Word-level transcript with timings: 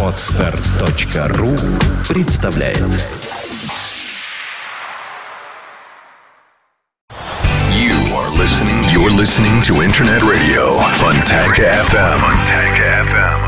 Отстар.ру 0.00 1.56
представляет 2.08 2.78
You 7.72 7.96
are 8.14 8.30
listening. 8.38 8.78
You're 8.92 9.10
listening 9.10 9.60
to 9.62 9.82
Internet 9.82 10.22
Radio 10.22 10.78
Funtank 11.00 11.58
FM. 11.58 12.20
Funtank 12.20 12.78
FM. 13.10 13.40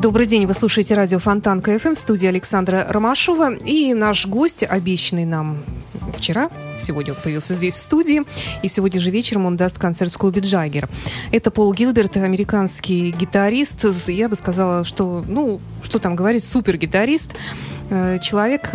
Добрый 0.00 0.24
день, 0.24 0.46
вы 0.46 0.54
слушаете 0.54 0.94
радио 0.94 1.18
Фонтанка 1.18 1.78
ФМ 1.78 1.92
в 1.92 1.98
студии 1.98 2.28
Александра 2.28 2.86
Ромашова. 2.88 3.56
И 3.56 3.92
наш 3.92 4.26
гость, 4.26 4.62
обещанный 4.62 5.26
нам 5.26 5.58
вчера, 6.16 6.50
сегодня 6.78 7.12
он 7.12 7.18
появился 7.22 7.54
здесь 7.54 7.74
в 7.74 7.78
студии, 7.78 8.22
и 8.62 8.68
сегодня 8.68 9.00
же 9.00 9.10
вечером 9.10 9.46
он 9.46 9.56
даст 9.56 9.78
концерт 9.78 10.12
в 10.12 10.18
клубе 10.18 10.40
Джаггер. 10.40 10.88
Это 11.32 11.50
Пол 11.50 11.72
Гилберт, 11.72 12.16
американский 12.16 13.10
гитарист, 13.10 13.84
я 14.08 14.28
бы 14.28 14.36
сказала, 14.36 14.84
что, 14.84 15.24
ну, 15.26 15.60
что 15.82 15.98
там 15.98 16.16
говорить, 16.16 16.44
супер 16.44 16.76
гитарист, 16.76 17.34
э, 17.90 18.18
человек, 18.20 18.70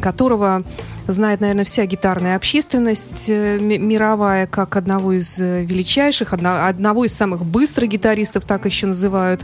которого 0.00 0.62
знает, 1.06 1.40
наверное, 1.40 1.64
вся 1.64 1.86
гитарная 1.86 2.36
общественность 2.36 3.26
э, 3.28 3.58
мировая, 3.58 4.46
как 4.46 4.76
одного 4.76 5.12
из 5.12 5.38
э, 5.40 5.64
величайших, 5.64 6.32
одного 6.32 7.04
из 7.04 7.12
самых 7.12 7.44
быстрых 7.44 7.90
гитаристов, 7.90 8.44
так 8.44 8.66
еще 8.66 8.86
называют. 8.86 9.42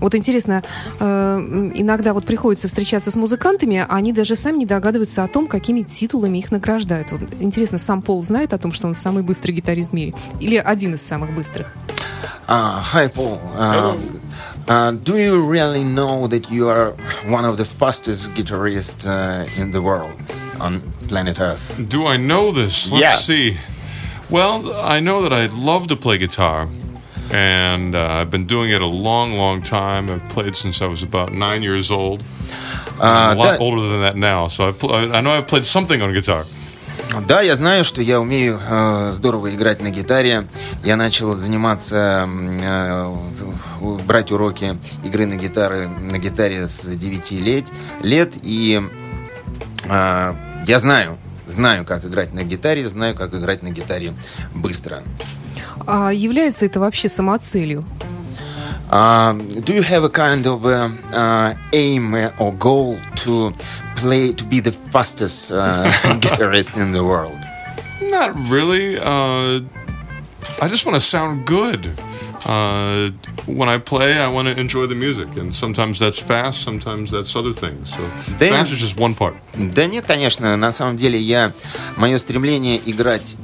Вот 0.00 0.14
интересно, 0.14 0.62
иногда 1.00 2.12
вот 2.12 2.26
приходится 2.26 2.68
встречаться 2.68 3.10
с 3.10 3.16
музыкантами, 3.16 3.84
а 3.88 3.96
они 3.96 4.12
даже 4.12 4.36
сами 4.36 4.58
не 4.58 4.66
догадываются 4.66 5.24
о 5.24 5.28
том, 5.28 5.46
какими 5.46 5.82
титулами 5.82 6.38
их 6.38 6.50
награждают. 6.50 6.65
Вот 6.66 7.34
интересно, 7.40 7.78
сам 7.78 8.02
Пол 8.02 8.22
знает 8.22 8.52
о 8.52 8.58
том, 8.58 8.72
что 8.72 8.86
он 8.88 8.94
самый 8.94 9.22
быстрый 9.22 9.52
гитарист 9.52 9.90
в 9.90 9.94
мире? 9.94 10.12
Или 10.40 10.56
один 10.56 10.94
из 10.94 11.02
самых 11.02 11.34
быстрых? 11.34 11.68
Uh, 12.48 12.80
hi, 12.80 13.08
Paul. 13.08 13.40
Uh, 13.56 13.96
uh, 14.68 14.92
do 14.92 15.16
you 15.16 15.44
really 15.44 15.82
know 15.82 16.28
that 16.28 16.48
you 16.48 16.68
are 16.68 16.92
one 17.28 17.44
of 17.44 17.56
the 17.56 17.64
fastest 17.64 18.32
guitarists 18.34 19.04
uh, 19.04 19.44
in 19.60 19.72
the 19.72 19.80
world 19.82 20.12
on 20.60 20.80
planet 21.08 21.40
Earth? 21.40 21.76
Do 21.88 22.06
I 22.06 22.16
know 22.16 22.52
this? 22.52 22.88
Let's 22.90 23.00
Yeah. 23.02 23.16
see. 23.18 23.56
Well, 24.30 24.72
I 24.76 25.00
know 25.00 25.22
that 25.22 25.32
I 25.32 25.46
love 25.46 25.86
to 25.88 25.96
play 25.96 26.18
guitar, 26.18 26.68
and 27.30 27.94
uh, 27.94 28.20
I've 28.20 28.30
been 28.30 28.46
doing 28.46 28.70
it 28.70 28.82
a 28.82 28.86
long, 28.86 29.34
long 29.34 29.62
time. 29.62 30.10
I've 30.10 30.28
played 30.28 30.54
since 30.56 30.80
I 30.80 30.86
was 30.86 31.02
about 31.02 31.32
nine 31.32 31.62
years 31.62 31.90
old. 31.90 32.22
Uh, 33.00 33.32
a 33.32 33.34
lot 33.34 33.58
да- 33.58 33.64
older 33.64 33.82
than 33.88 34.00
that 34.00 34.16
now, 34.16 34.46
so 34.46 34.68
I've 34.68 34.78
pl- 34.78 34.92
I 34.92 35.20
know 35.20 35.32
I've 35.32 35.46
played 35.46 35.66
something 35.66 36.00
on 36.02 36.12
guitar. 36.12 36.46
Да, 37.28 37.40
я 37.40 37.54
знаю, 37.56 37.84
что 37.84 38.02
я 38.02 38.20
умею 38.20 38.60
э, 38.68 39.12
здорово 39.12 39.54
играть 39.54 39.80
на 39.80 39.90
гитаре. 39.90 40.48
Я 40.84 40.96
начал 40.96 41.34
заниматься, 41.34 42.28
э, 42.28 43.16
брать 44.04 44.32
уроки 44.32 44.78
игры 45.04 45.26
на, 45.26 45.36
гитары, 45.36 45.88
на 45.88 46.18
гитаре 46.18 46.66
с 46.66 46.84
9 46.84 47.32
лет, 47.32 47.66
лет 48.02 48.34
и 48.42 48.82
э, 49.88 50.34
я 50.66 50.78
знаю, 50.78 51.18
знаю, 51.46 51.84
как 51.84 52.04
играть 52.04 52.34
на 52.34 52.42
гитаре, 52.42 52.86
знаю, 52.88 53.14
как 53.14 53.34
играть 53.34 53.62
на 53.62 53.70
гитаре 53.70 54.12
быстро. 54.54 55.02
А 55.87 56.11
является 56.11 56.65
это 56.65 56.79
вообще 56.79 57.09
самоцелью? 57.09 57.83
Uh, 58.91 59.31
do 59.63 59.73
you 59.73 59.81
have 59.83 60.03
a 60.03 60.09
kind 60.09 60.45
of 60.45 60.65
uh, 60.65 60.89
uh, 61.13 61.53
aim 61.71 62.13
or 62.39 62.51
goal 62.51 62.99
to 63.15 63.53
play 63.95 64.33
to 64.33 64.43
be 64.43 64.59
the 64.59 64.73
fastest 64.91 65.49
uh, 65.49 65.85
guitarist 66.19 66.75
in 66.75 66.91
the 66.91 67.01
world? 67.01 67.39
Not 68.01 68.35
really. 68.49 68.97
Uh, 68.97 69.61
I 70.61 70.67
just 70.67 70.85
want 70.85 70.95
to 70.95 70.99
sound 70.99 71.45
good. 71.45 71.89
When 73.46 73.68
I 73.68 73.78
play, 73.78 74.18
I 74.18 74.28
want 74.28 74.48
to 74.48 74.60
enjoy 74.60 74.86
the 74.88 74.96
music, 74.96 75.28
and 75.36 75.54
sometimes 75.54 76.00
that's 76.00 76.18
fast, 76.18 76.62
sometimes 76.62 77.10
that's 77.10 77.34
other 77.36 77.52
things. 77.52 77.90
So 77.90 78.00
Then- 78.38 78.52
fast 78.52 78.72
is 78.72 78.80
just 78.80 78.96
one 78.98 79.14
part. 79.14 79.34
Да 79.54 79.86
нет, 79.86 80.04
конечно, 80.06 80.56
на 80.56 80.72
самом 80.72 80.96
деле 80.96 81.20
я 81.20 81.52
мое 81.96 82.18
стремление 82.18 82.80
играть 82.84 83.36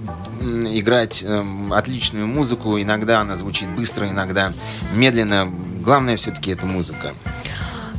играть 0.43 1.23
эм, 1.23 1.73
отличную 1.73 2.27
музыку. 2.27 2.81
Иногда 2.81 3.21
она 3.21 3.37
звучит 3.37 3.69
быстро, 3.69 4.09
иногда 4.09 4.53
медленно. 4.93 5.49
Главное 5.85 6.17
все-таки 6.17 6.51
это 6.51 6.67
музыка. 6.67 7.15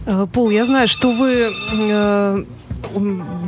Э, 0.05 0.27
Пол, 0.31 0.49
я 0.49 0.65
знаю, 0.65 0.89
что 0.89 1.13
вы 1.13 1.49
э, 1.71 2.43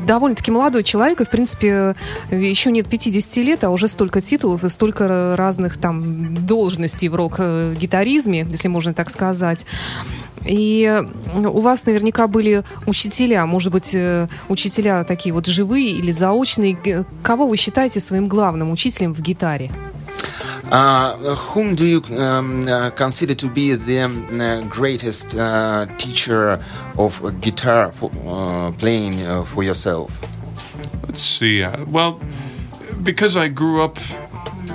довольно-таки 0.06 0.52
молодой 0.52 0.84
человек, 0.84 1.22
и, 1.22 1.26
в 1.26 1.30
принципе, 1.30 1.96
еще 2.32 2.72
нет 2.72 2.88
50 2.88 3.38
лет, 3.38 3.64
а 3.64 3.70
уже 3.70 3.88
столько 3.88 4.22
титулов 4.22 4.64
и 4.64 4.70
столько 4.70 5.36
разных 5.38 5.78
там 5.78 6.46
должностей 6.46 7.10
в 7.10 7.16
рок-гитаризме, 7.16 8.48
если 8.50 8.68
можно 8.68 8.94
так 8.94 9.10
сказать. 9.10 9.66
И 10.46 11.02
у 11.36 11.60
вас 11.60 11.86
наверняка 11.86 12.28
были 12.28 12.64
учителя, 12.86 13.46
может 13.46 13.72
быть, 13.72 13.96
э, 13.96 14.28
учителя 14.48 15.04
такие 15.04 15.34
вот 15.34 15.48
живые 15.48 15.90
или 15.90 16.12
заочные. 16.12 16.78
Кого 17.24 17.48
вы 17.48 17.58
считаете 17.58 18.00
своим 18.00 18.28
главным 18.28 18.72
учителем 18.72 19.14
в 19.14 19.22
гитаре? 19.22 19.72
Uh, 20.72 21.36
whom 21.36 21.76
do 21.76 21.86
you 21.86 22.02
um, 22.18 22.68
uh, 22.68 22.90
consider 22.90 23.36
to 23.36 23.50
be 23.50 23.76
the 23.76 24.02
uh, 24.02 24.62
greatest 24.68 25.36
uh, 25.36 25.86
teacher 25.98 26.60
of 26.98 27.22
guitar 27.42 27.92
for, 27.92 28.12
uh, 28.26 28.72
playing 28.72 29.26
uh, 29.26 29.44
for 29.44 29.64
yourself? 29.64 30.22
Let's 31.04 31.22
see. 31.22 31.66
Well, 31.88 32.20
because 33.04 33.38
I 33.38 33.48
grew 33.48 33.82
up, 33.82 34.00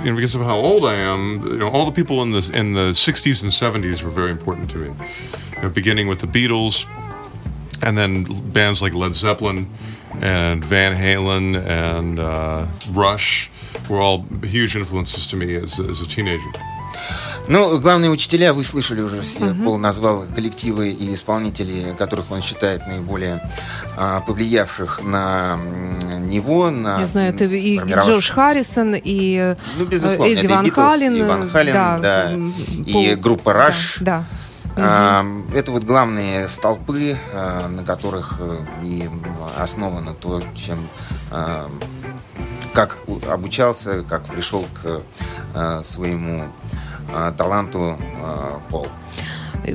you 0.03 0.11
know, 0.11 0.15
because 0.15 0.33
of 0.33 0.41
how 0.41 0.57
old 0.57 0.85
I 0.85 0.95
am, 0.95 1.41
you 1.43 1.57
know, 1.57 1.69
all 1.69 1.85
the 1.85 1.91
people 1.91 2.23
in 2.23 2.31
the 2.31 2.51
in 2.53 2.73
the 2.73 2.93
'60s 2.93 3.43
and 3.43 3.51
'70s 3.51 4.01
were 4.01 4.09
very 4.09 4.31
important 4.31 4.69
to 4.71 4.77
me. 4.77 4.93
You 5.55 5.61
know, 5.63 5.69
beginning 5.69 6.07
with 6.07 6.19
the 6.19 6.27
Beatles, 6.27 6.87
and 7.83 7.97
then 7.97 8.23
bands 8.51 8.81
like 8.81 8.93
Led 8.93 9.13
Zeppelin 9.13 9.67
and 10.21 10.63
Van 10.63 10.95
Halen 10.95 11.55
and 11.55 12.19
uh, 12.19 12.65
Rush 12.91 13.49
were 13.89 13.99
all 13.99 14.25
huge 14.43 14.75
influences 14.75 15.27
to 15.27 15.35
me 15.37 15.55
as, 15.55 15.79
as 15.79 16.01
a 16.01 16.07
teenager. 16.07 16.51
Ну, 17.47 17.79
главные 17.79 18.09
учителя 18.11 18.53
вы 18.53 18.63
слышали 18.63 19.01
уже 19.01 19.21
все. 19.21 19.53
Пол 19.53 19.77
назвал 19.77 20.25
коллективы 20.35 20.89
и 20.89 21.13
исполнителей, 21.13 21.93
которых 21.95 22.31
он 22.31 22.41
считает 22.41 22.85
наиболее 22.87 23.41
а, 23.97 24.21
повлиявших 24.21 25.01
на 25.03 25.59
него, 26.19 26.69
на 26.69 26.99
Я 26.99 27.07
знаю, 27.07 27.33
это 27.33 27.45
и 27.45 27.79
Джордж 27.79 28.31
Харрисон, 28.31 28.95
и 28.95 29.37
э, 29.37 29.55
Ну, 29.77 29.85
безусловно, 29.85 30.31
Эдди 30.31 30.47
Ван 30.47 30.67
и 30.67 30.69
Хален, 30.69 31.27
да, 31.73 32.31
м, 32.31 32.53
и 32.85 33.15
группа 33.15 33.53
да, 33.53 33.69
Rush. 33.69 33.97
Да. 33.99 34.25
А, 34.77 35.25
Это 35.53 35.71
вот 35.71 35.83
главные 35.83 36.47
столпы, 36.47 37.17
а, 37.33 37.67
на 37.67 37.83
которых 37.83 38.37
э, 38.39 38.57
и 38.83 39.09
основано 39.57 40.13
то, 40.13 40.41
чем 40.55 40.79
а, 41.29 41.69
как 42.73 42.97
обучался, 43.29 44.03
как 44.03 44.23
пришел 44.25 44.65
к 44.81 45.01
а, 45.53 45.83
своему 45.83 46.45
таланту 47.37 47.97
Пол. 48.69 48.87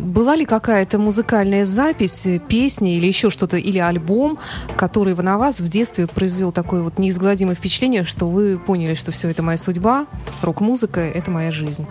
Была 0.00 0.36
ли 0.36 0.46
какая-то 0.46 0.98
музыкальная 0.98 1.66
запись, 1.66 2.26
песня 2.48 2.96
или 2.96 3.06
еще 3.06 3.28
что-то, 3.28 3.58
или 3.58 3.78
альбом, 3.78 4.38
который 4.76 5.14
на 5.14 5.36
вас 5.36 5.60
в 5.60 5.68
детстве 5.68 6.04
вот 6.04 6.12
произвел 6.12 6.50
такое 6.50 6.82
вот 6.82 6.98
неизгладимое 6.98 7.54
впечатление, 7.54 8.04
что 8.04 8.26
вы 8.28 8.58
поняли, 8.58 8.94
что 8.94 9.12
все 9.12 9.28
это 9.28 9.42
моя 9.42 9.58
судьба, 9.58 10.06
рок-музыка— 10.40 11.00
это 11.02 11.30
моя 11.30 11.52
жизнь? 11.52 11.86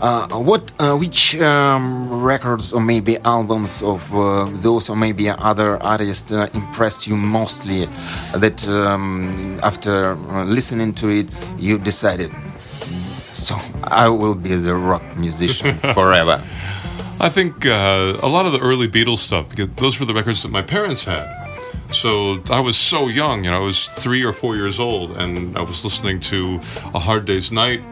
Uh, 0.00 0.26
what, 0.40 0.72
uh, 0.78 0.96
which 0.96 1.38
um, 1.40 2.22
records 2.24 2.72
or 2.72 2.80
maybe 2.80 3.18
albums 3.18 3.82
of 3.82 4.14
uh, 4.14 4.48
those 4.62 4.88
or 4.88 4.96
maybe 4.96 5.28
other 5.28 5.76
artists 5.82 6.32
uh, 6.32 6.48
impressed 6.54 7.06
you 7.06 7.16
mostly 7.16 7.86
that 8.34 8.66
um, 8.68 9.60
after 9.62 10.12
uh, 10.12 10.44
listening 10.44 10.94
to 10.94 11.08
it 11.10 11.28
you 11.58 11.78
decided, 11.78 12.30
so 12.58 13.56
I 13.84 14.08
will 14.08 14.34
be 14.34 14.54
the 14.54 14.74
rock 14.74 15.02
musician 15.18 15.76
forever? 15.94 16.42
I 17.20 17.28
think 17.28 17.66
uh, 17.66 18.16
a 18.22 18.28
lot 18.28 18.46
of 18.46 18.52
the 18.52 18.60
early 18.60 18.88
Beatles 18.88 19.18
stuff 19.18 19.50
because 19.50 19.68
those 19.74 20.00
were 20.00 20.06
the 20.06 20.14
records 20.14 20.42
that 20.42 20.50
my 20.50 20.62
parents 20.62 21.04
had. 21.04 21.28
So 21.92 22.42
I 22.50 22.60
was 22.60 22.78
so 22.78 23.08
young, 23.08 23.44
you 23.44 23.50
know, 23.50 23.56
I 23.56 23.64
was 23.64 23.86
three 23.86 24.22
or 24.24 24.32
four 24.32 24.56
years 24.56 24.80
old, 24.80 25.16
and 25.18 25.58
I 25.58 25.60
was 25.60 25.84
listening 25.84 26.20
to 26.20 26.60
A 26.94 26.98
Hard 26.98 27.26
Day's 27.26 27.52
Night 27.52 27.82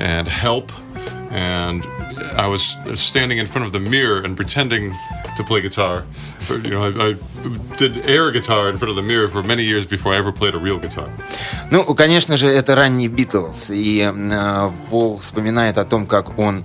and 0.00 0.26
Help, 0.26 0.72
and 1.32 1.86
I 2.36 2.46
was 2.46 2.76
standing 2.94 3.38
in 3.38 3.46
front 3.46 3.66
of 3.66 3.72
the 3.72 3.80
mirror 3.80 4.20
and 4.24 4.36
pretending 4.36 4.94
to 5.36 5.42
play 5.42 5.62
guitar. 5.62 6.04
You 6.50 6.70
know, 6.70 6.82
I, 6.82 7.10
I 7.10 7.16
did 7.78 8.06
air 8.06 8.30
guitar 8.30 8.68
in 8.68 8.76
front 8.76 8.90
of 8.90 8.96
the 8.96 9.02
mirror 9.02 9.28
for 9.28 9.42
many 9.42 9.64
years 9.64 9.86
before 9.86 10.12
I 10.12 10.18
ever 10.18 10.30
played 10.30 10.54
a 10.54 10.58
real 10.58 10.78
guitar. 10.78 11.08
Ну, 11.70 11.94
конечно 11.94 12.36
же, 12.36 12.48
это 12.48 12.74
ранний 12.74 13.08
Битлз. 13.08 13.70
И 13.70 14.02
э, 14.14 14.70
Пол 14.90 15.18
вспоминает 15.18 15.78
о 15.78 15.84
том, 15.84 16.06
как 16.06 16.38
он 16.38 16.64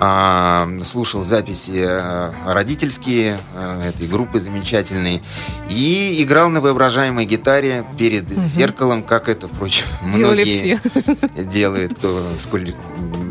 а, 0.00 0.68
слушал 0.82 1.22
записи 1.22 1.84
э, 1.86 2.32
родительские 2.46 3.38
э, 3.54 3.90
этой 3.90 4.08
группы 4.08 4.40
замечательной 4.40 5.22
и 5.68 6.20
играл 6.22 6.48
на 6.48 6.60
воображаемой 6.60 7.26
гитаре 7.26 7.84
перед 7.96 8.28
зеркалом, 8.28 9.02
как 9.04 9.28
это, 9.28 9.46
впрочем, 9.46 9.84
Делали 10.12 10.44
многие 10.44 11.44
делают, 11.44 11.94
кто 11.94 12.34
сколь 12.38 12.70
м, 12.96 13.29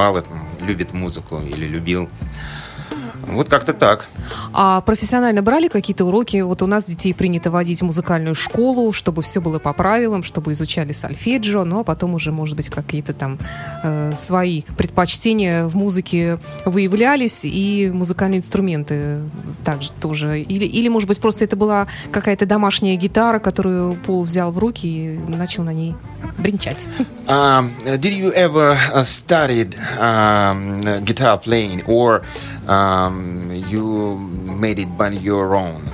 мало 0.00 0.24
любит 0.60 0.94
музыку 0.94 1.42
или 1.42 1.66
любил. 1.66 2.08
Вот 3.32 3.48
как-то 3.48 3.72
так. 3.72 4.08
А 4.52 4.80
профессионально 4.80 5.42
брали 5.42 5.68
какие-то 5.68 6.04
уроки? 6.04 6.40
Вот 6.40 6.62
у 6.62 6.66
нас 6.66 6.86
детей 6.86 7.14
принято 7.14 7.50
водить 7.50 7.80
в 7.80 7.84
музыкальную 7.84 8.34
школу, 8.34 8.92
чтобы 8.92 9.22
все 9.22 9.40
было 9.40 9.58
по 9.58 9.72
правилам, 9.72 10.22
чтобы 10.22 10.52
изучали 10.52 10.92
сольфеджио, 10.92 11.64
ну 11.64 11.80
а 11.80 11.84
потом 11.84 12.14
уже, 12.14 12.32
может 12.32 12.56
быть, 12.56 12.68
какие-то 12.68 13.12
там 13.12 13.38
э, 13.82 14.12
свои 14.16 14.62
предпочтения 14.76 15.66
в 15.66 15.76
музыке 15.76 16.38
выявлялись, 16.64 17.44
и 17.44 17.90
музыкальные 17.92 18.38
инструменты 18.38 19.20
также 19.64 19.90
тоже. 20.00 20.40
Или, 20.40 20.64
или 20.64 20.88
может 20.88 21.08
быть, 21.08 21.20
просто 21.20 21.44
это 21.44 21.56
была 21.56 21.86
какая-то 22.10 22.46
домашняя 22.46 22.96
гитара, 22.96 23.38
которую 23.38 23.94
Пол 23.94 24.24
взял 24.24 24.52
в 24.52 24.58
руки 24.58 24.86
и 24.86 25.18
начал 25.28 25.62
на 25.62 25.72
ней 25.72 25.94
бренчать. 26.38 26.86
Um, 27.26 27.70
did 27.84 28.12
you 28.12 28.32
ever 28.32 28.76
uh, 28.92 29.02
studied 29.04 29.76
um, 29.98 30.80
guitar 31.04 31.38
playing 31.38 31.82
or 31.86 32.22
um, 32.70 33.50
you 33.50 34.16
made 34.16 34.78
it 34.78 34.96
by 34.96 35.08
your 35.08 35.56
own? 35.56 35.86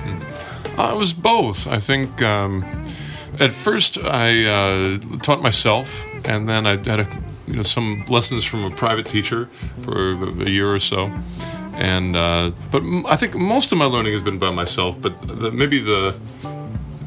Uh, 0.77 0.91
it 0.93 0.97
was 0.97 1.13
both. 1.13 1.67
I 1.67 1.79
think 1.79 2.21
um, 2.21 2.63
at 3.39 3.51
first 3.51 3.97
I 3.97 4.45
uh, 4.45 4.97
taught 5.23 5.41
myself, 5.41 6.05
and 6.23 6.47
then 6.47 6.67
I 6.67 6.71
had 6.71 6.99
a, 6.99 7.07
you 7.47 7.55
know, 7.55 7.63
some 7.63 8.05
lessons 8.09 8.45
from 8.45 8.63
a 8.63 8.69
private 8.69 9.07
teacher 9.07 9.49
for 9.81 10.13
a, 10.13 10.49
year 10.49 10.71
or 10.71 10.79
so. 10.79 11.11
And 11.73 12.15
uh, 12.15 12.51
but 12.71 12.83
I 13.07 13.15
think 13.15 13.35
most 13.35 13.71
of 13.71 13.77
my 13.77 13.85
learning 13.85 14.13
has 14.13 14.23
been 14.23 14.37
by 14.37 14.51
myself. 14.51 15.01
But 15.01 15.19
the, 15.21 15.51
maybe 15.51 15.79
the 15.79 16.19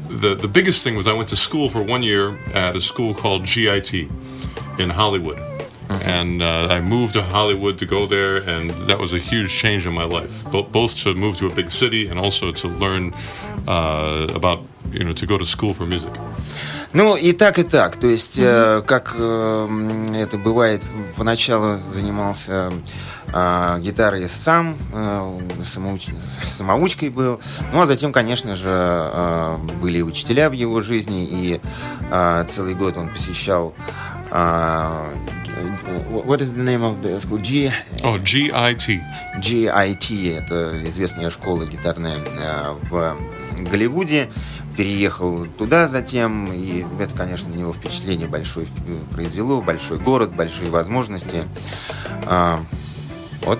the 0.09 0.35
the 0.35 0.47
biggest 0.47 0.83
thing 0.83 0.95
was 0.95 1.07
I 1.07 1.13
went 1.13 1.29
to 1.29 1.35
school 1.37 1.69
for 1.69 1.81
one 1.81 2.03
year 2.03 2.37
at 2.53 2.75
a 2.75 2.81
school 2.81 3.13
called 3.13 3.45
GIT 3.45 3.93
in 4.77 4.89
Hollywood. 4.89 5.50
And 6.03 6.41
uh, 6.41 6.67
I 6.75 6.79
moved 6.81 7.13
to 7.13 7.21
Hollywood 7.21 7.77
to 7.79 7.85
go 7.85 8.05
there, 8.07 8.37
and 8.37 8.71
that 8.87 8.99
was 8.99 9.13
a 9.13 9.19
huge 9.19 9.51
change 9.51 9.85
in 9.85 9.93
my 9.93 10.05
life. 10.05 10.31
Bo- 10.51 10.63
both 10.71 10.95
to 11.03 11.13
move 11.13 11.37
to 11.37 11.47
a 11.47 11.49
big 11.49 11.69
city 11.69 12.07
and 12.09 12.19
also 12.19 12.51
to 12.51 12.67
learn 12.67 13.13
uh, 13.67 14.27
about, 14.33 14.59
you 14.91 15.03
know, 15.03 15.13
to 15.13 15.25
go 15.25 15.37
to 15.37 15.45
school 15.45 15.73
for 15.73 15.85
music. 15.85 16.11
Ну, 16.93 17.15
и 17.15 17.31
так, 17.31 17.57
и 17.59 17.63
так. 17.63 17.95
То 17.95 18.07
есть, 18.07 18.37
э, 18.37 18.81
как 18.85 19.15
э, 19.17 19.67
это 20.15 20.37
бывает, 20.37 20.81
поначалу 21.15 21.79
занимался 21.89 22.69
э, 23.33 23.79
гитарой 23.79 24.27
сам, 24.27 24.75
э, 24.91 25.39
самоуч- 25.63 26.13
самоучкой 26.45 27.09
был. 27.09 27.39
Ну, 27.71 27.81
а 27.81 27.85
затем, 27.85 28.11
конечно 28.11 28.55
же, 28.57 28.67
э, 28.69 29.57
были 29.81 30.01
учителя 30.01 30.49
в 30.49 30.53
его 30.53 30.81
жизни, 30.81 31.25
и 31.31 31.61
э, 32.11 32.45
целый 32.49 32.75
год 32.75 32.97
он 32.97 33.07
посещал 33.07 33.73
э, 34.29 35.13
What 36.25 36.41
is 36.41 36.53
the 36.53 36.63
name 36.63 36.83
of 36.83 37.01
the 37.01 37.19
school? 37.19 37.39
G, 37.39 37.71
Oh, 38.03 38.17
GIT. 38.17 39.01
GIT, 39.39 40.37
это 40.37 40.81
известная 40.87 41.29
школа 41.29 41.65
гитарная 41.65 42.17
э, 42.17 42.73
в 42.89 43.17
Голливуде. 43.69 44.29
Переехал 44.77 45.45
туда 45.57 45.85
затем, 45.87 46.51
и 46.53 46.85
это, 46.99 47.13
конечно, 47.15 47.49
на 47.49 47.55
него 47.55 47.73
впечатление 47.73 48.27
большое 48.27 48.67
произвело. 49.11 49.61
Большой 49.61 49.99
город, 49.99 50.33
большие 50.33 50.69
возможности. 50.69 51.43
Вот. 53.45 53.59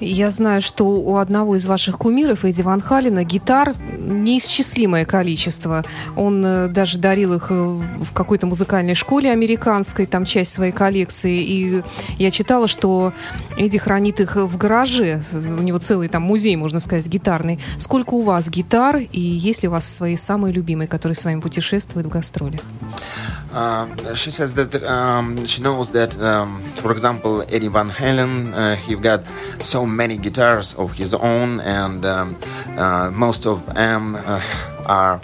Я 0.00 0.30
знаю, 0.30 0.60
что 0.60 0.84
у 0.84 1.16
одного 1.16 1.56
из 1.56 1.66
ваших 1.66 1.98
кумиров, 1.98 2.44
Эдди 2.44 2.62
Ван 2.62 2.80
Халина, 2.80 3.24
гитар 3.24 3.74
неисчислимое 3.98 5.04
количество. 5.04 5.84
Он 6.16 6.44
э, 6.44 6.68
даже 6.68 6.98
дарил 6.98 7.34
их 7.34 7.46
э, 7.50 7.54
в 7.54 8.12
какой-то 8.12 8.46
музыкальной 8.46 8.94
школе 8.94 9.30
американской, 9.30 10.06
там 10.06 10.24
часть 10.24 10.52
своей 10.52 10.72
коллекции. 10.72 11.42
И 11.42 11.82
я 12.18 12.30
читала, 12.30 12.68
что 12.68 13.12
Эдди 13.56 13.78
хранит 13.78 14.20
их 14.20 14.36
в 14.36 14.56
гараже. 14.56 15.22
У 15.32 15.62
него 15.62 15.78
целый 15.78 16.08
там 16.08 16.22
музей, 16.22 16.56
можно 16.56 16.80
сказать, 16.80 17.06
гитарный. 17.06 17.58
Сколько 17.78 18.14
у 18.14 18.22
вас 18.22 18.50
гитар 18.50 18.96
и 18.96 19.20
есть 19.20 19.62
ли 19.62 19.68
у 19.68 19.72
вас 19.72 19.88
свои 19.88 20.16
самые 20.16 20.52
любимые, 20.52 20.88
которые 20.88 21.16
с 21.16 21.24
вами 21.24 21.40
путешествуют 21.40 22.06
в 22.06 22.10
гастролях? 22.10 22.60
Uh, 23.54 24.14
she 24.16 24.32
says 24.32 24.54
that 24.54 24.82
um, 24.82 25.46
she 25.46 25.62
knows 25.62 25.92
that, 25.92 26.20
um, 26.20 26.60
for 26.82 26.90
example, 26.90 27.42
Eddie 27.42 27.68
Van 27.68 27.88
Halen, 27.88 28.52
uh, 28.52 28.74
he 28.74 28.96
got 28.96 29.22
so 29.60 29.86
many 29.86 30.16
guitars 30.16 30.74
of 30.74 30.92
his 30.92 31.14
own, 31.14 31.60
and 31.60 32.04
um, 32.04 32.36
uh, 32.76 33.12
most 33.14 33.46
of 33.46 33.64
them 33.74 34.16
uh, 34.16 34.42
are 34.86 35.20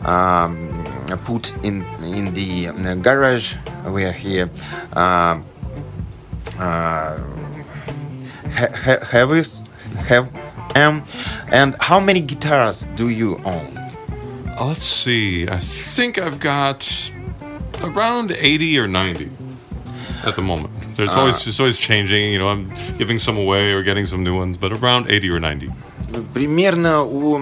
um, 0.00 0.82
put 1.24 1.52
in 1.62 1.84
in 2.02 2.32
the 2.32 2.68
uh, 2.68 2.94
garage 2.94 3.56
where 3.84 4.12
he 4.12 4.40
uh, 4.40 4.48
ha- 4.94 5.38
ha- 8.50 9.04
have 9.04 9.30
have. 10.08 10.28
And 11.52 11.74
how 11.80 12.00
many 12.00 12.20
guitars 12.20 12.86
do 12.96 13.08
you 13.10 13.36
own? 13.44 13.74
Let's 14.58 14.84
see. 14.84 15.46
I 15.48 15.58
think 15.58 16.18
I've 16.18 16.40
got 16.40 17.12
around 17.83 18.31
80 18.31 18.79
or 18.79 18.87
90 18.87 19.29
at 20.25 20.35
the 20.35 20.41
moment. 20.41 20.69
There's 20.95 21.15
always 21.15 21.47
it's 21.47 21.59
always 21.59 21.77
changing. 21.77 22.31
You 22.31 22.39
know, 22.39 22.49
I'm 22.49 22.71
giving 22.97 23.19
some 23.19 23.37
away 23.37 23.71
or 23.73 23.81
getting 23.83 24.05
some 24.05 24.23
new 24.23 24.35
ones, 24.35 24.57
but 24.57 24.71
around 24.71 25.09
80 25.09 25.29
or 25.31 25.39
90. 25.39 25.69
Примерно 26.33 27.03
у 27.03 27.39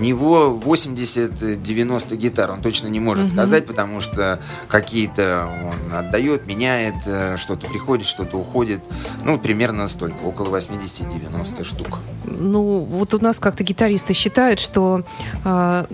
него 0.00 0.60
80-90 0.64 2.16
гитар. 2.16 2.50
Он 2.50 2.60
точно 2.60 2.88
не 2.88 3.00
может 3.00 3.30
сказать, 3.30 3.66
потому 3.66 4.00
что 4.00 4.40
какие-то 4.68 5.48
он 5.64 5.94
отдает, 5.94 6.46
меняет, 6.46 6.94
э, 7.06 7.36
что-то 7.36 7.66
приходит, 7.66 8.06
что-то 8.06 8.36
уходит. 8.38 8.80
Ну, 9.24 9.38
примерно 9.38 9.88
столько, 9.88 10.22
около 10.24 10.56
80-90 10.56 11.64
штук. 11.64 11.98
Ну, 12.24 12.80
вот 12.80 13.14
у 13.14 13.18
нас 13.18 13.38
как-то 13.38 13.64
гитаристы 13.64 14.14
считают, 14.14 14.60
что 14.60 15.04
а, 15.44 15.86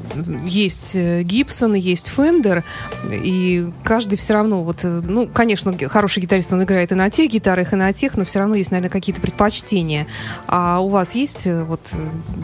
есть 0.47 0.95
э, 0.95 1.23
Гибсон, 1.23 1.75
и 1.75 1.81
есть 1.81 2.09
Фендер, 2.09 2.65
и 3.11 3.71
каждый 3.85 4.17
все 4.17 4.35
равно, 4.35 4.65
вот, 4.65 4.85
э, 4.85 5.01
ну, 5.03 5.27
конечно, 5.27 5.77
хороший 5.89 6.21
гитарист, 6.21 6.53
он 6.53 6.63
играет 6.63 6.93
и 6.93 6.95
на 6.95 7.11
тех 7.11 7.31
гитарах, 7.31 7.73
и 7.73 7.77
на 7.77 7.93
тех, 7.93 8.17
но 8.17 8.25
все 8.25 8.41
равно 8.41 8.55
есть, 8.55 8.71
наверное, 8.71 8.91
какие-то 8.91 9.21
предпочтения. 9.21 10.07
А 10.47 10.81
у 10.81 10.89
вас 10.89 11.15
есть 11.15 11.47
э, 11.47 11.65
вот 11.65 11.93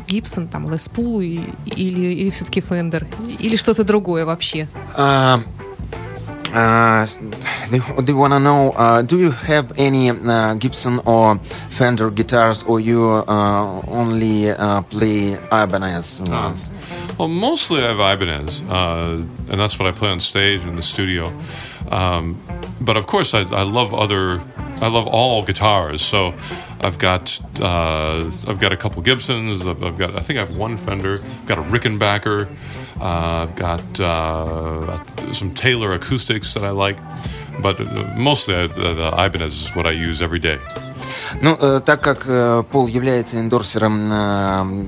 Гибсон, 0.06 0.48
там, 0.48 0.70
Лес 0.70 0.88
Пул, 0.88 1.20
и- 1.20 1.43
или, 1.43 2.13
или 2.13 2.29
все-таки 2.29 2.61
Фендер, 2.61 3.07
или 3.39 3.55
что-то 3.55 3.83
другое 3.83 4.25
вообще? 4.25 4.67
Uh, 4.95 5.41
uh, 6.53 7.05
they, 7.69 7.79
they 8.01 8.13
want 8.13 8.33
to 8.33 8.39
know 8.39 8.71
uh, 8.71 9.01
do 9.01 9.19
you 9.19 9.31
have 9.31 9.71
any 9.77 10.09
uh, 10.09 10.55
Gibson 10.55 10.99
or 11.05 11.37
Fender 11.69 12.09
guitars 12.09 12.63
or 12.63 12.79
you 12.79 13.05
uh, 13.05 13.81
only 13.87 14.51
uh, 14.51 14.81
play 14.83 15.37
Ibanez 15.51 16.21
ones? 16.21 16.69
Well, 17.17 17.27
mostly 17.27 17.83
I 17.83 17.93
have 17.93 17.99
Ibanez, 17.99 18.61
uh, 18.69 19.23
and 19.49 19.59
that's 19.59 19.77
what 19.77 19.87
I 19.87 19.91
play 19.91 20.09
on 20.09 20.19
stage 20.19 20.63
in 20.63 20.75
the 20.75 20.81
studio. 20.81 21.31
Um, 21.91 22.41
but 22.81 22.97
of 22.97 23.07
course, 23.07 23.33
I, 23.33 23.41
I 23.41 23.63
love 23.63 23.93
other. 23.93 24.39
I 24.81 24.87
love 24.87 25.07
all 25.07 25.43
guitars. 25.43 26.01
So 26.01 26.33
I've 26.84 26.98
got 26.98 27.40
uh, 27.60 28.30
I've 28.46 28.60
got 28.60 28.72
a 28.72 28.76
couple 28.76 29.02
Gibsons. 29.02 29.66
I've, 29.66 29.82
I've 29.82 29.96
got 29.96 30.14
I 30.16 30.20
think 30.20 30.38
I 30.38 30.44
have 30.44 30.56
one 30.56 30.76
Fender. 30.76 31.14
I've 31.14 31.46
got 31.46 31.58
a 31.58 31.62
Rickenbacker. 31.62 32.48
Uh, 33.00 33.42
I've 33.42 33.56
got 33.56 34.00
uh, 34.00 35.32
some 35.32 35.52
Taylor 35.54 35.94
acoustics 35.94 36.52
that 36.54 36.64
I 36.64 36.70
like. 36.70 36.98
But 37.62 37.80
mostly 38.16 38.66
the, 38.66 38.94
the 38.94 39.08
Ibanez 39.16 39.62
is 39.68 39.76
what 39.76 39.86
I 39.86 39.92
use 39.92 40.20
every 40.20 40.38
day. 40.40 40.58
Ну, 41.42 41.56
э, 41.60 41.80
так 41.84 42.00
как 42.00 42.22
э, 42.26 42.62
Пол 42.70 42.86
является 42.86 43.40
эндорсером 43.40 44.04
э, 44.10 44.84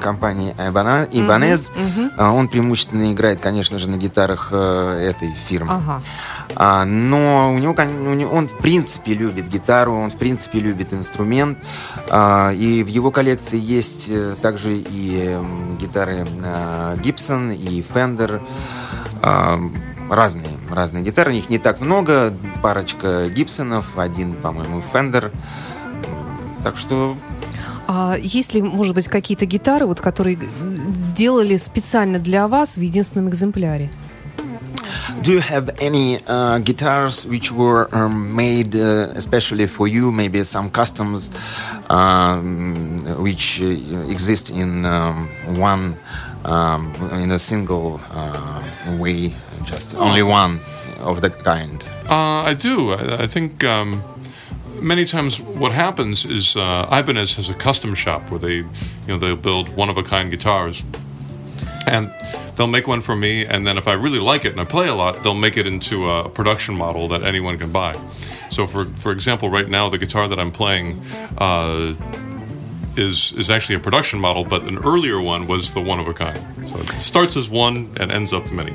компании 0.00 0.54
Ibanez, 0.58 1.10
Ibanez, 1.10 1.72
э, 2.16 2.24
он 2.24 2.48
преимущественно 2.48 3.12
играет, 3.12 3.40
конечно 3.40 3.78
же, 3.78 3.88
на 3.88 3.96
гитарах 3.96 4.48
э, 4.52 5.08
этой 5.10 5.34
фирмы. 5.48 5.72
Ага. 5.72 6.02
А, 6.54 6.84
но 6.84 7.52
у 7.54 7.58
него, 7.58 7.74
у 7.74 8.14
него- 8.14 8.30
он 8.30 8.46
в 8.48 8.58
принципе 8.58 9.14
любит 9.14 9.48
гитару, 9.48 9.94
он 9.94 10.10
в 10.10 10.16
принципе 10.16 10.60
любит 10.60 10.92
инструмент. 10.92 11.58
А, 12.10 12.52
и 12.52 12.82
в 12.82 12.88
его 12.88 13.10
коллекции 13.10 13.58
есть 13.58 14.06
э, 14.08 14.34
также 14.40 14.76
и 14.76 15.38
гитары 15.80 16.26
э, 16.42 16.96
Gibson, 17.02 17.54
и 17.54 17.82
Fender. 17.82 18.40
Разные, 20.12 20.50
разные 20.70 21.02
гитары. 21.02 21.34
Их 21.34 21.48
не 21.48 21.58
так 21.58 21.80
много. 21.80 22.34
Парочка 22.62 23.30
Гибсонов, 23.30 23.96
один, 23.96 24.34
по-моему, 24.34 24.82
Fender. 24.92 25.32
Так 26.62 26.76
что 26.76 27.16
А 27.88 28.16
есть 28.20 28.52
ли, 28.52 28.60
может 28.60 28.94
быть, 28.94 29.08
какие-то 29.08 29.46
гитары, 29.46 29.86
вот, 29.86 30.02
которые 30.02 30.38
сделали 31.00 31.56
специально 31.56 32.18
для 32.18 32.46
вас 32.46 32.76
в 32.76 32.80
единственном 32.82 33.30
экземпляре? 33.30 33.90
Do 35.22 35.32
you 35.32 35.40
have 35.40 35.74
any 35.80 36.18
uh, 36.26 36.58
guitars 36.58 37.26
which 37.26 37.50
were 37.50 37.88
um, 37.92 38.34
made 38.34 38.74
uh, 38.74 39.12
especially 39.14 39.66
for 39.66 39.88
you? 39.88 40.12
Maybe 40.12 40.42
some 40.44 40.68
customs 40.70 41.30
um, 41.88 42.98
which 43.18 43.62
uh, 43.62 44.10
exist 44.10 44.50
in 44.50 44.84
um, 44.84 45.28
one, 45.56 45.96
um, 46.44 46.92
in 47.12 47.30
a 47.30 47.38
single 47.38 48.00
uh, 48.14 48.62
way, 48.98 49.34
just 49.64 49.94
only 49.94 50.22
one 50.22 50.60
of 50.98 51.20
the 51.20 51.30
kind. 51.30 51.82
Uh, 52.08 52.42
I 52.42 52.54
do. 52.54 52.92
I, 52.92 53.22
I 53.22 53.26
think 53.26 53.64
um, 53.64 54.02
many 54.80 55.04
times 55.04 55.40
what 55.40 55.72
happens 55.72 56.24
is 56.24 56.56
uh, 56.56 56.88
Ibanez 56.90 57.36
has 57.36 57.50
a 57.50 57.54
custom 57.54 57.94
shop 57.94 58.30
where 58.30 58.38
they, 58.38 58.56
you 58.56 58.66
know, 59.08 59.18
they'll 59.18 59.36
build 59.36 59.68
one 59.76 59.88
of 59.88 59.96
a 59.96 60.02
kind 60.02 60.30
guitars. 60.30 60.84
And 61.84 62.12
they'll 62.54 62.68
make 62.68 62.86
one 62.86 63.00
for 63.00 63.16
me, 63.16 63.44
and 63.44 63.66
then 63.66 63.76
if 63.76 63.88
I 63.88 63.94
really 63.94 64.20
like 64.20 64.44
it 64.44 64.52
and 64.52 64.60
I 64.60 64.64
play 64.64 64.86
a 64.86 64.94
lot, 64.94 65.22
they'll 65.24 65.34
make 65.34 65.56
it 65.56 65.66
into 65.66 66.08
a 66.08 66.28
production 66.28 66.76
model 66.76 67.08
that 67.08 67.24
anyone 67.24 67.58
can 67.58 67.72
buy. 67.72 67.98
So, 68.50 68.68
for 68.68 68.84
for 68.84 69.10
example, 69.10 69.50
right 69.50 69.68
now 69.68 69.88
the 69.88 69.98
guitar 69.98 70.28
that 70.28 70.38
I'm 70.38 70.52
playing 70.52 71.02
uh, 71.38 71.94
is 72.96 73.32
is 73.36 73.50
actually 73.50 73.76
a 73.76 73.80
production 73.80 74.20
model, 74.20 74.44
but 74.44 74.62
an 74.64 74.78
earlier 74.78 75.20
one 75.20 75.46
was 75.46 75.72
the 75.72 75.80
one 75.80 76.00
of 76.00 76.08
a 76.08 76.14
kind. 76.14 76.38
So 76.66 76.76
it 76.78 77.00
starts 77.00 77.36
as 77.36 77.50
one 77.50 77.88
and 78.00 78.10
ends 78.10 78.32
up 78.32 78.50
many. 78.52 78.74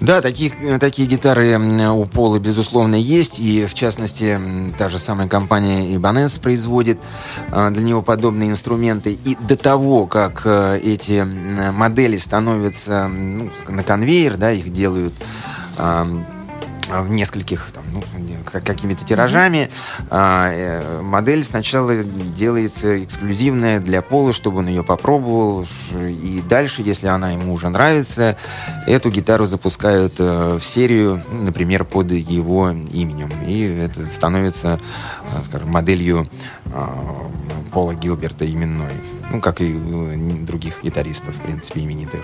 Да, 0.00 0.20
таких, 0.20 0.52
такие 0.80 1.06
гитары 1.08 1.56
у 1.56 2.04
Пола, 2.06 2.38
безусловно, 2.38 2.96
есть. 2.96 3.38
И, 3.38 3.66
в 3.66 3.74
частности, 3.74 4.38
та 4.76 4.88
же 4.88 4.98
самая 4.98 5.28
компания 5.28 5.94
Ibanez 5.94 6.40
производит 6.40 6.98
а, 7.50 7.70
для 7.70 7.82
него 7.82 8.02
подобные 8.02 8.50
инструменты. 8.50 9.12
И 9.12 9.36
до 9.36 9.56
того, 9.56 10.06
как 10.06 10.42
э, 10.44 10.80
эти 10.82 11.24
модели 11.72 12.16
становятся 12.16 13.08
ну, 13.08 13.50
на 13.68 13.82
конвейер, 13.84 14.36
да, 14.36 14.52
их 14.52 14.72
делают 14.72 15.14
в 16.88 17.10
нескольких 17.10 17.70
там, 17.72 17.84
ну, 17.92 18.02
какими-то 18.44 19.04
тиражами. 19.04 19.70
А, 20.10 20.50
э, 20.52 21.00
модель 21.00 21.44
сначала 21.44 22.02
делается 22.02 23.04
эксклюзивная 23.04 23.80
для 23.80 24.02
Пола, 24.02 24.32
чтобы 24.32 24.58
он 24.58 24.68
ее 24.68 24.82
попробовал. 24.82 25.66
И 25.94 26.42
дальше, 26.48 26.82
если 26.82 27.06
она 27.06 27.32
ему 27.32 27.52
уже 27.52 27.68
нравится, 27.68 28.36
эту 28.86 29.10
гитару 29.10 29.46
запускают 29.46 30.14
э, 30.18 30.58
в 30.60 30.64
серию, 30.64 31.22
ну, 31.30 31.44
например, 31.44 31.84
под 31.84 32.10
его 32.10 32.70
именем. 32.70 33.30
И 33.46 33.62
это 33.62 34.04
становится, 34.06 34.80
э, 35.22 35.44
скажем, 35.46 35.70
моделью 35.70 36.28
э, 36.66 36.86
Пола 37.72 37.94
Гилберта 37.94 38.50
именной. 38.50 38.92
Ну, 39.32 39.40
как 39.40 39.62
и 39.62 39.72
у 39.72 40.44
других 40.44 40.82
гитаристов, 40.82 41.34
в 41.36 41.40
принципе, 41.40 41.80
именитых. 41.80 42.22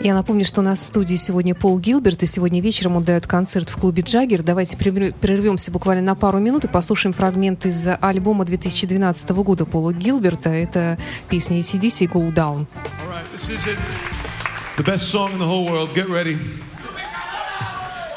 Я 0.00 0.14
напомню, 0.14 0.46
что 0.46 0.62
у 0.62 0.64
нас 0.64 0.78
в 0.80 0.84
студии 0.84 1.16
сегодня 1.16 1.54
Пол 1.54 1.78
Гилберт, 1.78 2.22
и 2.22 2.26
сегодня 2.26 2.62
вечером 2.62 2.96
он 2.96 3.04
дает 3.04 3.26
концерт 3.26 3.68
в 3.68 3.76
клубе 3.76 4.02
«Джаггер». 4.02 4.42
Давайте 4.42 4.76
прерв- 4.76 5.12
прервемся 5.20 5.70
буквально 5.70 6.02
на 6.02 6.14
пару 6.14 6.38
минут 6.38 6.64
и 6.64 6.68
послушаем 6.68 7.12
фрагмент 7.12 7.66
из 7.66 7.86
альбома 8.00 8.46
2012 8.46 9.30
года 9.30 9.66
Пола 9.66 9.92
Гилберта. 9.92 10.48
Это 10.48 10.98
песня 11.28 11.58
ACDC 11.58 12.10
«Go 12.10 12.32
Down». 12.32 12.66
The 14.78 14.84
best 14.84 15.10
song 15.10 15.32
in 15.32 15.38
the 15.38 15.46
whole 15.46 15.66
world. 15.68 15.92
Get 15.92 16.08
ready. 16.08 16.38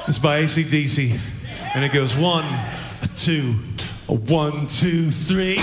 It's 0.08 0.20
by 0.20 0.44
ACDC. 0.44 1.20
And 1.76 1.84
it 1.84 1.92
goes 1.92 2.16
one, 2.16 2.46
a 3.02 3.08
two, 3.16 3.56
a 4.08 4.14
one, 4.14 4.68
two, 4.68 5.10
three. 5.10 5.60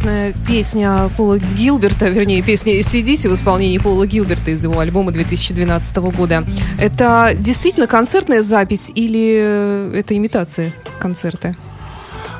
Чудесная 0.00 0.34
песня 0.46 1.10
Пола 1.16 1.38
Гилберта, 1.38 2.08
вернее, 2.08 2.40
песня 2.42 2.78
ACDC 2.78 3.28
в 3.28 3.34
исполнении 3.34 3.76
Пола 3.76 4.06
Гилберта 4.06 4.50
из 4.50 4.64
его 4.64 4.80
альбома 4.80 5.12
2012 5.12 5.96
года. 6.16 6.42
Это 6.78 7.32
действительно 7.36 7.86
концертная 7.86 8.40
запись 8.40 8.90
или 8.94 9.94
это 9.94 10.16
имитация 10.16 10.72
концерта? 11.00 11.54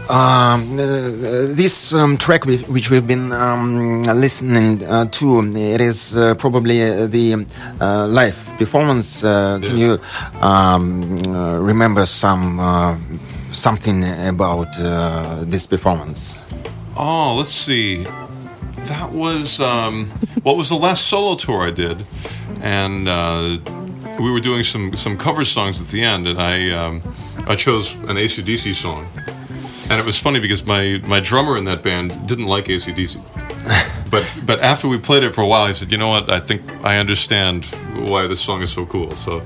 Um, 0.09 0.81
uh, 0.81 1.55
this 1.55 1.93
um, 1.93 2.17
track 2.17 2.45
whi- 2.45 2.64
which 2.67 2.90
we've 2.90 3.07
been 3.07 3.31
um, 3.31 4.02
listening 4.02 4.83
uh, 4.83 5.05
to, 5.05 5.40
it 5.55 5.81
is 5.81 6.17
uh, 6.17 6.35
probably 6.35 6.83
uh, 6.83 7.07
the 7.07 7.47
uh, 7.81 8.09
live 8.09 8.37
performance. 8.59 9.23
Uh, 9.23 9.61
Can 9.62 9.79
you 9.79 10.00
um, 10.40 11.17
uh, 11.29 11.59
remember 11.61 12.07
some 12.07 12.59
uh, 12.59 12.97
something 13.52 14.02
about 14.26 14.76
uh, 14.81 15.45
this 15.45 15.64
performance? 15.64 16.39
Oh, 17.02 17.35
let's 17.35 17.50
see. 17.50 18.04
That 18.04 19.11
was 19.11 19.59
um, 19.59 20.04
what 20.42 20.59
was 20.59 20.69
the 20.69 20.75
last 20.75 21.07
solo 21.07 21.35
tour 21.35 21.62
I 21.62 21.71
did, 21.71 22.04
and 22.61 23.09
uh, 23.09 23.57
we 24.21 24.30
were 24.30 24.38
doing 24.38 24.62
some 24.62 24.95
some 24.95 25.16
cover 25.16 25.42
songs 25.42 25.80
at 25.80 25.88
the 25.88 26.02
end, 26.02 26.28
and 26.28 26.38
I 26.38 26.69
um, 26.73 27.00
I 27.47 27.57
chose 27.57 27.95
an 28.00 28.16
ACDC 28.16 28.75
song, 28.75 29.09
and 29.88 29.99
it 29.99 30.04
was 30.04 30.19
funny 30.19 30.40
because 30.40 30.66
my 30.66 31.00
my 31.07 31.21
drummer 31.21 31.57
in 31.57 31.64
that 31.64 31.83
band 31.83 32.28
didn't 32.28 32.49
like 32.49 32.66
ACDC. 32.66 33.16
But 34.11 34.25
but 34.45 34.61
after 34.61 34.88
we 34.88 34.99
played 34.99 35.23
it 35.23 35.35
for 35.35 35.43
a 35.43 35.47
while, 35.47 35.67
he 35.67 35.73
said, 35.73 35.90
"You 35.93 35.99
know 35.99 36.09
what? 36.09 36.29
I 36.31 36.40
think 36.40 36.62
I 36.85 36.99
understand 36.99 37.67
why 37.95 38.26
this 38.26 38.40
song 38.40 38.62
is 38.62 38.73
so 38.73 38.85
cool." 38.87 39.11
So 39.12 39.38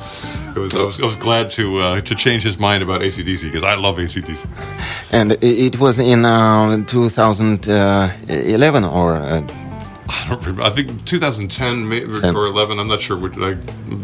it 0.56 0.58
was 0.58 0.74
I 0.74 0.82
was, 0.84 1.00
I 1.00 1.04
was 1.04 1.16
glad 1.16 1.50
to 1.50 1.78
uh, 1.80 2.00
to 2.00 2.14
change 2.14 2.42
his 2.42 2.58
mind 2.58 2.82
about 2.82 3.02
ACDC 3.02 3.42
because 3.42 3.64
I 3.64 3.74
love 3.74 3.96
ACDC. 3.98 4.46
And 5.12 5.36
it 5.42 5.78
was 5.78 5.98
in 5.98 6.24
uh, 6.24 6.84
2011 6.86 8.84
or 8.84 9.16
uh, 9.16 9.42
I 10.06 10.28
don't 10.28 10.40
remember. 10.46 10.62
I 10.62 10.70
think 10.70 11.04
2010 11.04 11.88
may- 11.88 12.02
or, 12.04 12.20
Ten. 12.20 12.36
or 12.36 12.46
11. 12.46 12.78
I'm 12.78 12.88
not 12.88 13.00
sure. 13.00 13.16
What, 13.16 13.32
I, 13.38 13.56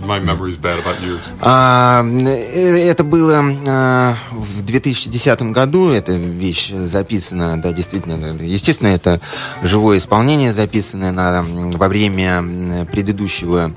my 0.07 0.19
memory 0.19 0.51
is 0.53 0.57
bad 0.59 0.79
about 0.79 1.01
years. 1.03 1.21
А, 1.41 2.03
Это 2.03 3.05
было 3.05 3.43
а, 3.69 4.17
в 4.33 4.63
2010 4.65 5.43
году, 5.53 5.91
эта 5.91 6.13
вещь 6.13 6.71
записана, 6.73 7.61
да, 7.61 7.73
действительно, 7.73 8.35
естественно, 8.43 8.89
это 8.89 9.21
живое 9.63 9.99
исполнение, 9.99 10.53
записанное 10.53 11.13
на, 11.13 11.43
во 11.43 11.89
время 11.89 12.87
предыдущего 12.91 13.73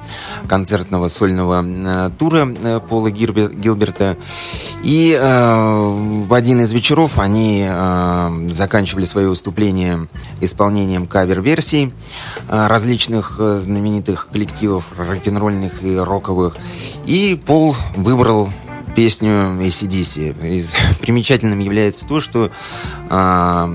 концертного 0.48 1.10
сольного 1.10 1.60
м, 1.60 2.12
тура 2.14 2.48
э, 2.64 2.80
Пола 2.88 3.10
Гирбе- 3.12 3.54
Гилберта. 3.54 4.18
И 4.84 5.18
э, 5.20 6.24
в 6.28 6.34
один 6.34 6.62
из 6.62 6.72
вечеров 6.72 7.20
они 7.20 7.66
э, 7.70 8.48
заканчивали 8.52 9.06
свое 9.06 9.30
выступление 9.30 10.08
исполнением 10.42 11.06
кавер-версий 11.08 11.94
различных 12.48 13.38
э, 13.40 13.60
знаменитых 13.60 14.30
коллективов 14.32 14.92
рок-н-ролльных 14.98 15.84
и 15.84 15.96
роковых. 15.98 16.58
И 17.06 17.40
Пол 17.46 17.76
выбрал 17.96 18.50
песню 18.96 19.32
ACDC. 19.60 21.00
Примечательным 21.02 21.60
является 21.60 22.08
то, 22.08 22.20
что 22.20 22.52
а, 23.10 23.68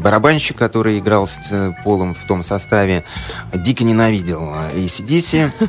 барабанщик, 0.00 0.56
который 0.56 0.98
играл 0.98 1.26
с 1.26 1.38
э, 1.50 1.72
Полом 1.84 2.14
в 2.14 2.26
том 2.26 2.42
составе, 2.42 3.04
дико 3.54 3.84
ненавидел 3.84 4.52
ACDC. 4.74 5.50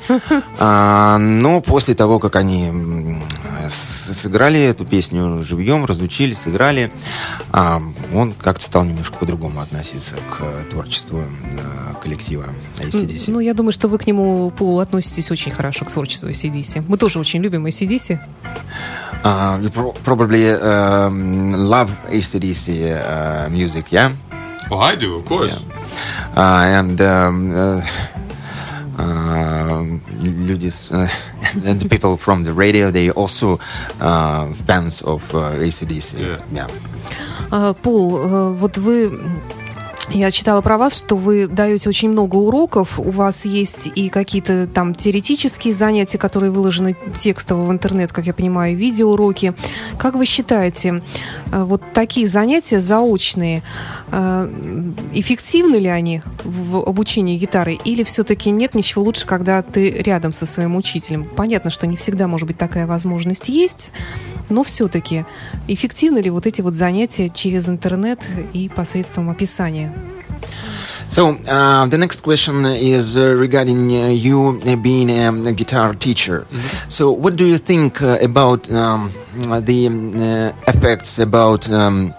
А, 0.63 1.17
но 1.17 1.61
после 1.61 1.95
того, 1.95 2.19
как 2.19 2.35
они 2.35 2.71
сыграли 3.69 4.61
эту 4.61 4.85
песню 4.85 5.43
живьем, 5.43 5.85
разучили, 5.85 6.33
сыграли, 6.33 6.91
а, 7.51 7.81
он 8.13 8.33
как-то 8.33 8.65
стал 8.65 8.85
немножко 8.85 9.17
по-другому 9.17 9.61
относиться 9.61 10.15
к 10.15 10.41
э, 10.41 10.63
творчеству 10.69 11.19
э, 11.19 11.93
коллектива 12.01 12.45
ACDC. 12.77 13.31
Ну, 13.31 13.39
я 13.39 13.53
думаю, 13.53 13.73
что 13.73 13.87
вы 13.87 13.97
к 13.97 14.07
нему, 14.07 14.51
Пол, 14.51 14.79
относитесь 14.79 15.31
очень 15.31 15.51
хорошо 15.51 15.85
к 15.85 15.91
творчеству 15.91 16.29
ACDC. 16.29 16.83
Мы 16.87 16.97
тоже 16.97 17.19
очень 17.19 17.41
любим 17.41 17.65
ACDC. 17.65 18.19
Uh, 19.23 19.59
you 19.61 19.69
pro- 19.69 19.93
probably 20.03 20.49
um, 20.49 21.53
love 21.53 21.91
ACDC 22.09 22.89
uh, 22.89 23.49
music, 23.49 23.91
yeah? 23.91 24.11
Well, 24.70 24.80
I 24.80 24.96
do, 24.96 25.16
of 25.16 25.24
course. 25.24 25.60
Uh, 26.36 26.80
and 26.80 27.00
um, 27.00 27.54
uh, 27.54 27.80
uh, 28.98 29.84
люди, 30.20 30.70
с- 30.70 30.90
uh, 30.90 31.08
and 31.64 31.80
the 31.80 31.88
people 31.88 32.16
from 32.16 32.42
the 32.44 32.52
radio, 32.52 32.90
they 32.90 33.10
also 33.10 33.58
uh, 34.00 34.52
fans 34.66 35.02
of 35.02 35.22
uh, 35.34 35.52
ACDC. 35.62 36.18
Yeah. 36.52 36.68
А, 37.50 37.74
Пол, 37.74 38.18
э, 38.18 38.52
вот 38.54 38.76
вы... 38.78 39.20
Я 40.13 40.29
читала 40.29 40.61
про 40.61 40.77
вас, 40.77 40.97
что 40.97 41.15
вы 41.15 41.47
даете 41.47 41.87
очень 41.87 42.09
много 42.09 42.35
уроков. 42.35 42.99
У 42.99 43.11
вас 43.11 43.45
есть 43.45 43.89
и 43.95 44.09
какие-то 44.09 44.67
там 44.67 44.93
теоретические 44.93 45.73
занятия, 45.73 46.17
которые 46.17 46.51
выложены 46.51 46.97
текстово 47.15 47.65
в 47.65 47.71
интернет, 47.71 48.11
как 48.11 48.27
я 48.27 48.33
понимаю, 48.33 48.75
видеоуроки. 48.75 49.53
Как 49.97 50.15
вы 50.15 50.25
считаете, 50.25 51.01
э, 51.51 51.63
вот 51.63 51.81
такие 51.93 52.27
занятия 52.27 52.81
заочные, 52.81 53.63
э, 54.11 54.93
эффективны 55.13 55.77
ли 55.77 55.87
они 55.87 56.21
в 56.43 56.77
обучении 56.77 57.37
гитары? 57.37 57.77
Или 57.85 58.03
все-таки 58.03 58.51
нет 58.51 58.75
ничего 58.75 59.03
лучше, 59.03 59.25
когда 59.25 59.61
ты 59.61 59.91
рядом 59.91 60.33
со 60.33 60.45
своим 60.45 60.75
учителем? 60.75 61.23
Понятно, 61.23 61.71
что 61.71 61.87
не 61.87 61.95
всегда, 61.95 62.27
может 62.27 62.47
быть, 62.47 62.57
такая 62.57 62.85
возможность 62.85 63.47
есть, 63.47 63.91
но 64.49 64.63
все-таки 64.63 65.25
эффективны 65.69 66.19
ли 66.19 66.29
вот 66.29 66.45
эти 66.45 66.59
вот 66.59 66.73
занятия 66.73 67.29
через 67.29 67.69
интернет 67.69 68.27
и 68.51 68.67
посредством 68.67 69.29
описания? 69.29 69.93
So 71.07 71.35
uh, 71.47 71.87
the 71.87 71.97
next 71.97 72.21
question 72.21 72.65
is 72.65 73.17
uh, 73.17 73.33
regarding 73.35 73.91
uh, 73.91 74.07
you 74.07 74.61
uh, 74.65 74.77
being 74.77 75.11
um, 75.11 75.45
a 75.45 75.51
guitar 75.51 75.93
teacher. 75.93 76.47
So 76.87 77.11
what 77.11 77.35
do 77.35 77.45
you 77.45 77.57
think 77.57 78.01
uh, 78.01 78.17
about 78.21 78.71
um, 78.71 79.11
the 79.65 79.87
um, 79.87 80.15
uh, 80.15 80.53
effects 80.67 81.19
about 81.19 81.69
um, 81.69 82.13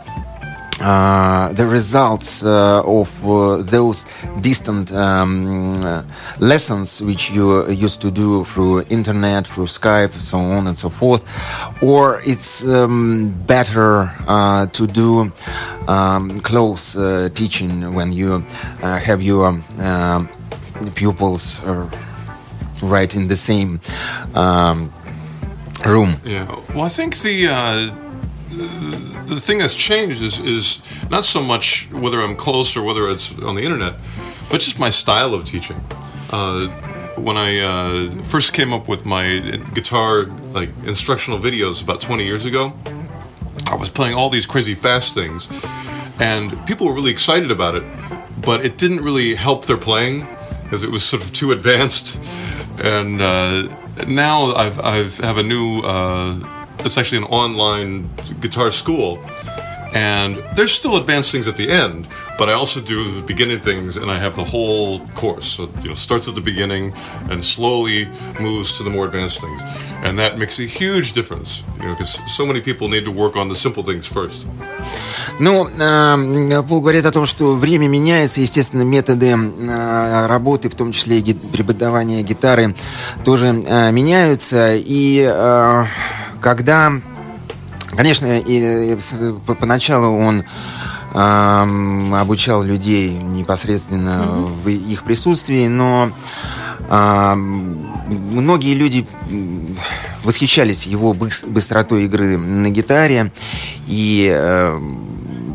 uh, 0.82 1.52
the 1.52 1.66
results 1.66 2.42
uh, 2.42 2.82
of 2.84 3.24
uh, 3.24 3.62
those 3.62 4.04
distant 4.40 4.92
um, 4.92 5.82
uh, 5.84 6.02
lessons 6.40 7.00
which 7.00 7.30
you 7.30 7.68
used 7.70 8.00
to 8.00 8.10
do 8.10 8.44
through 8.44 8.82
internet, 8.90 9.46
through 9.46 9.66
Skype, 9.66 10.12
so 10.12 10.38
on 10.38 10.66
and 10.66 10.76
so 10.76 10.88
forth, 10.88 11.22
or 11.82 12.20
it's 12.24 12.66
um, 12.66 13.30
better 13.46 14.10
uh, 14.26 14.66
to 14.66 14.86
do 14.86 15.32
um, 15.88 16.38
close 16.40 16.96
uh, 16.96 17.28
teaching 17.34 17.94
when 17.94 18.12
you 18.12 18.44
uh, 18.82 18.98
have 18.98 19.22
your 19.22 19.46
um, 19.78 20.28
pupils 20.94 21.62
uh, 21.64 21.88
right 22.82 23.14
in 23.14 23.28
the 23.28 23.36
same 23.36 23.80
um, 24.34 24.92
room. 25.86 26.16
Yeah. 26.24 26.46
Well, 26.74 26.84
I 26.84 26.88
think 26.88 27.18
the 27.18 27.48
uh, 27.48 28.01
the 28.52 29.40
thing 29.40 29.58
that's 29.58 29.74
changed 29.74 30.22
is 30.22 30.38
is 30.38 30.80
not 31.10 31.24
so 31.24 31.42
much 31.42 31.88
whether 31.90 32.20
I'm 32.20 32.36
close 32.36 32.76
or 32.76 32.82
whether 32.82 33.08
it's 33.08 33.38
on 33.40 33.54
the 33.54 33.62
internet, 33.62 33.94
but 34.50 34.60
just 34.60 34.78
my 34.78 34.90
style 34.90 35.34
of 35.34 35.44
teaching. 35.44 35.80
Uh, 36.30 36.68
when 37.16 37.36
I 37.36 37.60
uh, 37.60 38.10
first 38.22 38.52
came 38.52 38.72
up 38.72 38.88
with 38.88 39.04
my 39.04 39.38
guitar 39.74 40.24
like 40.52 40.70
instructional 40.84 41.38
videos 41.38 41.82
about 41.82 42.00
20 42.00 42.24
years 42.24 42.44
ago, 42.44 42.72
I 43.66 43.76
was 43.76 43.90
playing 43.90 44.14
all 44.14 44.30
these 44.30 44.46
crazy 44.46 44.74
fast 44.74 45.14
things, 45.14 45.48
and 46.18 46.66
people 46.66 46.86
were 46.86 46.94
really 46.94 47.10
excited 47.10 47.50
about 47.50 47.74
it, 47.74 47.84
but 48.40 48.64
it 48.64 48.78
didn't 48.78 49.00
really 49.02 49.34
help 49.34 49.66
their 49.66 49.78
playing 49.78 50.26
because 50.64 50.82
it 50.82 50.90
was 50.90 51.04
sort 51.04 51.22
of 51.22 51.32
too 51.32 51.52
advanced. 51.52 52.20
And 52.82 53.20
uh, 53.20 53.68
now 54.06 54.54
I've 54.54 54.80
I've 54.80 55.18
have 55.18 55.38
a 55.38 55.42
new 55.42 55.82
Uh, 56.81 56.83
it's 56.85 56.97
actually 56.97 57.17
an 57.19 57.25
online 57.25 58.09
guitar 58.39 58.71
school, 58.71 59.19
and 59.93 60.37
there's 60.55 60.71
still 60.71 60.95
advanced 60.97 61.31
things 61.31 61.47
at 61.47 61.55
the 61.55 61.69
end, 61.71 62.07
but 62.37 62.49
I 62.49 62.53
also 62.53 62.79
do 62.81 63.03
the 63.11 63.21
beginning 63.21 63.59
things, 63.59 63.97
and 63.97 64.11
I 64.11 64.19
have 64.19 64.35
the 64.35 64.43
whole 64.43 64.99
course. 65.15 65.47
So 65.47 65.69
you 65.81 65.89
know, 65.89 65.95
starts 65.95 66.27
at 66.27 66.35
the 66.35 66.41
beginning 66.41 66.93
and 67.29 67.43
slowly 67.43 68.07
moves 68.39 68.77
to 68.77 68.83
the 68.83 68.89
more 68.89 69.05
advanced 69.05 69.41
things, 69.41 69.61
and 70.03 70.17
that 70.19 70.37
makes 70.37 70.59
a 70.59 70.65
huge 70.65 71.13
difference. 71.13 71.63
You 71.79 71.87
know, 71.87 71.95
because 71.95 72.19
so 72.27 72.45
many 72.45 72.61
people 72.61 72.89
need 72.89 73.05
to 73.05 73.11
work 73.11 73.35
on 73.35 73.49
the 73.49 73.55
simple 73.55 73.83
things 73.83 74.05
first. 74.05 74.45
Ну, 75.39 75.67
э, 75.67 76.63
Пол 76.63 76.81
говорит 76.81 77.05
о 77.05 77.11
том, 77.11 77.25
что 77.25 77.55
время 77.55 77.87
меняется, 77.87 78.41
естественно, 78.41 78.83
методы 78.83 79.27
э, 79.35 80.27
работы, 80.27 80.69
в 80.69 80.75
том 80.75 80.91
числе 80.91 81.19
и 81.19 81.21
ги- 81.21 81.33
преподавания 81.33 82.23
гитары, 82.23 82.75
тоже 83.25 83.47
э, 83.47 83.91
меняются. 83.91 84.75
И 84.75 85.25
э, 85.27 85.85
когда, 86.42 86.92
конечно, 87.96 88.38
и, 88.38 88.96
по- 89.46 89.54
поначалу 89.54 90.18
он 90.18 90.44
эм, 91.14 92.14
обучал 92.14 92.62
людей 92.62 93.10
непосредственно 93.12 94.22
в 94.22 94.68
их 94.68 95.04
присутствии, 95.04 95.66
но 95.68 96.12
эм, 96.90 97.86
многие 98.08 98.74
люди 98.74 99.06
восхищались 100.24 100.86
его 100.86 101.14
быс- 101.14 101.46
быстротой 101.46 102.04
игры 102.04 102.36
на 102.38 102.70
гитаре 102.70 103.32
и 103.86 104.30
э, 104.34 104.80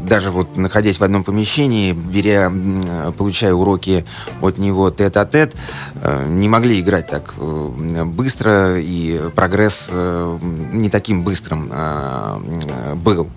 даже 0.07 0.31
вот 0.31 0.57
находясь 0.57 0.99
в 0.99 1.03
одном 1.03 1.23
помещении, 1.23 1.93
беря, 1.93 2.45
м, 2.45 3.13
получая 3.13 3.53
уроки 3.53 4.05
от 4.41 4.57
него 4.57 4.89
тет-а-тет, 4.89 5.55
э, 6.01 6.25
не 6.27 6.47
могли 6.47 6.79
играть 6.79 7.07
так 7.07 7.33
э, 7.37 8.03
быстро, 8.05 8.79
и 8.79 9.19
прогресс 9.35 9.87
э, 9.89 10.39
не 10.73 10.89
таким 10.89 11.23
быстрым 11.23 11.69
э, 11.71 12.39
э, 12.69 12.95
был 12.95 13.27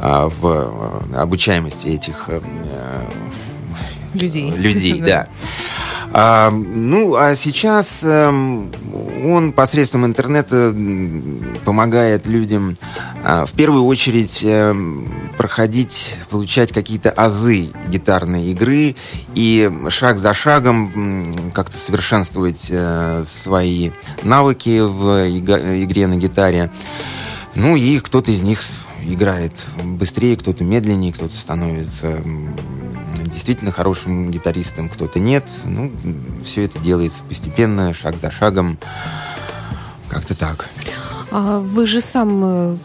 э, 0.00 0.28
в 0.40 0.46
э, 1.12 1.16
обучаемости 1.16 1.88
этих 1.88 2.24
э, 2.28 2.40
Людей. 4.12 4.50
людей, 4.50 5.00
да. 5.06 5.28
А, 6.12 6.50
ну, 6.50 7.14
а 7.14 7.34
сейчас 7.36 8.02
эм, 8.02 8.70
он 9.24 9.52
посредством 9.52 10.06
интернета 10.06 10.74
помогает 11.64 12.26
людям 12.26 12.76
а, 13.22 13.46
в 13.46 13.52
первую 13.52 13.84
очередь 13.84 14.42
эм, 14.42 15.30
проходить, 15.38 16.16
получать 16.28 16.72
какие-то 16.72 17.10
азы 17.10 17.70
гитарной 17.88 18.46
игры 18.46 18.96
и 19.34 19.70
шаг 19.88 20.18
за 20.18 20.34
шагом 20.34 21.52
как-то 21.54 21.78
совершенствовать 21.78 22.66
э, 22.70 23.22
свои 23.24 23.90
навыки 24.22 24.80
в 24.80 25.28
игре 25.28 26.06
на 26.06 26.16
гитаре. 26.16 26.70
Ну 27.54 27.76
и 27.76 28.00
кто-то 28.00 28.30
из 28.30 28.42
них 28.42 28.60
играет 29.02 29.52
быстрее, 29.82 30.36
кто-то 30.36 30.64
медленнее, 30.64 31.12
кто-то 31.12 31.36
становится 31.36 32.20
действительно 33.30 33.72
хорошим 33.72 34.30
гитаристом, 34.30 34.88
кто-то 34.88 35.18
нет. 35.18 35.44
Ну, 35.64 35.92
все 36.44 36.64
это 36.64 36.78
делается 36.78 37.22
постепенно, 37.28 37.94
шаг 37.94 38.16
за 38.20 38.30
шагом. 38.30 38.78
Как-то 40.08 40.34
так. 40.34 40.68
А 41.30 41.60
вы 41.60 41.86
же 41.86 42.00
сам, 42.00 42.42
э, 42.44 42.76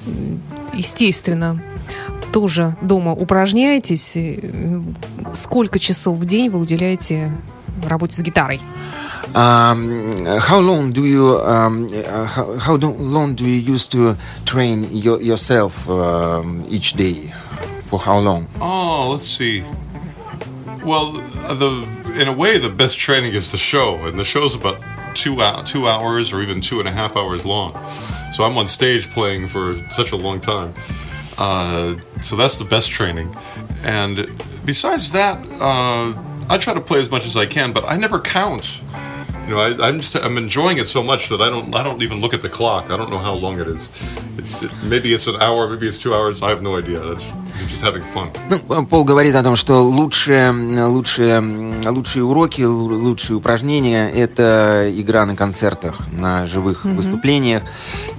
естественно, 0.74 1.62
тоже 2.32 2.76
дома 2.82 3.14
упражняетесь. 3.14 4.18
Сколько 5.34 5.80
часов 5.80 6.18
в 6.18 6.26
день 6.26 6.50
вы 6.50 6.60
уделяете 6.60 7.32
работе 7.88 8.16
с 8.16 8.22
гитарой? 8.22 8.62
Um, 9.34 10.40
how 10.40 10.62
long 10.62 10.94
do 10.94 11.04
you 11.04 11.42
um, 11.42 11.90
how, 12.36 12.58
how 12.58 12.76
long 12.78 13.36
do 13.36 13.44
you 13.44 13.74
used 13.74 13.92
to 13.92 14.16
train 14.46 14.88
your, 14.94 15.22
yourself 15.22 15.90
um, 15.90 16.64
each 16.70 16.94
day? 16.94 17.34
For 17.88 18.00
how 18.00 18.20
long? 18.20 18.48
Oh, 18.62 19.12
let's 19.12 19.28
see. 19.28 19.64
Well, 20.86 21.14
the 21.14 21.88
in 22.22 22.28
a 22.28 22.34
way, 22.34 22.60
the 22.60 22.70
best 22.70 22.98
training 23.00 23.34
is 23.34 23.52
the 23.52 23.58
show, 23.58 24.06
and 24.06 24.20
the 24.20 24.24
show's 24.24 24.54
about 24.54 24.80
two 25.16 25.38
hou- 25.38 25.64
two 25.64 25.88
hours 25.88 26.32
or 26.32 26.44
even 26.44 26.62
two 26.62 26.80
and 26.80 26.88
a 26.88 26.92
half 26.92 27.18
hours 27.18 27.44
long. 27.44 27.74
So 28.32 28.44
I'm 28.44 28.56
on 28.58 28.68
stage 28.68 29.10
playing 29.10 29.48
for 29.48 29.76
such 29.90 30.12
a 30.12 30.16
long 30.16 30.40
time. 30.40 30.74
Uh, 31.38 31.96
so 32.22 32.36
that's 32.36 32.60
the 32.60 32.66
best 32.66 32.92
training. 32.92 33.36
And 33.82 34.30
besides 34.64 35.12
that, 35.12 35.44
uh, 35.60 36.14
I 36.50 36.58
try 36.60 36.76
to 36.76 36.82
play 36.82 37.00
as 37.00 37.10
much 37.10 37.26
as 37.26 37.36
I 37.36 37.48
can, 37.48 37.74
but 37.74 37.84
I 37.86 37.98
never 37.98 38.20
count. 38.20 38.84
You 39.48 39.56
know, 39.56 39.60
I, 39.60 39.88
I'm 39.88 39.98
just 39.98 40.16
I'm 40.16 40.38
enjoying 40.38 40.78
it 40.78 40.88
so 40.88 41.02
much 41.02 41.30
that 41.30 41.42
I 41.42 41.50
don't 41.50 41.74
I 41.76 41.84
don't 41.84 42.04
even 42.04 42.22
look 42.22 42.34
at 42.36 42.44
the 42.44 42.50
clock. 42.50 42.92
I 42.92 42.98
don't 42.98 43.10
know 43.10 43.18
how 43.18 43.34
long 43.34 43.60
it 43.60 43.68
is. 43.68 43.90
It, 44.38 44.66
it, 44.66 44.72
maybe 44.84 45.14
it's 45.14 45.26
an 45.26 45.38
hour, 45.38 45.68
maybe 45.68 45.88
it's 45.88 45.98
two 45.98 46.14
hours. 46.14 46.44
I 46.44 46.50
have 46.50 46.62
no 46.62 46.78
idea. 46.78 47.00
That's 47.00 47.26
Having 47.86 48.04
fun. 48.14 48.30
Ну, 48.50 48.86
Пол 48.88 49.04
говорит 49.04 49.36
о 49.36 49.44
том, 49.44 49.56
что 49.56 49.84
лучшие, 49.84 50.52
лучшие, 50.88 51.40
лучшие 51.88 52.24
уроки, 52.24 52.62
лу- 52.62 52.98
лучшие 52.98 53.38
упражнения– 53.38 54.10
это 54.16 54.90
игра 54.92 55.26
на 55.26 55.36
концертах, 55.36 56.00
на 56.12 56.48
живых 56.48 56.86
выступлениях. 56.86 57.64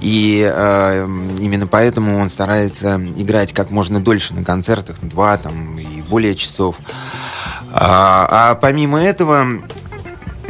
И 0.01 0.49
э, 0.49 1.07
именно 1.41 1.67
поэтому 1.67 2.19
он 2.19 2.29
старается 2.29 3.01
играть 3.17 3.53
как 3.53 3.71
можно 3.71 4.01
дольше 4.01 4.35
на 4.35 4.45
концертах, 4.45 5.03
на 5.03 5.09
два 5.09 5.37
там, 5.37 5.79
и 5.79 6.03
более 6.03 6.35
часов. 6.37 6.77
А, 7.73 8.51
а 8.51 8.55
помимо 8.55 9.03
этого, 9.03 9.47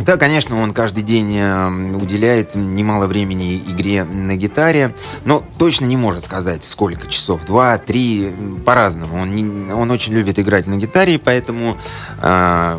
да, 0.07 0.16
конечно, 0.16 0.61
он 0.61 0.73
каждый 0.73 1.03
день 1.03 1.37
э, 1.37 1.69
уделяет 1.97 2.55
немало 2.55 3.07
времени 3.09 3.57
игре 3.57 4.05
на 4.05 4.37
гитаре, 4.37 4.95
но 5.25 5.42
точно 5.59 5.87
не 5.87 5.97
может 5.97 6.25
сказать, 6.25 6.62
сколько 6.64 7.09
часов. 7.09 7.45
Два, 7.45 7.77
три, 7.79 8.33
по-разному. 8.64 9.19
Он, 9.21 9.35
не- 9.35 9.73
он 9.73 9.90
очень 9.90 10.12
любит 10.12 10.38
играть 10.38 10.66
на 10.69 10.77
гитаре, 10.77 11.19
поэтому, 11.19 11.77
э, 12.23 12.79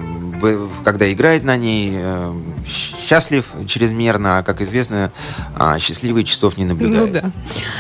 когда 0.84 1.12
играет 1.12 1.44
на 1.44 1.58
ней, 1.58 1.94
э, 1.94 2.34
счастлив 2.66 3.46
чрезмерно, 3.68 4.40
а, 4.40 4.44
как 4.44 4.62
известно, 4.62 5.12
а, 5.56 5.80
счастливый 5.80 6.24
часов 6.24 6.58
не 6.58 6.66
наблюдает. 6.66 7.14
Ну 7.14 7.22
да. 7.22 7.32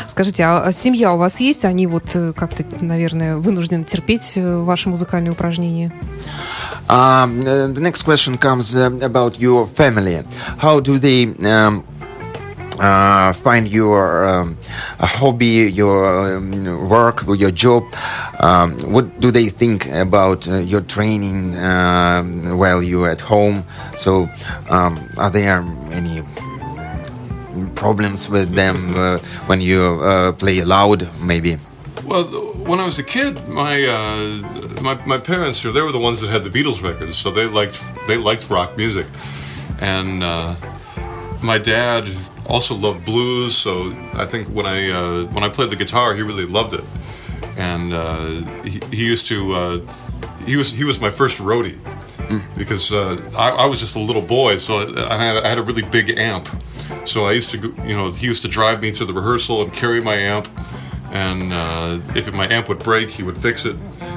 Скажите, 0.07 0.43
а 0.43 0.67
а 0.67 0.71
семья 0.71 1.13
у 1.13 1.17
вас 1.17 1.39
есть? 1.39 1.65
Они 1.65 1.87
вот 1.87 2.15
э, 2.15 2.33
как-то, 2.33 2.65
наверное, 2.81 3.37
вынуждены 3.37 3.83
терпеть 3.83 4.33
э, 4.35 4.57
ваши 4.59 4.89
музыкальные 4.89 5.31
упражнения? 5.31 5.93
Um, 6.89 7.43
the 7.43 7.79
next 7.79 8.03
question 8.03 8.37
comes 8.37 8.73
about 8.75 9.37
your 9.39 9.67
family. 9.67 10.23
How 10.57 10.79
do 10.79 10.97
they 10.97 11.25
um, 11.39 11.83
uh, 12.79 13.33
find 13.33 13.67
your 13.67 14.25
um, 14.27 14.57
hobby, 14.99 15.71
your 15.71 16.37
um, 16.37 16.89
work, 16.89 17.23
your 17.27 17.51
job? 17.51 17.83
Um, 18.39 18.77
what 18.91 19.19
do 19.19 19.31
they 19.31 19.49
think 19.49 19.87
about 19.87 20.47
uh, 20.47 20.57
your 20.57 20.81
training 20.81 21.57
um 21.57 22.57
while 22.57 22.81
you're 22.83 23.09
at 23.09 23.21
home? 23.21 23.65
So, 23.95 24.29
um, 24.69 24.99
are 25.17 25.31
there 25.31 25.63
any 25.91 26.23
problems 27.75 28.29
with 28.29 28.53
them 28.53 28.95
uh, 28.95 29.17
when 29.47 29.61
you 29.61 30.01
uh, 30.03 30.31
play 30.33 30.63
loud, 30.63 31.09
maybe? 31.21 31.57
Well, 32.05 32.25
when 32.65 32.79
I 32.79 32.85
was 32.85 32.99
a 32.99 33.03
kid, 33.03 33.47
my 33.47 33.83
uh, 33.85 34.81
my 34.81 34.95
my 35.05 35.17
parents, 35.17 35.61
they 35.61 35.81
were 35.81 35.91
the 35.91 35.99
ones 35.99 36.21
that 36.21 36.29
had 36.29 36.43
the 36.43 36.49
Beatles 36.49 36.81
records, 36.81 37.17
so 37.17 37.31
they 37.31 37.45
liked 37.45 37.83
they 38.07 38.17
liked 38.17 38.49
rock 38.49 38.77
music, 38.77 39.07
and 39.79 40.23
uh, 40.23 40.55
my 41.41 41.57
dad 41.57 42.07
also 42.46 42.74
loved 42.74 43.04
blues. 43.04 43.56
So 43.56 43.94
I 44.14 44.26
think 44.26 44.48
when 44.48 44.66
I 44.66 44.90
uh, 44.90 45.26
when 45.32 45.44
I 45.44 45.48
played 45.48 45.70
the 45.70 45.76
guitar, 45.76 46.14
he 46.14 46.22
really 46.22 46.46
loved 46.46 46.74
it, 46.74 46.84
and 47.56 47.92
uh, 47.92 48.26
he, 48.62 48.80
he 48.90 49.04
used 49.04 49.26
to 49.28 49.54
uh, 49.54 49.80
he 50.46 50.56
was 50.56 50.72
he 50.72 50.84
was 50.84 51.00
my 51.00 51.10
first 51.10 51.38
roadie 51.38 51.78
because 52.56 52.92
uh, 52.92 53.20
I, 53.36 53.50
I 53.50 53.66
was 53.66 53.80
just 53.80 53.96
a 53.96 53.98
little 53.98 54.22
boy, 54.22 54.56
so 54.56 54.78
I 54.78 55.16
had, 55.16 55.36
I 55.44 55.48
had 55.48 55.58
a 55.58 55.62
really 55.62 55.82
big 55.82 56.16
amp. 56.16 56.48
So 57.04 57.26
I 57.26 57.32
used 57.32 57.50
to, 57.50 57.58
go, 57.58 57.82
you 57.84 57.96
know, 57.96 58.10
he 58.10 58.26
used 58.26 58.42
to 58.42 58.48
drive 58.48 58.80
me 58.80 58.92
to 58.92 59.04
the 59.04 59.12
rehearsal 59.12 59.62
and 59.62 59.72
carry 59.72 60.00
my 60.00 60.14
amp, 60.14 60.48
and 61.12 61.52
uh, 61.52 61.98
if 62.14 62.32
my 62.32 62.48
amp 62.48 62.68
would 62.68 62.78
break, 62.78 63.10
he 63.10 63.22
would 63.22 63.36
fix 63.36 63.64
it. 63.64 63.76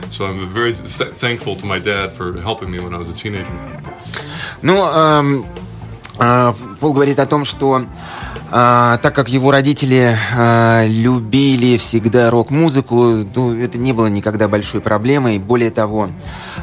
So 0.10 0.26
I'm 0.26 0.46
very 0.48 0.74
th- 0.74 1.14
thankful 1.16 1.56
to 1.58 1.66
my 1.66 1.80
dad 1.80 2.12
for 2.12 2.40
helping 2.42 2.72
me 2.72 2.80
when 2.80 2.94
I 2.94 2.98
was 2.98 3.10
a 3.10 3.14
teenager. 3.14 3.52
Ну, 4.62 4.86
эм, 4.86 5.46
э, 6.20 6.54
Пол 6.80 6.94
говорит 6.94 7.20
о 7.20 7.26
том, 7.26 7.46
что 7.46 7.86
э, 8.51 8.99
так 9.03 9.15
как 9.15 9.29
его 9.29 9.51
родители 9.51 10.17
э, 10.37 10.87
любили 10.89 11.77
всегда 11.79 12.31
рок-музыку, 12.31 13.25
ну, 13.35 13.55
это 13.55 13.79
не 13.79 13.93
было 13.93 14.07
никогда 14.07 14.49
большой 14.49 14.81
проблемой. 14.81 15.39
Более 15.39 15.71
того, 15.71 16.11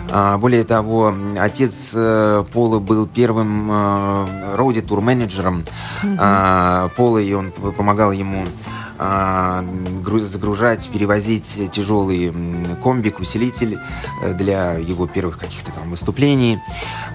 э, 0.09 0.37
более 0.37 0.63
того, 0.63 1.13
отец 1.37 1.91
э, 1.93 2.43
Пола 2.53 2.79
был 2.79 3.07
первым 3.07 3.71
э, 3.71 4.55
роуди-тур-менеджером 4.55 5.63
э, 6.03 6.89
Пола, 6.95 7.17
и 7.17 7.33
он 7.33 7.51
помогал 7.51 8.11
ему 8.11 8.43
а, 8.43 8.76
загружать, 8.97 10.89
перевозить 10.89 11.69
тяжелый 11.71 12.33
комбик, 12.81 13.19
усилитель 13.19 13.79
э, 14.23 14.33
для 14.33 14.73
его 14.73 15.07
первых 15.07 15.37
каких-то 15.37 15.71
там 15.71 15.89
выступлений. 15.89 16.59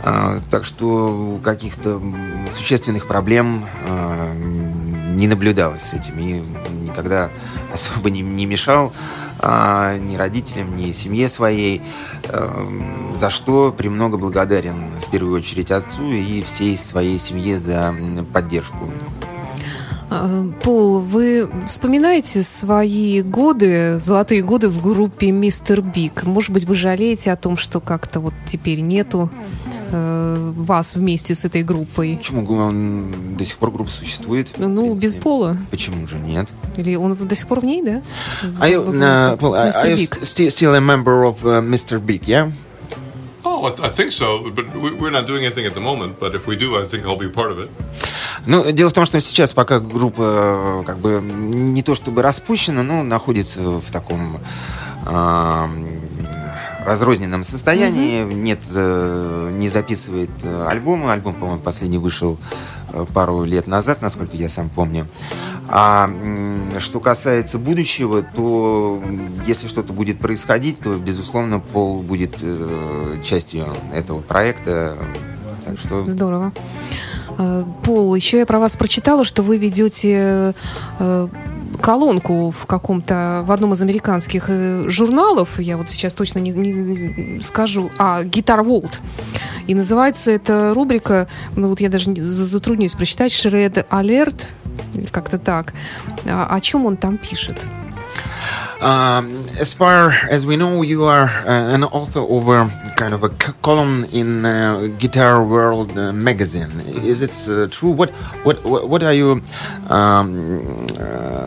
А, 0.04 0.40
Так 0.50 0.64
что 0.64 1.38
каких-то 1.42 2.00
существенных 2.50 3.06
проблем 3.06 3.64
а, 3.88 4.34
не 4.34 5.26
наблюдалось 5.26 5.82
с 5.82 5.94
этим. 5.94 6.18
И 6.18 6.42
никогда 6.84 7.30
особо 7.72 8.10
не, 8.10 8.22
не 8.22 8.46
мешал 8.46 8.92
а, 9.38 9.96
ни 9.98 10.16
родителям, 10.16 10.76
ни 10.76 10.92
семье 10.92 11.28
своей, 11.28 11.82
эм, 12.24 13.14
за 13.14 13.30
что 13.30 13.72
премного 13.72 14.16
благодарен 14.16 14.90
в 15.06 15.10
первую 15.10 15.38
очередь 15.38 15.70
отцу 15.70 16.12
и 16.12 16.42
всей 16.42 16.78
своей 16.78 17.18
семье 17.18 17.58
за 17.58 17.94
поддержку. 18.32 18.90
А, 20.14 20.44
Пол, 20.62 20.98
вы 21.00 21.48
вспоминаете 21.66 22.42
свои 22.42 23.22
годы, 23.22 23.98
золотые 23.98 24.42
годы 24.42 24.68
в 24.68 24.82
группе 24.82 25.30
Мистер 25.30 25.80
Биг? 25.80 26.24
Может 26.24 26.50
быть, 26.50 26.64
вы 26.64 26.74
жалеете 26.74 27.32
о 27.32 27.36
том, 27.36 27.56
что 27.56 27.80
как-то 27.80 28.20
вот 28.20 28.34
теперь 28.44 28.80
нету 28.80 29.30
э, 29.90 30.52
вас 30.54 30.96
вместе 30.96 31.34
с 31.34 31.46
этой 31.46 31.62
группой? 31.62 32.16
Почему 32.18 32.44
он 32.56 33.10
до 33.38 33.44
сих 33.46 33.56
пор 33.56 33.70
группа 33.70 33.90
существует? 33.90 34.48
Ну, 34.58 34.94
без 34.94 35.16
пола. 35.16 35.56
Почему 35.70 36.06
же 36.06 36.18
нет? 36.18 36.46
Или 36.76 36.94
он 36.94 37.16
до 37.16 37.34
сих 37.34 37.48
пор 37.48 37.60
в 37.60 37.64
ней, 37.64 37.82
да? 37.82 38.02
Are 38.60 38.70
you, 38.70 38.92
uh, 38.92 39.38
Paul, 39.38 39.54
are, 39.54 39.72
Mr. 39.72 39.82
are 39.82 40.44
you 40.44 40.50
still 40.50 40.74
a 40.74 40.80
member 40.80 41.24
of 41.24 41.42
uh, 41.42 41.62
Mr. 41.62 41.98
Big, 42.04 42.24
yeah? 42.26 42.52
Oh, 43.44 43.66
I, 43.66 43.70
th- 43.70 43.80
I 43.80 43.88
think 43.90 44.12
so, 44.12 44.50
but 44.54 44.66
we- 44.76 44.92
we're 44.92 45.10
not 45.10 45.26
doing 45.26 45.44
anything 45.44 45.66
at 45.66 45.74
the 45.74 45.80
moment. 45.80 46.18
But 46.20 46.34
if 46.34 46.46
we 46.46 46.54
do, 46.56 46.76
I 46.80 46.86
think 46.86 47.04
I'll 47.04 47.16
be 47.18 47.28
part 47.28 47.50
of 47.50 47.58
it. 47.58 47.70
Ну, 48.46 48.70
дело 48.72 48.88
в 48.90 48.92
том, 48.92 49.04
что 49.04 49.20
сейчас 49.20 49.52
пока 49.52 49.78
группа 49.80 50.22
э, 50.22 50.84
как 50.86 50.98
бы 50.98 51.20
не 51.22 51.82
то 51.82 51.94
чтобы 51.94 52.22
распущена, 52.22 52.82
но 52.82 53.02
находится 53.02 53.60
в 53.60 53.90
таком 53.90 54.38
а, 55.06 55.68
разрозненном 56.84 57.44
состоянии, 57.44 58.24
нет, 58.24 58.60
э, 58.74 59.50
не 59.52 59.68
записывает 59.68 60.30
э, 60.42 60.66
альбомы. 60.68 61.12
Альбом, 61.12 61.34
по-моему, 61.34 61.60
последний 61.60 61.98
вышел 61.98 62.38
э, 62.92 63.04
пару 63.12 63.44
лет 63.44 63.66
назад, 63.66 64.02
насколько 64.02 64.36
я 64.36 64.48
сам 64.48 64.68
помню. 64.68 65.06
А 65.68 66.10
что 66.78 67.00
касается 67.00 67.58
будущего, 67.58 68.22
то 68.22 69.02
если 69.46 69.68
что-то 69.68 69.92
будет 69.92 70.18
происходить, 70.18 70.80
то, 70.80 70.96
безусловно, 70.98 71.60
Пол 71.60 72.02
будет 72.02 72.36
частью 73.24 73.66
этого 73.92 74.20
проекта. 74.20 74.96
Так 75.64 75.78
что 75.78 76.04
Здорово. 76.10 76.52
Пол, 77.84 78.14
еще 78.14 78.38
я 78.38 78.46
про 78.46 78.58
вас 78.58 78.76
прочитала, 78.76 79.24
что 79.24 79.42
вы 79.42 79.56
ведете 79.56 80.54
колонку 81.80 82.50
в 82.50 82.66
каком-то, 82.66 83.42
в 83.46 83.52
одном 83.52 83.72
из 83.72 83.82
американских 83.82 84.44
э, 84.48 84.88
журналов, 84.88 85.58
я 85.58 85.76
вот 85.76 85.88
сейчас 85.88 86.14
точно 86.14 86.38
не, 86.38 86.50
не 86.50 87.40
скажу, 87.42 87.90
а 87.98 88.22
Guitar 88.22 88.64
World. 88.64 89.00
И 89.66 89.74
называется 89.74 90.30
эта 90.30 90.74
рубрика, 90.74 91.28
ну 91.56 91.68
вот 91.68 91.80
я 91.80 91.88
даже 91.88 92.14
затруднюсь 92.14 92.92
прочитать, 92.92 93.32
Shred 93.32 93.86
Alert, 93.88 94.46
как-то 95.10 95.38
так. 95.38 95.74
А, 96.26 96.46
о 96.50 96.60
чем 96.60 96.86
он 96.86 96.96
там 96.96 97.18
пишет? 97.18 97.66
Um, 98.82 99.44
as 99.60 99.72
far 99.72 100.10
as 100.30 100.44
we 100.44 100.56
know, 100.56 100.82
you 100.82 101.04
are 101.04 101.28
uh, 101.28 101.74
an 101.74 101.84
author 101.84 102.18
over 102.20 102.68
kind 102.96 103.14
of 103.14 103.22
a 103.22 103.28
c- 103.28 103.52
column 103.62 104.04
in 104.12 104.44
uh, 104.44 104.88
Guitar 104.98 105.44
World 105.46 105.96
uh, 105.96 106.12
magazine. 106.12 106.80
Is 107.04 107.20
it 107.20 107.30
uh, 107.48 107.68
true? 107.68 107.90
What 107.92 108.10
what 108.44 108.64
what, 108.64 108.88
what 108.88 109.02
are 109.04 109.12
you? 109.14 109.40
Um, 109.88 110.84
uh, 110.98 111.46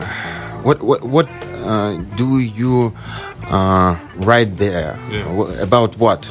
what 0.62 0.80
what 0.82 1.02
what 1.04 1.28
uh, 1.62 1.98
do 2.16 2.38
you 2.38 2.94
uh, 3.50 3.96
write 4.16 4.56
there? 4.56 4.98
Yeah. 5.10 5.62
About 5.62 5.98
what? 5.98 6.24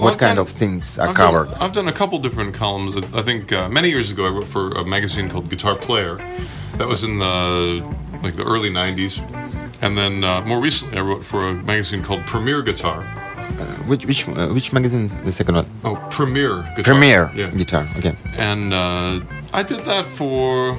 What 0.00 0.14
I've 0.14 0.18
kind 0.18 0.36
done- 0.36 0.38
of 0.38 0.48
things 0.48 0.98
are 0.98 1.08
I've 1.08 1.16
covered? 1.16 1.50
Done, 1.50 1.58
I've 1.60 1.72
done 1.74 1.88
a 1.88 1.92
couple 1.92 2.18
different 2.18 2.54
columns. 2.54 3.04
I 3.14 3.20
think 3.20 3.52
uh, 3.52 3.68
many 3.68 3.90
years 3.90 4.10
ago 4.10 4.24
I 4.26 4.30
wrote 4.30 4.46
for 4.48 4.70
a 4.70 4.84
magazine 4.86 5.28
called 5.28 5.50
Guitar 5.50 5.76
Player. 5.76 6.16
That 6.78 6.88
was 6.88 7.04
in 7.04 7.18
the 7.18 7.84
like 8.22 8.36
the 8.36 8.44
early 8.44 8.70
'90s, 8.70 9.20
and 9.82 9.96
then 9.96 10.24
uh, 10.24 10.40
more 10.42 10.60
recently 10.60 10.98
I 10.98 11.02
wrote 11.02 11.22
for 11.24 11.40
a 11.48 11.54
magazine 11.54 12.02
called 12.02 12.26
Premier 12.26 12.62
Guitar. 12.62 13.02
which 13.86 14.06
which 14.06 14.28
uh, 14.28 14.48
which 14.48 14.72
magazine? 14.72 15.08
The 15.24 15.32
second 15.32 15.54
one. 15.54 15.66
Oh, 15.84 15.96
Premier 16.10 16.62
Guitar. 16.76 16.84
Premiere 16.94 17.30
Yeah. 17.34 17.50
guitar. 17.50 17.86
Okay. 17.98 18.14
and 18.38 18.72
uh, 18.72 19.20
I 19.52 19.62
did 19.62 19.80
that 19.84 20.06
for 20.06 20.72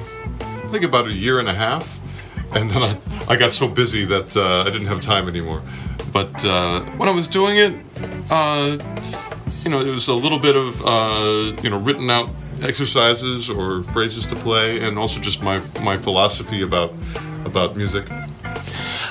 I 0.64 0.70
think 0.70 0.84
about 0.84 1.06
a 1.06 1.12
year 1.12 1.38
and 1.38 1.48
a 1.48 1.54
half, 1.54 1.98
and 2.54 2.68
then 2.70 2.82
I, 2.82 2.98
I 3.32 3.36
got 3.36 3.50
so 3.52 3.66
busy 3.68 4.04
that 4.06 4.36
uh, 4.36 4.64
I 4.66 4.70
didn't 4.70 4.88
have 4.88 5.00
time 5.00 5.28
anymore. 5.28 5.62
But 6.12 6.44
uh, 6.44 6.80
when 6.98 7.08
I 7.08 7.12
was 7.14 7.26
doing 7.28 7.56
it, 7.56 7.72
uh, 8.30 8.76
you 9.64 9.70
know, 9.70 9.80
it 9.80 9.90
was 9.94 10.08
a 10.08 10.14
little 10.14 10.38
bit 10.38 10.56
of 10.56 10.82
uh, 10.84 11.56
you 11.62 11.70
know 11.70 11.78
written 11.78 12.10
out 12.10 12.28
exercises 12.62 13.48
or 13.50 13.82
phrases 13.94 14.26
to 14.26 14.36
play, 14.36 14.80
and 14.84 14.98
also 14.98 15.20
just 15.20 15.42
my 15.42 15.60
my 15.82 15.96
philosophy 15.98 16.60
about 16.62 16.92
about 17.44 17.76
music. 17.76 18.04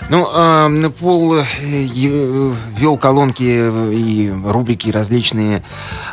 Ну, 0.10 0.28
э, 0.32 0.90
Пол 1.00 1.36
э, 1.40 1.46
е- 1.62 2.54
вел 2.78 2.98
колонки 2.98 3.44
и 3.44 4.32
рубрики 4.46 4.90
различные 4.90 5.64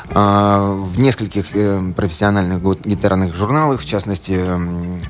э, 0.08 0.76
в 0.80 0.98
нескольких 1.00 1.46
э, 1.54 1.92
профессиональных 1.96 2.60
гитарных 2.84 3.34
журналах, 3.34 3.80
в 3.80 3.86
частности, 3.86 4.32
м, 4.32 5.00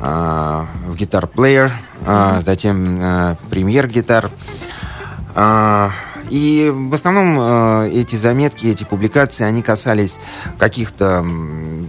э, 0.00 0.64
в 0.86 0.94
Guitar 0.94 1.28
Player, 1.32 1.70
э, 2.06 2.40
затем 2.44 2.98
э, 3.00 3.36
Премьер 3.50 3.88
Гитар. 3.88 4.30
А, 5.34 5.90
И 6.30 6.72
в 6.74 6.94
основном 6.94 7.38
э, 7.38 7.90
эти 7.92 8.16
заметки, 8.16 8.66
эти 8.66 8.84
публикации, 8.84 9.44
они 9.44 9.62
касались 9.62 10.18
каких-то 10.58 11.24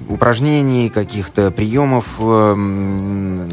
упражнений, 0.09 0.89
каких-то 0.89 1.51
приемов 1.51 2.05
э, 2.19 2.23
м, 2.23 3.49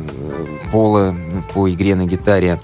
пола 0.70 1.14
по 1.54 1.70
игре 1.70 1.94
на 1.94 2.06
гитаре. 2.06 2.60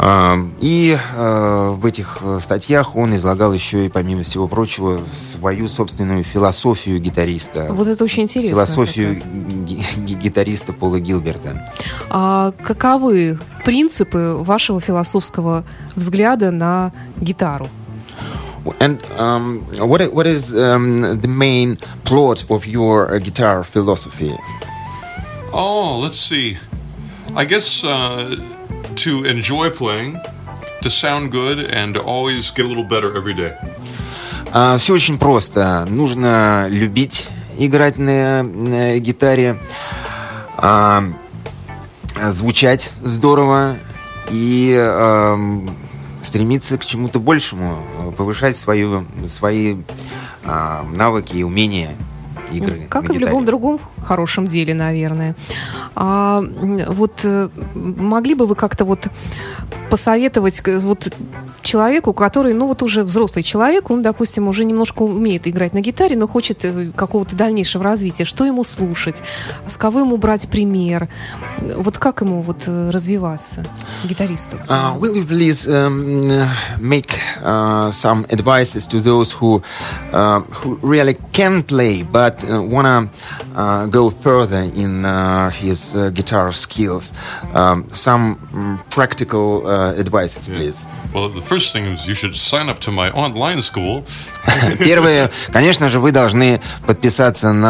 А, 0.00 0.38
И 0.60 0.96
э, 0.96 1.70
в 1.76 1.84
этих 1.84 2.18
э, 2.22 2.38
статьях 2.40 2.94
он 2.94 3.14
излагал 3.16 3.52
еще 3.52 3.86
и, 3.86 3.88
помимо 3.88 4.22
всего 4.22 4.46
прочего, 4.46 5.00
свою 5.12 5.66
собственную 5.66 6.22
философию 6.22 7.00
гитариста. 7.00 7.66
Вот 7.70 7.88
это 7.88 8.04
очень 8.04 8.22
интересно. 8.24 8.50
Философию 8.54 9.16
гитариста 10.06 10.72
Пола 10.72 11.00
Гилберта. 11.00 11.72
А 12.10 12.52
каковы 12.62 13.38
принципы 13.64 14.36
вашего 14.40 14.80
философского 14.80 15.64
взгляда 15.96 16.50
на 16.52 16.92
гитару? 17.20 17.68
And 18.80 19.00
um, 19.18 19.62
what 19.78 20.00
i- 20.02 20.08
what 20.12 20.26
is 20.26 20.54
um, 20.54 21.18
the 21.20 21.28
main 21.28 21.78
plot 22.04 22.44
of 22.50 22.66
your 22.66 23.10
uh, 23.14 23.18
guitar 23.18 23.64
philosophy? 23.64 24.32
Oh, 25.52 25.98
let's 26.02 26.18
see. 26.20 26.58
I 27.34 27.46
guess 27.46 27.82
uh, 27.82 28.36
to 29.04 29.24
enjoy 29.24 29.70
playing, 29.70 30.16
to 30.82 30.90
sound 30.90 31.30
good, 31.30 31.58
and 31.70 31.94
to 31.94 32.02
always 32.02 32.50
get 32.50 32.66
a 32.66 32.68
little 32.68 32.84
better 32.84 33.16
every 33.16 33.34
day. 33.34 33.54
все 34.78 34.94
очень 34.94 35.18
просто. 35.18 35.86
Нужно 35.88 36.66
любить 36.68 37.26
играть 37.58 37.98
на, 37.98 38.42
на 38.42 38.98
гитаре, 38.98 39.60
а, 40.56 41.04
звучать 42.30 42.90
здорово 43.02 43.76
и 44.30 44.76
ам, 44.78 45.76
стремиться 46.22 46.78
к 46.78 46.86
чему-то 46.86 47.20
большему, 47.20 48.12
повышать 48.16 48.56
свою, 48.56 49.06
свои 49.26 49.76
а, 50.44 50.84
навыки 50.84 51.36
и 51.36 51.42
умения 51.42 51.90
игры. 52.52 52.86
Как 52.88 53.08
на 53.08 53.12
и 53.12 53.16
в 53.16 53.20
любом 53.20 53.44
другом 53.44 53.80
хорошем 54.04 54.46
деле, 54.46 54.74
наверное. 54.74 55.34
А 55.94 56.42
вот 56.88 57.20
э, 57.24 57.48
могли 57.74 58.34
бы 58.34 58.46
вы 58.46 58.54
как-то 58.54 58.84
вот 58.84 59.08
посоветовать 59.90 60.62
вот 60.66 61.12
человеку, 61.62 62.12
который, 62.12 62.54
ну 62.54 62.66
вот 62.66 62.82
уже 62.82 63.02
взрослый 63.02 63.42
человек, 63.42 63.90
он, 63.90 64.02
допустим, 64.02 64.48
уже 64.48 64.64
немножко 64.64 65.02
умеет 65.02 65.46
играть 65.46 65.74
на 65.74 65.80
гитаре, 65.80 66.16
но 66.16 66.26
хочет 66.26 66.64
э, 66.64 66.90
какого-то 66.94 67.36
дальнейшего 67.36 67.84
развития, 67.84 68.24
что 68.24 68.44
ему 68.44 68.64
слушать, 68.64 69.22
с 69.66 69.76
кого 69.76 70.00
ему 70.00 70.16
брать 70.16 70.48
пример, 70.48 71.08
вот 71.76 71.98
как 71.98 72.22
ему 72.22 72.42
вот 72.42 72.64
э, 72.66 72.90
развиваться, 72.90 73.66
гитаристу? 74.04 74.56
Uh, 74.68 74.98
will 74.98 75.14
you 75.14 75.26
please 75.26 75.66
um, 75.66 76.48
make 76.80 77.18
uh, 77.42 77.90
some 77.90 78.24
advices 78.30 78.86
to 78.86 79.00
those 79.00 79.32
who 79.32 79.62
uh, 80.12 80.40
who 80.62 80.78
really 80.82 81.18
can 81.32 81.62
play 81.62 82.02
but 82.02 82.42
wanna 82.48 83.10
uh, 83.54 83.86
go 83.89 84.09
further 84.09 84.63
in 84.83 85.05
uh, 85.05 85.49
his 85.49 85.95
uh, 85.95 86.09
guitar 86.09 86.51
skills? 86.53 87.13
Um, 87.53 87.89
some 87.91 88.35
mm, 88.35 88.89
practical 88.89 89.65
uh, 89.65 89.93
advices, 90.03 90.47
please. 90.47 90.85
Well, 91.13 91.29
the 91.29 91.41
first 91.41 91.73
thing 91.73 91.85
is 91.85 92.07
you 92.07 92.15
should 92.15 92.35
sign 92.35 92.69
up 92.69 92.79
to 92.79 92.91
my 92.91 93.11
online 93.11 93.61
school. 93.61 94.03
Первое, 94.79 95.29
конечно 95.51 95.89
же, 95.89 95.99
вы 95.99 96.11
должны 96.11 96.59
подписаться 96.85 97.53
на 97.53 97.69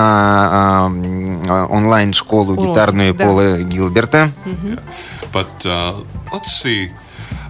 а, 0.51 0.85
м, 0.87 1.43
а, 1.47 1.65
онлайн-школу 1.67 2.53
Урок, 2.53 2.69
гитарную 2.69 3.13
да. 3.13 3.25
Пола 3.25 3.57
Гилберта. 3.59 4.31
But 5.31 5.65
uh, 5.65 6.03
let's 6.31 6.51
see. 6.61 6.91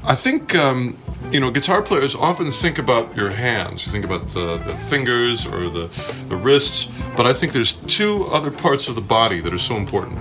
I 0.05 0.15
think 0.15 0.53
um, 0.55 0.95
you 1.32 1.40
know 1.40 1.50
guitar 1.50 1.82
players 1.82 2.14
often 2.14 2.50
think 2.50 2.78
about 2.78 3.06
your 3.16 3.30
hands. 3.30 3.86
You 3.86 3.92
think 3.92 4.04
about 4.04 4.28
the, 4.34 4.58
the 4.66 4.74
fingers 4.90 5.46
or 5.46 5.68
the 5.70 5.88
the 6.28 6.36
wrists. 6.36 6.88
But 7.16 7.26
I 7.26 7.32
think 7.32 7.52
there's 7.52 7.74
two 7.86 8.26
other 8.32 8.50
parts 8.50 8.88
of 8.88 8.94
the 8.94 9.02
body 9.02 9.40
that 9.40 9.52
are 9.52 9.58
so 9.58 9.76
important. 9.76 10.18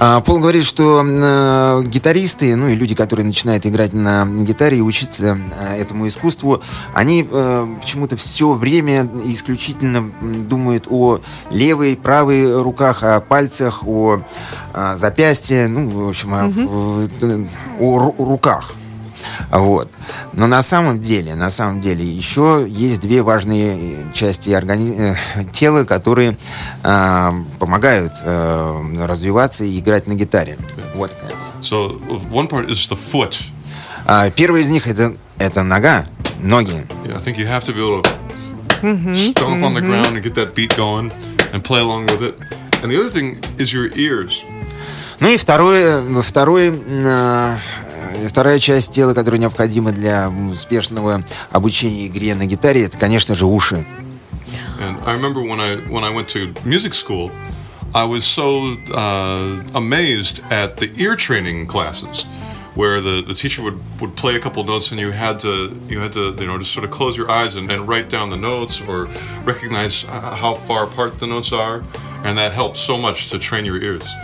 А, 0.00 0.20
Пол 0.22 0.38
говорит, 0.40 0.64
что 0.64 1.04
э, 1.04 1.82
гитаристы, 1.84 2.56
ну 2.56 2.68
и 2.68 2.74
люди, 2.74 2.94
которые 2.94 3.26
начинают 3.26 3.64
играть 3.66 3.92
на 3.92 4.26
гитаре 4.26 4.78
и 4.78 4.80
учиться 4.80 5.38
э, 5.60 5.80
этому 5.80 6.08
искусству, 6.08 6.62
они 6.94 7.26
э, 7.30 7.66
почему-то 7.80 8.16
все 8.16 8.54
время 8.54 9.08
исключительно 9.26 10.10
думают 10.20 10.86
о 10.90 11.20
левой, 11.50 11.96
правой 11.96 12.60
руках, 12.60 13.02
о 13.02 13.20
пальцах, 13.20 13.86
о 13.86 14.20
э, 14.74 14.96
запястье, 14.96 15.68
ну, 15.68 16.06
в 16.06 16.08
общем, 16.08 16.34
о, 16.34 16.48
в- 16.48 17.08
э, 17.22 17.44
о 17.78 17.98
ру- 17.98 18.24
руках. 18.26 18.72
Вот. 19.50 19.90
Но 20.32 20.46
на 20.46 20.62
самом 20.62 21.00
деле, 21.00 21.34
на 21.34 21.50
самом 21.50 21.80
деле, 21.80 22.04
еще 22.04 22.66
есть 22.68 23.00
две 23.00 23.22
важные 23.22 23.96
части 24.14 24.50
органи- 24.50 25.16
э, 25.36 25.44
тела, 25.52 25.84
которые 25.84 26.36
э, 26.82 27.30
помогают 27.58 28.12
э, 28.22 29.04
развиваться 29.06 29.64
и 29.64 29.78
играть 29.78 30.06
на 30.06 30.14
гитаре. 30.14 30.58
Вот. 30.94 31.12
So 31.60 32.00
one 32.30 32.48
part 32.48 32.68
is 32.68 32.88
the 32.88 32.96
foot. 32.96 33.36
А, 34.04 34.30
первый 34.30 34.62
из 34.62 34.68
них 34.68 34.86
это, 34.86 35.16
это 35.38 35.62
нога, 35.62 36.06
ноги. 36.40 36.86
Yeah, 37.04 37.16
I 37.16 37.20
think 37.20 37.36
you 37.36 37.46
have 37.46 37.64
to 37.64 37.74
be 37.74 37.80
able 37.80 38.02
to 38.02 39.14
stomp 39.14 39.62
on 39.62 39.74
the 39.74 39.80
ground 39.80 40.16
and 40.16 40.22
get 40.22 40.34
that 40.34 40.54
beat 40.54 40.74
going 40.76 41.12
and 41.52 41.62
play 41.62 41.80
along 41.80 42.06
with 42.06 42.22
it. 42.22 42.38
And 42.82 42.90
the 42.90 42.96
other 42.96 43.10
thing 43.10 43.38
is 43.58 43.72
your 43.72 43.90
ears. 43.96 44.44
Ну 45.20 45.28
и 45.28 45.36
второе, 45.36 46.00
второй 46.22 46.72
э, 46.72 47.56
вторая 48.28 48.58
часть 48.58 48.92
тела, 48.92 49.14
которая 49.14 49.40
необходима 49.40 49.92
для 49.92 50.30
успешного 50.30 51.22
обучения 51.50 52.06
игре 52.06 52.34
на 52.34 52.46
гитаре, 52.46 52.84
это, 52.84 52.98
конечно 52.98 53.34
же, 53.34 53.46
уши. 53.46 53.84
And 54.80 54.96
I 55.06 55.14
remember 55.14 55.42
when 55.42 55.60
I 55.60 55.76
when 55.90 56.04
I 56.04 56.10
went 56.10 56.28
to 56.28 56.54
music 56.64 56.94
school, 56.94 57.32
I 57.94 58.04
was 58.04 58.24
so 58.24 58.76
uh, 58.94 59.62
amazed 59.74 60.40
at 60.50 60.76
the 60.76 60.90
ear 60.96 61.16
training 61.16 61.66
classes, 61.66 62.24
where 62.74 63.00
the, 63.00 63.22
the 63.22 63.34
teacher 63.34 63.62
would, 63.62 63.80
would 64.00 64.14
play 64.14 64.36
a 64.36 64.38
couple 64.38 64.62
notes 64.62 64.92
and 64.92 65.00
you 65.00 65.10
had 65.10 65.40
to 65.40 65.74
you 65.88 65.98
had 65.98 66.12
to 66.12 66.32
you 66.38 66.46
know 66.46 66.58
just 66.58 66.72
sort 66.72 66.84
of 66.84 66.90
close 66.90 67.16
your 67.16 67.28
eyes 67.28 67.56
and, 67.56 67.72
and 67.72 67.88
write 67.88 68.08
down 68.08 68.30
the 68.30 68.36
notes 68.36 68.80
or 68.80 69.08
recognize 69.42 70.04
how 70.04 70.54
far 70.54 70.84
apart 70.84 71.18
the 71.18 71.26
notes 71.26 71.52
are, 71.52 71.82
and 72.24 72.36
that 72.38 72.52
helped 72.52 72.76
so 72.76 72.96
much 72.96 73.30
to 73.30 73.38
train 73.38 73.64
your 73.64 73.80
ears. 73.82 74.16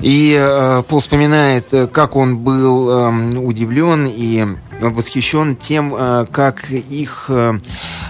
И 0.00 0.36
э, 0.38 0.82
Пол 0.88 1.00
вспоминает, 1.00 1.72
э, 1.74 1.88
как 1.88 2.14
он 2.14 2.38
был 2.38 2.90
эм, 2.90 3.44
удивлен 3.44 4.06
и 4.06 4.46
восхищен 4.80 5.56
тем, 5.56 5.92
э, 5.94 6.26
как 6.30 6.70
их, 6.70 7.26
э, 7.28 7.58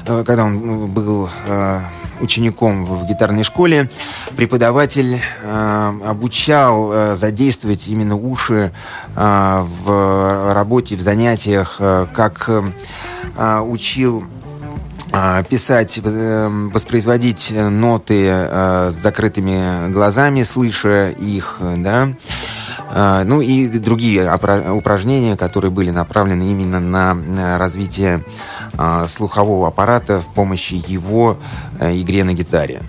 э, 0.07 0.25
когда 0.27 0.45
он 0.45 0.89
был 0.89 1.31
э, 1.47 1.81
учеником 2.21 2.85
в 2.85 3.07
гитарной 3.07 3.43
школе, 3.45 3.91
преподаватель 4.37 5.21
э, 5.43 5.93
обучал 6.05 6.93
э, 6.93 7.15
задействовать 7.15 7.89
именно 7.89 8.17
уши 8.17 8.73
э, 9.17 9.67
в 9.85 10.53
работе, 10.55 10.97
в 10.97 11.01
занятиях, 11.01 11.77
э, 11.79 12.07
как 12.15 12.49
э, 12.49 12.63
э, 13.37 13.61
учил 13.61 14.25
писать, 15.49 16.01
э, 16.03 16.49
воспроизводить 16.73 17.53
ноты 17.55 18.27
э, 18.29 18.90
с 18.92 19.03
закрытыми 19.03 19.90
глазами, 19.90 20.42
слыша 20.42 21.11
их, 21.11 21.61
да, 21.79 22.12
А, 22.90 23.25
ну 23.25 23.40
и 23.40 23.68
другие 23.68 24.33
упражнения, 24.73 25.37
которые 25.37 25.71
были 25.71 25.90
направлены 25.90 26.51
именно 26.51 26.81
на 26.81 27.59
развитие 27.59 28.25
а, 28.77 29.07
слухового 29.07 29.68
аппарата 29.68 30.21
в 30.21 30.33
помощи 30.35 30.83
его 30.87 31.38
э, 31.81 32.01
игре 32.01 32.25
на 32.25 32.33
гитаре. 32.33 32.81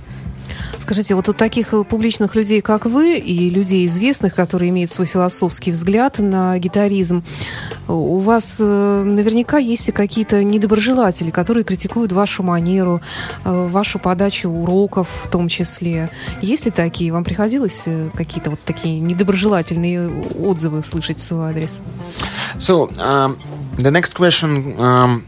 Скажите, 0.89 1.13
вот 1.13 1.29
у 1.29 1.33
таких 1.33 1.71
э, 1.75 1.83
публичных 1.83 2.33
людей, 2.33 2.61
как 2.61 2.85
вы, 2.85 3.19
и 3.19 3.51
людей 3.51 3.85
известных, 3.85 4.33
которые 4.33 4.71
имеют 4.71 4.89
свой 4.89 5.05
философский 5.05 5.69
взгляд 5.69 6.17
на 6.17 6.57
гитаризм, 6.57 7.23
у 7.87 8.17
вас 8.17 8.57
э, 8.59 9.03
наверняка 9.03 9.59
есть 9.59 9.89
и 9.89 9.91
какие-то 9.91 10.43
недоброжелатели, 10.43 11.29
которые 11.29 11.63
критикуют 11.63 12.11
вашу 12.11 12.41
манеру, 12.41 13.01
э, 13.45 13.67
вашу 13.67 13.99
подачу 13.99 14.49
уроков 14.49 15.07
в 15.25 15.29
том 15.29 15.47
числе. 15.47 16.09
Есть 16.41 16.65
ли 16.65 16.71
такие? 16.71 17.13
Вам 17.13 17.23
приходилось 17.23 17.85
какие-то 18.15 18.49
вот 18.49 18.59
такие 18.65 18.99
недоброжелательные 18.99 20.09
отзывы 20.39 20.81
слышать 20.81 21.19
в 21.19 21.23
свой 21.23 21.51
адрес? 21.51 21.83
So, 22.57 22.91
um, 22.97 23.37
the 23.77 23.91
next 23.91 24.15
question 24.15 24.75
um, 24.79 25.21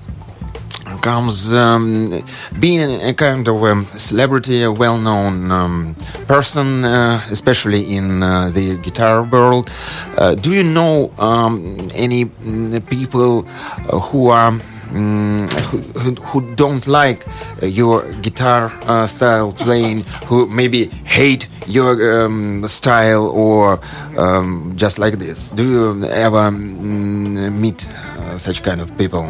comes 1.01 1.53
um, 1.53 2.23
being 2.59 3.01
a 3.01 3.13
kind 3.13 3.47
of 3.47 3.63
a 3.63 3.85
celebrity, 3.97 4.63
a 4.63 4.71
well 4.71 4.97
known 4.97 5.51
um, 5.51 5.95
person, 6.27 6.85
uh, 6.85 7.21
especially 7.29 7.95
in 7.95 8.23
uh, 8.23 8.49
the 8.49 8.77
guitar 8.77 9.23
world. 9.23 9.69
Uh, 10.17 10.35
do 10.35 10.53
you 10.53 10.63
know 10.63 11.11
um, 11.17 11.77
any 11.93 12.25
mm, 12.25 12.87
people 12.89 13.45
uh, 13.89 13.99
who 13.99 14.27
are 14.29 14.51
mm, 14.91 15.51
who, 15.69 15.77
who, 15.99 16.11
who 16.15 16.55
don't 16.55 16.87
like 16.87 17.25
uh, 17.61 17.65
your 17.65 18.11
guitar 18.21 18.71
uh, 18.83 19.07
style 19.07 19.53
playing, 19.53 20.03
who 20.27 20.47
maybe 20.47 20.85
hate 21.05 21.47
your 21.67 22.25
um, 22.25 22.67
style 22.67 23.27
or 23.27 23.79
um, 24.17 24.73
just 24.75 24.99
like 24.99 25.17
this? 25.19 25.49
Do 25.49 25.63
you 25.63 26.05
ever 26.05 26.51
mm, 26.51 27.53
meet 27.53 27.87
uh, 27.87 28.37
such 28.37 28.63
kind 28.63 28.81
of 28.81 28.95
people 28.97 29.25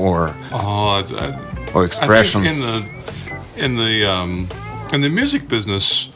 or 0.00 0.34
Oh, 0.52 0.88
I, 0.98 1.02
I, 1.24 1.70
or 1.74 1.82
I 1.82 1.86
expressions? 1.86 2.52
think 2.52 2.66
in 2.66 2.66
the 2.66 3.64
in 3.64 3.76
the 3.76 4.06
um, 4.06 4.48
in 4.92 5.00
the 5.00 5.08
music 5.08 5.48
business, 5.48 6.10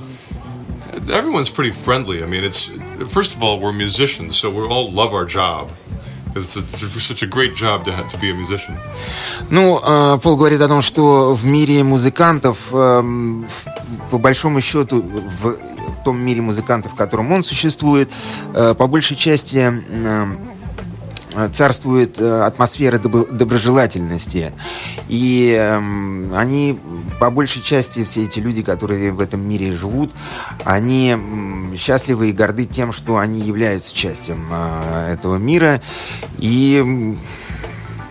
everyone's 1.10 1.50
pretty 1.50 1.70
friendly. 1.72 2.22
I 2.22 2.26
mean, 2.26 2.44
it's 2.44 2.70
first 3.08 3.34
of 3.36 3.42
all 3.42 3.58
we're 3.60 3.72
musicians, 3.72 4.36
so 4.36 4.50
we 4.50 4.62
all 4.66 4.90
love 4.92 5.12
our 5.14 5.24
job. 5.26 5.70
It's, 6.36 6.54
a, 6.56 6.60
it's 6.60 7.02
such 7.02 7.24
a 7.24 7.26
great 7.26 7.56
job 7.56 7.84
to 7.86 7.90
have, 7.92 8.06
to 8.10 8.16
be 8.18 8.30
a 8.30 8.34
musician. 8.34 8.76
Ну, 9.50 9.80
э, 9.82 10.18
Пол 10.22 10.36
говорит 10.36 10.60
о 10.60 10.68
том, 10.68 10.80
что 10.80 11.34
в 11.34 11.44
мире 11.44 11.82
музыкантов, 11.82 12.72
эм, 12.72 13.48
в- 13.48 14.10
по 14.12 14.18
большому 14.18 14.60
счету, 14.60 15.02
в 15.02 15.56
том 16.04 16.20
мире 16.20 16.40
музыкантов, 16.40 16.92
в 16.92 16.94
котором 16.94 17.32
он 17.32 17.42
существует, 17.42 18.10
э, 18.54 18.74
по 18.74 18.86
большей 18.86 19.16
части 19.16 19.56
эм, 19.56 19.84
э, 19.88 20.26
царствует 21.53 22.19
э, 22.19 22.41
атмосфера 22.41 22.97
добро- 22.97 23.31
доброжелательности. 23.31 24.53
И 25.07 25.55
эм, 25.57 26.33
они, 26.35 26.79
по 27.19 27.29
большей 27.29 27.61
части, 27.61 28.03
все 28.03 28.23
эти 28.23 28.39
люди, 28.39 28.63
которые 28.63 29.11
в 29.11 29.19
этом 29.19 29.47
мире 29.47 29.73
живут, 29.73 30.11
они 30.63 31.15
счастливы 31.77 32.29
и 32.29 32.33
горды 32.33 32.65
тем, 32.65 32.91
что 32.91 33.17
они 33.17 33.39
являются 33.41 33.93
частью 33.95 34.37
э, 34.49 35.13
этого 35.13 35.37
мира. 35.37 35.81
И 36.37 37.15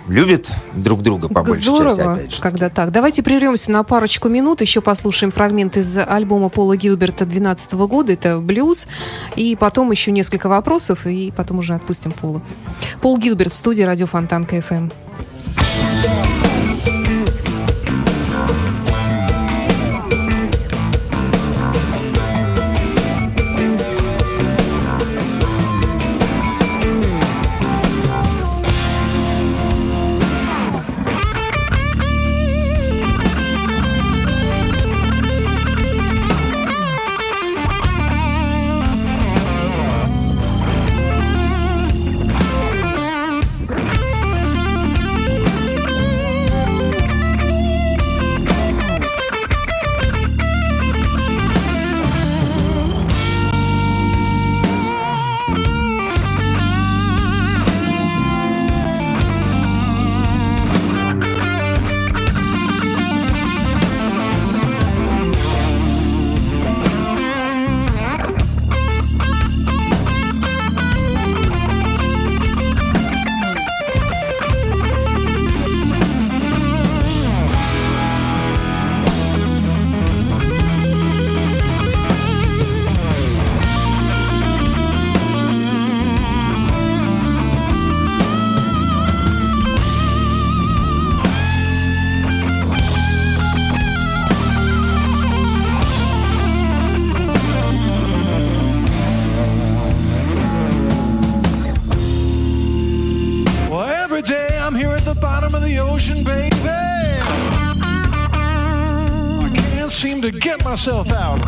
любят 0.08 0.50
друг 0.74 1.02
друга 1.02 1.28
по 1.28 1.42
большей 1.42 1.62
Здорово, 1.62 1.96
части, 1.96 2.08
опять 2.08 2.34
же. 2.34 2.40
когда 2.40 2.68
так. 2.68 2.92
Давайте 2.92 3.22
прервемся 3.22 3.70
на 3.70 3.82
парочку 3.82 4.28
минут, 4.28 4.60
еще 4.60 4.80
послушаем 4.80 5.32
фрагмент 5.32 5.76
из 5.76 5.96
альбома 5.96 6.48
Пола 6.48 6.76
Гилберта 6.76 7.24
2012 7.24 7.72
года, 7.72 8.12
это 8.12 8.38
блюз, 8.38 8.86
и 9.36 9.56
потом 9.56 9.90
еще 9.90 10.12
несколько 10.12 10.48
вопросов, 10.48 11.06
и 11.06 11.32
потом 11.34 11.58
уже 11.58 11.74
отпустим 11.74 12.12
Пола. 12.12 12.42
Пол 13.00 13.18
Гилберт 13.18 13.52
в 13.52 13.56
студии 13.56 13.82
радио 13.82 14.06
Фонтан 14.06 14.44
КФМ. 14.44 14.88
Myself 110.86 111.12
out. 111.12 111.38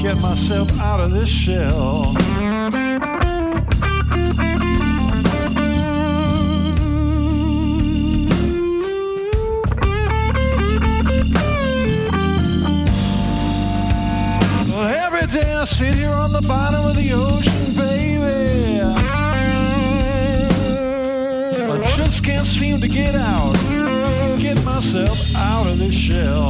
Get 0.00 0.18
myself 0.22 0.70
out 0.80 1.00
of 1.00 1.10
this 1.10 1.28
shell. 1.28 2.14
Well, 14.70 14.86
every 14.86 15.26
day 15.26 15.52
I 15.52 15.64
sit 15.64 15.94
here 15.94 16.14
on 16.14 16.32
the 16.32 16.40
bottom 16.40 16.86
of 16.86 16.96
the 16.96 17.12
ocean, 17.12 17.74
baby. 17.74 18.80
I 21.60 21.84
just 21.96 22.24
can't 22.24 22.46
seem 22.46 22.80
to 22.80 22.88
get 22.88 23.14
out, 23.14 23.52
get 24.38 24.64
myself 24.64 25.36
out 25.36 25.66
of 25.66 25.78
this 25.78 25.94
shell. 25.94 26.45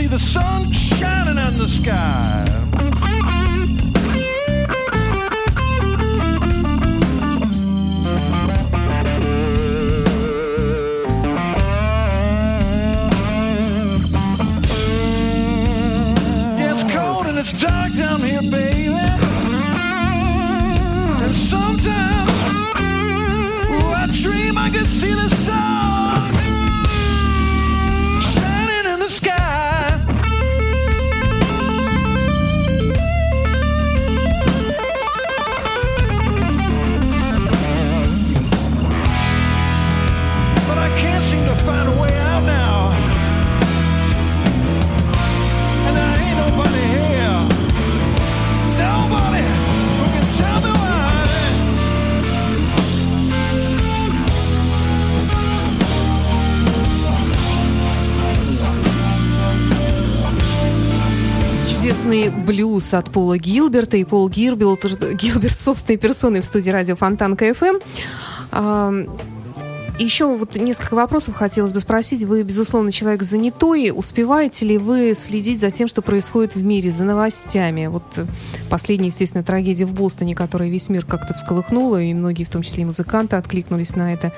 See 0.00 0.06
the 0.06 0.18
sun 0.18 0.72
shining 0.72 1.36
in 1.36 1.58
the 1.58 1.68
sky. 1.68 2.59
Блюз 62.50 62.94
от 62.94 63.12
Пола 63.12 63.38
Гилберта 63.38 63.96
и 63.96 64.02
Пол 64.02 64.28
Гилберт, 64.28 65.14
Гилберт 65.14 65.56
собственной 65.58 65.98
персоной 65.98 66.40
в 66.40 66.44
студии 66.44 66.70
радио 66.70 66.96
Фонтанка 66.96 67.36
FM. 67.36 67.76
Еще 70.00 70.36
вот 70.36 70.56
несколько 70.56 70.94
вопросов 70.94 71.36
хотелось 71.36 71.72
бы 71.72 71.78
спросить. 71.78 72.24
Вы, 72.24 72.42
безусловно, 72.42 72.90
человек 72.90 73.22
занятой. 73.22 73.92
Успеваете 73.94 74.66
ли 74.66 74.78
вы 74.78 75.12
следить 75.14 75.60
за 75.60 75.70
тем, 75.70 75.86
что 75.86 76.02
происходит 76.02 76.56
в 76.56 76.62
мире, 76.62 76.90
за 76.90 77.04
новостями? 77.04 77.86
Вот 77.86 78.02
последняя, 78.68 79.08
естественно, 79.08 79.44
трагедия 79.44 79.84
в 79.84 79.92
Бостоне, 79.92 80.34
которая 80.34 80.70
весь 80.70 80.88
мир 80.88 81.04
как-то 81.04 81.34
всколыхнула, 81.34 82.02
и 82.02 82.12
многие, 82.14 82.42
в 82.42 82.50
том 82.50 82.62
числе 82.62 82.82
и 82.82 82.86
музыканты, 82.86 83.36
откликнулись 83.36 83.94
на 83.94 84.12
это. 84.12 84.32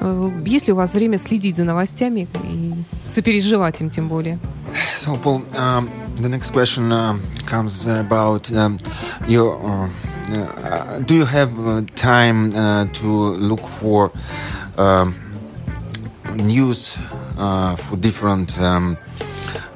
Э, 0.00 0.30
Есть 0.46 0.68
ли 0.68 0.72
у 0.72 0.76
вас 0.76 0.94
время 0.94 1.18
следить 1.18 1.56
за 1.56 1.64
новостями 1.64 2.26
и 2.44 2.72
сопереживать 3.04 3.80
им 3.82 3.90
тем 3.90 4.08
более? 4.08 4.38
The 6.16 6.28
next 6.28 6.50
question 6.50 6.92
uh, 6.92 7.18
comes 7.46 7.86
about 7.86 8.52
um, 8.52 8.78
your. 9.26 9.60
Uh, 9.62 9.90
uh, 10.32 10.98
do 11.00 11.14
you 11.14 11.24
have 11.24 11.52
uh, 11.66 11.82
time 11.96 12.54
uh, 12.54 12.86
to 12.92 13.06
look 13.36 13.60
for 13.60 14.10
um, 14.78 15.14
news 16.36 16.96
uh, 17.36 17.76
for 17.76 17.96
different 17.96 18.58
um, 18.58 18.96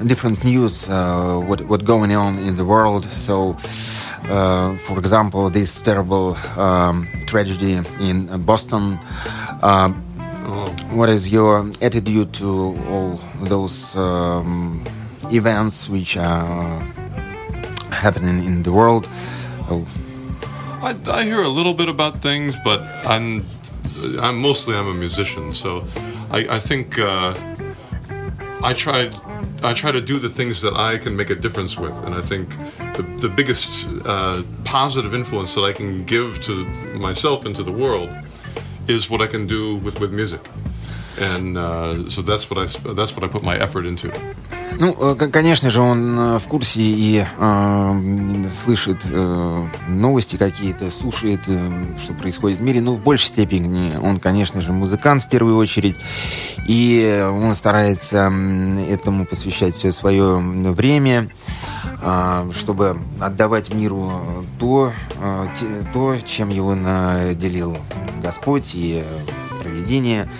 different 0.06 0.44
news? 0.44 0.86
What 0.88 1.60
what 1.62 1.84
going 1.84 2.12
on 2.14 2.38
in 2.38 2.56
the 2.56 2.64
world? 2.64 3.04
So. 3.04 3.56
For 4.86 4.98
example, 4.98 5.48
this 5.48 5.80
terrible 5.80 6.36
um, 6.58 7.08
tragedy 7.24 7.80
in 7.98 8.26
Boston. 8.44 8.98
Um, 9.62 9.94
what 10.90 11.08
is 11.08 11.30
your 11.30 11.70
attitude 11.80 12.34
to 12.34 12.76
all 12.90 13.18
those 13.40 13.96
um, 13.96 14.84
events 15.32 15.88
which 15.88 16.16
are 16.16 16.80
happening 17.90 18.44
in 18.44 18.62
the 18.62 18.72
world? 18.72 19.06
Oh, 19.70 19.86
I, 20.82 20.96
I 21.10 21.24
hear 21.24 21.42
a 21.42 21.48
little 21.48 21.74
bit 21.74 21.88
about 21.88 22.20
things, 22.20 22.56
but 22.64 22.80
I'm, 23.04 23.44
I'm 24.20 24.40
mostly 24.40 24.76
I'm 24.76 24.86
a 24.86 24.94
musician, 24.94 25.52
so 25.52 25.84
I, 26.30 26.56
I 26.56 26.58
think 26.58 26.98
uh, 26.98 27.34
I 28.62 28.72
try 28.72 29.10
I 29.62 29.72
try 29.72 29.90
to 29.90 30.00
do 30.00 30.18
the 30.18 30.28
things 30.28 30.62
that 30.62 30.74
I 30.74 30.98
can 30.98 31.16
make 31.16 31.30
a 31.30 31.34
difference 31.34 31.76
with, 31.76 31.94
and 32.04 32.14
I 32.14 32.20
think 32.20 32.50
the, 32.94 33.02
the 33.18 33.28
biggest 33.28 33.88
uh, 34.06 34.42
positive 34.64 35.14
influence 35.14 35.54
that 35.54 35.62
I 35.62 35.72
can 35.72 36.04
give 36.04 36.40
to 36.42 36.64
myself 36.94 37.44
and 37.44 37.56
to 37.56 37.64
the 37.64 37.72
world 37.72 38.10
is 38.86 39.10
what 39.10 39.20
I 39.20 39.26
can 39.26 39.46
do 39.46 39.76
with, 39.76 40.00
with 40.00 40.12
music, 40.12 40.48
and 41.18 41.58
uh, 41.58 42.08
so 42.08 42.22
that's 42.22 42.48
what 42.50 42.58
I 42.58 42.92
that's 42.92 43.16
what 43.16 43.24
I 43.24 43.28
put 43.28 43.42
my 43.42 43.56
effort 43.58 43.84
into. 43.84 44.12
Ну, 44.78 44.92
э, 44.92 45.14
кон- 45.16 45.30
конечно 45.32 45.70
же, 45.70 45.80
он 45.80 46.18
э, 46.18 46.38
в 46.38 46.46
курсе 46.48 46.80
и 46.80 47.24
э, 47.38 48.00
слышит 48.54 48.98
э, 49.10 49.64
новости 49.88 50.36
какие-то, 50.36 50.90
слушает, 50.90 51.40
э, 51.46 51.70
что 52.02 52.12
происходит 52.14 52.58
в 52.58 52.62
мире. 52.62 52.80
Ну, 52.80 52.94
в 52.94 53.02
большей 53.02 53.28
степени 53.28 53.96
он, 54.02 54.18
конечно 54.20 54.60
же, 54.60 54.72
музыкант 54.72 55.24
в 55.24 55.28
первую 55.28 55.56
очередь. 55.56 55.96
И 56.66 57.26
он 57.30 57.54
старается 57.54 58.32
этому 58.88 59.26
посвящать 59.26 59.74
все 59.74 59.90
свое 59.90 60.36
время, 60.36 61.30
а, 62.00 62.48
чтобы 62.56 62.98
отдавать 63.18 63.72
миру 63.74 64.44
то, 64.60 64.92
э, 65.20 65.46
то, 65.92 66.16
чем 66.24 66.50
его 66.50 66.74
наделил 66.74 67.76
Господь 68.22 68.74
и 68.74 69.02
э, 69.04 69.62
провидение. 69.62 70.30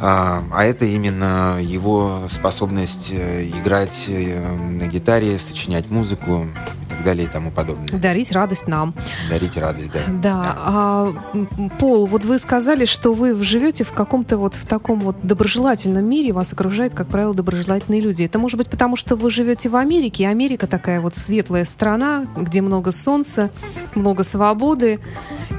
А, 0.00 0.44
а 0.52 0.64
это 0.64 0.84
именно 0.84 1.58
его 1.60 2.28
способность 2.28 3.10
э, 3.10 3.44
играть 3.48 4.04
э, 4.08 4.54
на 4.54 4.86
гитаре, 4.86 5.38
сочинять 5.38 5.90
музыку 5.90 6.46
так 6.88 7.04
далее 7.04 7.26
и 7.26 7.30
тому 7.30 7.50
подобное. 7.50 7.88
Дарить 7.88 8.32
радость 8.32 8.68
нам. 8.68 8.94
Дарить 9.30 9.56
радость, 9.56 9.90
да. 9.92 10.00
Да, 10.08 10.56
а, 10.58 11.12
м, 11.34 11.70
Пол, 11.78 12.06
вот 12.06 12.24
вы 12.24 12.38
сказали, 12.38 12.84
что 12.84 13.14
вы 13.14 13.34
живете 13.42 13.84
в 13.84 13.92
каком-то 13.92 14.38
вот 14.38 14.54
в 14.54 14.66
таком 14.66 15.00
вот 15.00 15.16
доброжелательном 15.22 16.04
мире, 16.04 16.32
вас 16.32 16.52
окружают, 16.52 16.94
как 16.94 17.08
правило, 17.08 17.34
доброжелательные 17.34 18.00
люди. 18.00 18.22
Это 18.24 18.38
может 18.38 18.58
быть 18.58 18.68
потому, 18.68 18.96
что 18.96 19.16
вы 19.16 19.30
живете 19.30 19.68
в 19.68 19.76
Америке, 19.76 20.24
и 20.24 20.26
Америка 20.26 20.66
такая 20.66 21.00
вот 21.00 21.14
светлая 21.16 21.64
страна, 21.64 22.26
где 22.36 22.60
много 22.62 22.92
солнца, 22.92 23.50
много 23.94 24.24
свободы, 24.24 25.00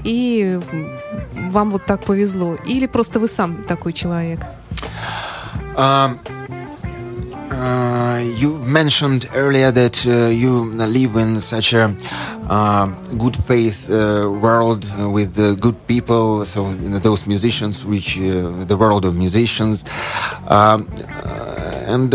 и 0.04 0.60
вам 1.50 1.72
вот 1.72 1.86
так 1.86 2.04
повезло. 2.04 2.56
Или 2.66 2.88
просто 2.88 3.20
вы 3.20 3.28
сам 3.28 3.64
такой 3.64 3.94
человек? 3.94 4.40
Um, 5.76 6.20
uh, 6.26 6.39
you 8.40 8.58
mentioned 8.60 9.30
earlier 9.34 9.72
that 9.72 10.06
uh, 10.06 10.28
you 10.28 10.66
live 10.66 11.16
in 11.16 11.42
such 11.42 11.74
a 11.74 11.96
uh, 12.50 12.88
good 13.18 13.36
faith 13.36 13.90
uh, 13.90 14.30
world 14.42 14.86
uh, 15.00 15.10
with 15.10 15.38
uh, 15.38 15.54
good 15.56 15.76
people, 15.88 16.46
so 16.46 16.74
those 16.74 17.28
musicians, 17.28 17.86
which 17.86 18.18
uh, 18.18 18.64
the 18.66 18.78
world 18.78 19.06
of 19.06 19.16
musicians, 19.16 19.86
um, 20.48 20.90
uh, 21.24 21.94
and 21.94 22.14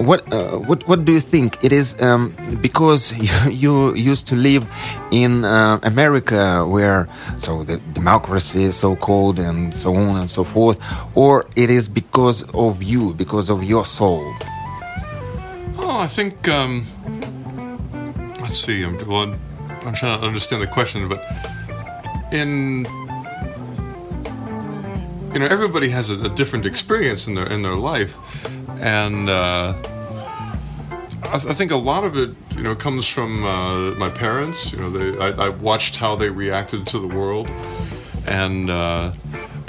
what 0.00 0.30
uh, 0.32 0.58
what 0.58 0.86
what 0.86 1.04
do 1.04 1.12
you 1.12 1.20
think? 1.20 1.62
It 1.64 1.72
is 1.72 2.00
um, 2.02 2.34
because 2.60 3.12
you, 3.16 3.50
you 3.94 3.94
used 3.94 4.28
to 4.28 4.36
live 4.36 4.66
in 5.10 5.44
uh, 5.44 5.78
America, 5.82 6.66
where 6.66 7.08
so 7.38 7.62
the 7.62 7.78
democracy 7.92 8.64
is 8.64 8.76
so 8.76 8.96
cold 8.96 9.38
and 9.38 9.74
so 9.74 9.94
on 9.94 10.16
and 10.16 10.30
so 10.30 10.44
forth, 10.44 10.78
or 11.14 11.44
it 11.56 11.70
is 11.70 11.88
because 11.88 12.42
of 12.54 12.82
you, 12.82 13.14
because 13.14 13.48
of 13.48 13.64
your 13.64 13.86
soul. 13.86 14.34
Oh, 15.96 16.00
I 16.00 16.08
think. 16.08 16.46
Um, 16.46 16.84
let's 18.42 18.58
see. 18.58 18.82
I'm, 18.82 18.98
well, 19.08 19.34
I'm 19.86 19.94
trying 19.94 20.20
to 20.20 20.26
understand 20.26 20.60
the 20.60 20.66
question, 20.66 21.08
but 21.08 21.24
in 22.30 22.84
you 25.32 25.38
know, 25.38 25.46
everybody 25.46 25.88
has 25.88 26.10
a, 26.10 26.20
a 26.20 26.28
different 26.28 26.66
experience 26.66 27.26
in 27.26 27.34
their 27.34 27.50
in 27.50 27.62
their 27.62 27.76
life, 27.76 28.18
and 28.78 29.30
uh, 29.30 29.72
I, 31.22 31.36
I 31.36 31.54
think 31.54 31.70
a 31.70 31.76
lot 31.76 32.04
of 32.04 32.18
it, 32.18 32.36
you 32.54 32.62
know, 32.62 32.74
comes 32.74 33.06
from 33.06 33.42
uh, 33.44 33.92
my 33.92 34.10
parents. 34.10 34.74
You 34.74 34.80
know, 34.80 34.90
they 34.90 35.18
I, 35.18 35.46
I 35.46 35.48
watched 35.48 35.96
how 35.96 36.14
they 36.14 36.28
reacted 36.28 36.86
to 36.88 36.98
the 36.98 37.08
world, 37.08 37.48
and 38.26 38.68
uh, 38.68 39.12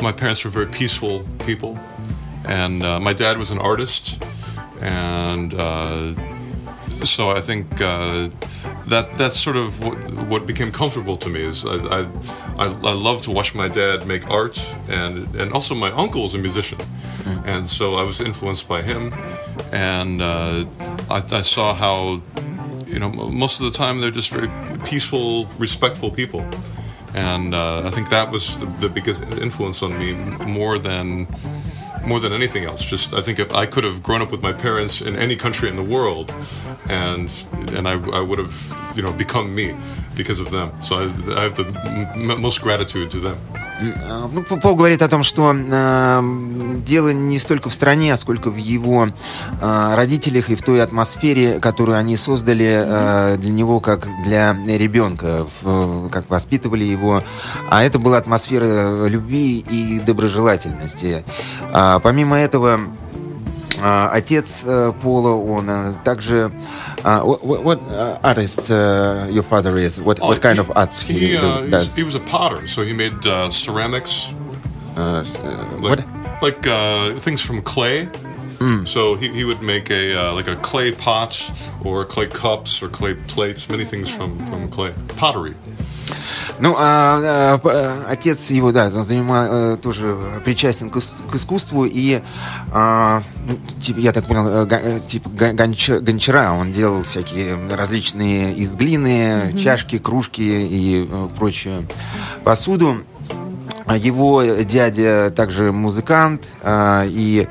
my 0.01 0.11
parents 0.11 0.43
were 0.43 0.51
very 0.51 0.67
peaceful 0.67 1.25
people, 1.45 1.79
and 2.43 2.83
uh, 2.83 2.99
my 2.99 3.13
dad 3.13 3.37
was 3.37 3.49
an 3.49 3.59
artist, 3.59 4.21
and 4.81 5.53
uh, 5.53 6.13
so 7.05 7.29
I 7.29 7.41
think 7.41 7.81
uh, 7.81 8.29
that 8.87 9.17
that's 9.17 9.39
sort 9.39 9.55
of 9.55 9.83
what, 9.83 9.97
what 10.27 10.45
became 10.45 10.71
comfortable 10.71 11.17
to 11.17 11.29
me 11.29 11.41
is 11.41 11.65
I, 11.65 11.75
I, 11.75 12.01
I, 12.57 12.65
I 12.65 12.93
love 12.93 13.21
to 13.23 13.31
watch 13.31 13.53
my 13.53 13.67
dad 13.67 14.07
make 14.07 14.29
art 14.29 14.57
and 14.87 15.35
and 15.35 15.51
also 15.53 15.75
my 15.75 15.91
uncle 15.91 16.25
is 16.25 16.33
a 16.33 16.37
musician. 16.37 16.79
And 17.45 17.67
so 17.67 17.95
I 17.95 18.03
was 18.03 18.21
influenced 18.21 18.67
by 18.67 18.81
him. 18.81 19.13
And 19.71 20.21
uh, 20.21 20.65
I, 21.09 21.23
I 21.31 21.41
saw 21.41 21.73
how 21.73 22.21
you 22.87 22.99
know 22.99 23.09
most 23.09 23.59
of 23.59 23.71
the 23.71 23.77
time 23.77 24.01
they're 24.01 24.11
just 24.11 24.29
very 24.29 24.49
peaceful 24.85 25.45
respectful 25.57 26.09
people. 26.11 26.45
And 27.13 27.55
uh, 27.55 27.87
I 27.87 27.91
think 27.91 28.09
that 28.09 28.31
was 28.31 28.59
the, 28.59 28.65
the 28.79 28.89
biggest 28.89 29.23
influence 29.41 29.81
on 29.81 29.97
me 29.97 30.13
more 30.45 30.77
than 30.77 31.27
more 32.07 32.19
than 32.19 32.33
anything 32.33 32.63
else. 32.63 32.83
Just 32.83 33.13
I 33.13 33.21
think 33.21 33.39
if 33.39 33.53
I 33.53 33.65
could 33.65 33.83
have 33.83 34.01
grown 34.01 34.21
up 34.21 34.31
with 34.31 34.41
my 34.41 34.53
parents 34.53 35.01
in 35.01 35.15
any 35.15 35.35
country 35.35 35.69
in 35.69 35.75
the 35.75 35.83
world, 35.83 36.33
and 36.87 37.31
and 37.73 37.87
I, 37.87 37.93
I 37.93 38.21
would 38.21 38.39
have 38.39 38.93
you 38.95 39.01
know 39.01 39.13
become 39.13 39.53
me 39.53 39.75
because 40.17 40.39
of 40.41 40.49
them. 40.49 40.71
So 40.81 40.95
I, 40.99 41.05
I 41.39 41.43
have 41.45 41.55
the 41.55 41.65
most 42.37 42.61
gratitude 42.61 43.09
to 43.11 43.19
them. 43.21 43.35
Ну, 44.33 44.41
Пол 44.43 44.73
говорит 44.75 45.03
о 45.03 45.07
том, 45.07 45.21
что 45.21 45.53
э, 45.55 46.21
дело 46.83 47.09
не 47.13 47.37
столько 47.37 47.69
в 47.69 47.73
стране, 47.73 48.11
а 48.11 48.17
сколько 48.17 48.49
в 48.49 48.57
его 48.57 49.07
э, 49.61 49.93
родителях 49.95 50.49
и 50.49 50.55
в 50.55 50.63
той 50.63 50.81
атмосфере, 50.81 51.59
которую 51.59 51.95
они 51.95 52.17
создали 52.17 52.83
э, 52.85 53.37
для 53.37 53.51
него 53.51 53.79
как 53.79 54.07
для 54.25 54.53
ребенка, 54.65 55.45
в- 55.61 56.09
как 56.09 56.27
воспитывали 56.27 56.85
его. 56.85 57.21
А 57.69 57.83
это 57.83 57.99
была 57.99 58.17
атмосфера 58.17 59.05
любви 59.05 59.59
и 59.69 59.99
доброжелательности. 59.99 61.23
А, 61.71 61.99
помимо 61.99 62.35
этого, 62.37 62.79
отец 63.80 64.64
э, 64.64 64.92
Пола, 65.02 65.30
он 65.34 65.68
э, 65.68 65.94
также... 66.04 66.50
а, 67.04 67.22
what, 67.24 67.42
what- 67.44 67.62
what, 67.64 67.78
uh, 67.90 68.18
artist 68.22 68.70
uh, 68.70 69.26
your 69.30 69.42
father 69.42 69.76
is? 69.78 69.98
What, 70.00 70.20
what 70.20 70.40
kind 70.40 70.58
of 70.58 70.70
arts 70.76 71.00
he, 71.02 71.18
he, 71.18 71.36
uh, 71.36 71.40
does? 71.40 71.64
he, 71.64 71.70
does? 71.70 71.84
was, 71.86 71.94
he 71.94 72.02
was 72.04 72.14
a 72.14 72.20
potter, 72.20 72.66
so 72.68 72.82
he 72.82 72.92
made 72.92 73.26
uh, 73.26 73.50
ceramics, 73.50 74.32
Uh, 74.96 75.24
like, 75.80 75.98
what? 75.98 76.42
like 76.42 76.66
uh, 76.66 77.18
things 77.18 77.40
from 77.40 77.62
clay. 77.62 78.08
So 78.84 79.16
he, 79.16 79.26
he 79.28 79.42
would 79.42 79.60
make 79.60 79.90
a 79.90 80.14
uh, 80.14 80.34
like 80.34 80.46
a 80.46 80.54
clay 80.54 80.92
pot 80.92 81.34
or 81.82 82.04
clay 82.04 82.28
cups 82.28 82.80
or 82.80 82.88
clay 82.88 83.14
plates, 83.26 83.68
many 83.68 83.84
things 83.84 84.08
from, 84.08 84.38
from 84.46 84.68
clay 84.68 84.94
pottery. 85.18 85.54
Ну, 86.59 86.73
а, 86.77 87.59
а, 87.59 87.59
а, 87.63 88.05
отец 88.09 88.49
его, 88.49 88.71
да, 88.71 88.85
он 88.87 89.03
занима- 89.03 89.47
э, 89.73 89.77
тоже 89.81 90.17
причастен 90.43 90.89
к, 90.89 90.97
к 91.31 91.35
искусству 91.35 91.85
и, 91.85 92.21
а, 92.71 93.21
ну, 93.47 93.57
типа, 93.79 93.99
я 93.99 94.11
так 94.11 94.25
понял, 94.25 94.47
э, 94.47 94.65
га- 94.65 94.79
э, 94.81 94.99
типа 95.07 95.29
гонча- 95.29 95.99
гончара. 95.99 96.51
Он 96.53 96.71
делал 96.71 97.03
всякие 97.03 97.55
различные 97.75 98.55
из 98.55 98.75
глины, 98.75 99.53
чашки, 99.61 99.99
кружки 99.99 100.41
и 100.41 101.07
э, 101.09 101.27
прочую 101.37 101.87
посуду. 102.43 102.97
Его 103.95 104.43
дядя 104.43 105.31
также 105.33 105.71
музыкант, 105.71 106.43
а, 106.61 107.05
и 107.07 107.47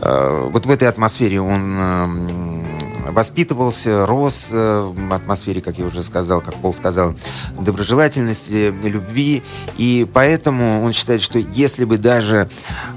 вот 0.00 0.64
в 0.64 0.70
этой 0.70 0.88
атмосфере 0.88 1.40
он 1.42 1.78
м, 1.78 2.73
воспитывался, 3.12 4.06
рос 4.06 4.48
э, 4.50 4.92
в 4.94 5.14
атмосфере, 5.14 5.60
как 5.60 5.78
я 5.78 5.86
уже 5.86 6.02
сказал, 6.02 6.40
как 6.40 6.54
Пол 6.54 6.74
сказал, 6.74 7.14
доброжелательности, 7.58 8.74
любви, 8.82 9.42
и 9.76 10.08
поэтому 10.12 10.82
он 10.82 10.92
считает, 10.92 11.22
что 11.22 11.38
если 11.38 11.84
бы 11.84 11.98
даже 11.98 12.48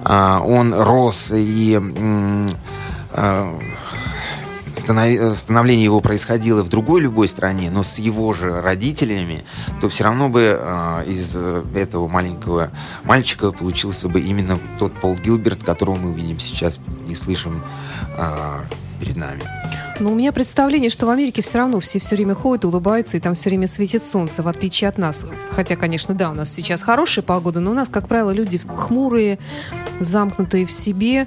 а, 0.04 0.42
он 0.44 0.74
рос 0.74 1.32
и 1.34 1.80
а, 3.12 3.60
становление 4.76 5.84
его 5.84 6.02
происходило 6.02 6.64
в 6.64 6.70
другой 6.70 7.02
любой 7.02 7.28
стране, 7.28 7.70
но 7.70 7.84
с 7.84 8.00
его 8.00 8.34
же 8.34 8.62
родителями, 8.62 9.44
то 9.82 9.90
все 9.90 10.04
равно 10.04 10.30
бы 10.30 10.58
э, 10.60 11.04
из 11.08 11.32
э, 11.34 11.64
этого 11.76 12.08
маленького 12.08 12.70
мальчика 13.04 13.52
получился 13.52 14.08
бы 14.08 14.22
именно 14.22 14.60
тот 14.80 14.94
Пол 14.94 15.16
Гилберт, 15.16 15.64
которого 15.64 15.96
мы 15.96 16.14
видим 16.14 16.40
сейчас 16.40 16.80
и 17.10 17.16
слышим 17.16 17.62
перед 19.00 19.16
нами. 19.16 19.44
Но 20.00 20.12
у 20.12 20.16
меня 20.16 20.32
представление, 20.32 20.90
что 20.90 21.08
в 21.08 21.10
Америке 21.10 21.42
все 21.42 21.58
равно 21.58 21.80
все 21.80 22.00
все 22.00 22.16
время 22.16 22.36
ходят, 22.36 22.66
улыбаются, 22.66 23.18
и 23.18 23.20
там 23.20 23.34
все 23.34 23.50
время 23.50 23.68
светит 23.68 24.04
солнце, 24.04 24.44
в 24.44 24.48
отличие 24.48 24.90
от 24.90 24.98
нас. 24.98 25.26
Хотя, 25.52 25.76
конечно, 25.76 26.14
да, 26.14 26.30
у 26.30 26.34
нас 26.34 26.54
сейчас 26.54 26.84
хорошая 26.84 27.24
погода, 27.24 27.60
но 27.60 27.72
у 27.72 27.74
нас, 27.74 27.90
как 27.90 28.08
правило, 28.08 28.30
люди 28.30 28.60
хмурые, 28.60 29.40
замкнутые 30.00 30.66
в 30.68 30.72
себе, 30.72 31.26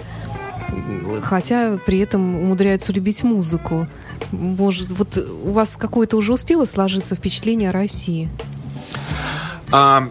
хотя 1.23 1.79
при 1.85 1.99
этом 1.99 2.37
умудряются 2.37 2.93
любить 2.93 3.25
музыку. 3.25 3.89
Может, 4.31 4.91
вот 4.91 5.19
у 5.45 5.51
вас 5.51 5.77
какое-то 5.77 6.17
уже 6.17 6.33
успело 6.33 6.65
сложиться 6.65 7.17
впечатление 7.17 7.71
о 7.71 7.73
России? 7.73 8.29
Um, 9.73 10.11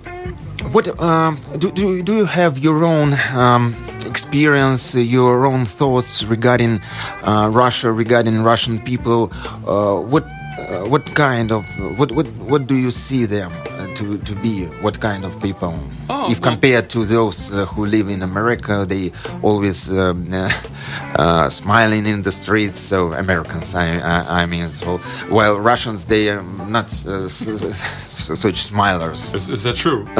what 0.72 0.88
um, 1.00 1.38
do, 1.58 1.72
do 1.74 2.02
do 2.02 2.20
you 2.20 2.26
have 2.26 2.58
your 2.58 2.84
own 2.86 3.14
um, 3.36 3.74
experience, 4.06 4.96
your 4.96 5.46
own 5.46 5.66
thoughts 5.66 6.24
regarding 6.24 6.82
uh, 7.24 7.50
Russia, 7.52 7.92
regarding 7.92 8.44
Russian 8.44 8.80
people? 8.80 9.32
Uh, 9.68 10.00
what 10.02 10.26
uh, 10.60 10.84
what 10.88 11.06
kind 11.16 11.52
of 11.52 11.66
what 11.98 12.12
what 12.12 12.28
what 12.50 12.68
do 12.68 12.76
you 12.76 12.92
see 12.92 13.26
them 13.26 13.52
uh, 13.52 13.79
to 14.00 14.18
to 14.18 14.34
be? 14.36 14.66
What 14.82 15.00
kind 15.00 15.24
of 15.26 15.32
people? 15.42 15.74
Oh, 16.10 16.32
if 16.32 16.40
compared 16.42 16.90
to 16.90 17.06
those 17.06 17.54
uh, 17.54 17.66
who 17.66 17.86
live 17.86 18.08
in 18.10 18.22
America, 18.24 18.86
they 18.88 19.12
always 19.42 19.92
um, 19.92 20.28
uh, 20.34 20.50
uh, 21.16 21.50
smiling 21.50 22.06
in 22.06 22.22
the 22.22 22.32
streets. 22.32 22.80
So 22.80 23.14
Americans, 23.14 23.76
I, 23.76 23.98
I, 24.00 24.42
I 24.42 24.46
mean, 24.46 24.72
so 24.72 24.98
while 25.30 25.60
Russians, 25.60 26.06
they 26.06 26.30
are 26.30 26.44
not 26.68 26.88
uh, 27.06 27.28
such 27.28 28.60
smilers. 28.72 29.36
Is, 29.36 29.50
is 29.50 29.64
that 29.64 29.76
true? 29.76 30.08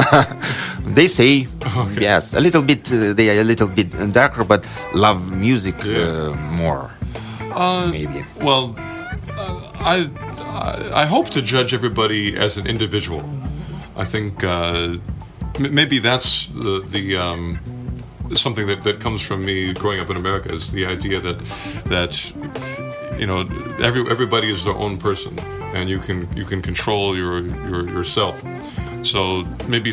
They 0.94 1.06
say 1.06 1.46
yes, 2.00 2.34
a 2.34 2.40
little 2.40 2.62
bit. 2.62 2.90
Uh, 2.92 3.12
they 3.14 3.30
are 3.30 3.40
a 3.40 3.44
little 3.44 3.68
bit 3.68 3.90
darker, 4.12 4.44
but 4.44 4.66
love 4.94 5.30
music 5.30 5.76
uh, 5.86 6.34
more. 6.58 6.90
Uh, 7.54 7.88
Maybe. 7.90 8.24
Well, 8.40 8.74
uh, 9.38 9.94
I 9.94 10.10
I 10.92 11.06
hope 11.06 11.30
to 11.30 11.42
judge 11.42 11.72
everybody 11.74 12.36
as 12.36 12.56
an 12.56 12.66
individual. 12.66 13.22
I 14.00 14.04
think 14.04 14.42
uh, 14.42 14.96
maybe 15.58 15.98
that's 15.98 16.48
the 16.48 16.82
the 16.88 17.16
um, 17.16 17.58
something 18.34 18.66
that, 18.66 18.82
that 18.82 18.98
comes 18.98 19.20
from 19.20 19.44
me 19.44 19.74
growing 19.74 20.00
up 20.00 20.08
in 20.08 20.16
America 20.16 20.52
is 20.54 20.72
the 20.72 20.86
idea 20.86 21.20
that 21.20 21.38
that 21.84 22.12
you 23.20 23.26
know 23.26 23.40
every 23.82 24.10
everybody 24.10 24.50
is 24.50 24.64
their 24.64 24.74
own 24.74 24.96
person 24.96 25.38
and 25.74 25.90
you 25.90 25.98
can 25.98 26.18
you 26.34 26.44
can 26.44 26.62
control 26.62 27.16
your 27.16 27.40
your 27.68 27.88
yourself. 27.88 28.42
So 29.02 29.44
maybe. 29.68 29.92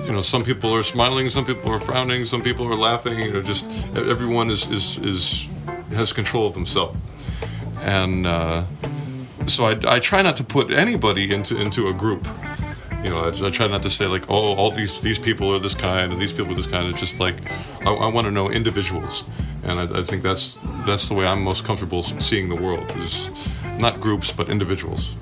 You 0.00 0.12
know, 0.16 0.22
some 0.22 0.42
people 0.42 0.74
are 0.74 0.82
smiling, 0.82 1.28
some 1.28 1.44
people 1.44 1.70
are 1.70 1.78
frowning, 1.78 2.24
some 2.24 2.42
people 2.42 2.66
are 2.66 2.74
laughing. 2.74 3.20
You 3.20 3.32
know, 3.32 3.42
just 3.42 3.64
everyone 3.94 4.50
is 4.50 4.66
is, 4.70 4.98
is 4.98 5.48
has 5.92 6.12
control 6.12 6.46
of 6.46 6.54
themselves 6.54 6.96
and 7.82 8.26
uh, 8.26 8.64
so 9.46 9.64
I, 9.64 9.96
I 9.96 10.00
try 10.00 10.22
not 10.22 10.36
to 10.36 10.44
put 10.44 10.70
anybody 10.70 11.32
into 11.32 11.60
into 11.60 11.88
a 11.88 11.92
group. 11.92 12.26
You 13.02 13.10
know, 13.10 13.24
I, 13.24 13.46
I 13.46 13.50
try 13.50 13.66
not 13.66 13.82
to 13.82 13.90
say 13.90 14.06
like, 14.06 14.28
oh, 14.30 14.54
all 14.54 14.70
these 14.70 15.00
these 15.00 15.18
people 15.18 15.54
are 15.54 15.58
this 15.58 15.74
kind 15.74 16.12
and 16.12 16.20
these 16.20 16.32
people 16.32 16.52
are 16.52 16.56
this 16.56 16.66
kind. 16.66 16.86
It's 16.88 17.00
just 17.00 17.18
like 17.18 17.36
I, 17.86 17.92
I 17.92 18.06
want 18.08 18.26
to 18.26 18.30
know 18.30 18.50
individuals, 18.50 19.24
and 19.64 19.80
I, 19.80 20.00
I 20.00 20.02
think 20.02 20.22
that's 20.22 20.58
that's 20.86 21.08
the 21.08 21.14
way 21.14 21.26
I'm 21.26 21.42
most 21.42 21.64
comfortable 21.64 22.02
seeing 22.02 22.48
the 22.48 22.56
world 22.56 22.90
is 22.98 23.30
not 23.80 24.00
groups 24.00 24.32
but 24.36 24.48
individuals. 24.50 25.14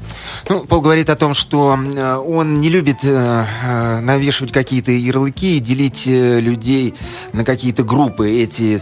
Ну, 0.48 0.64
Пол 0.64 0.80
говорит 0.80 1.11
о 1.11 1.16
том, 1.16 1.34
что 1.34 1.78
э, 1.78 2.16
он 2.16 2.61
не 2.61 2.68
любит 2.68 2.98
э, 3.02 3.09
э, 3.09 4.00
навешивать 4.00 4.52
какие-то 4.52 4.90
ярлыки 4.92 5.56
и 5.56 5.61
делить 5.61 6.04
людей 6.06 6.94
на 7.32 7.44
какие-то 7.44 7.84
группы. 7.84 8.30
Эти 8.30 8.78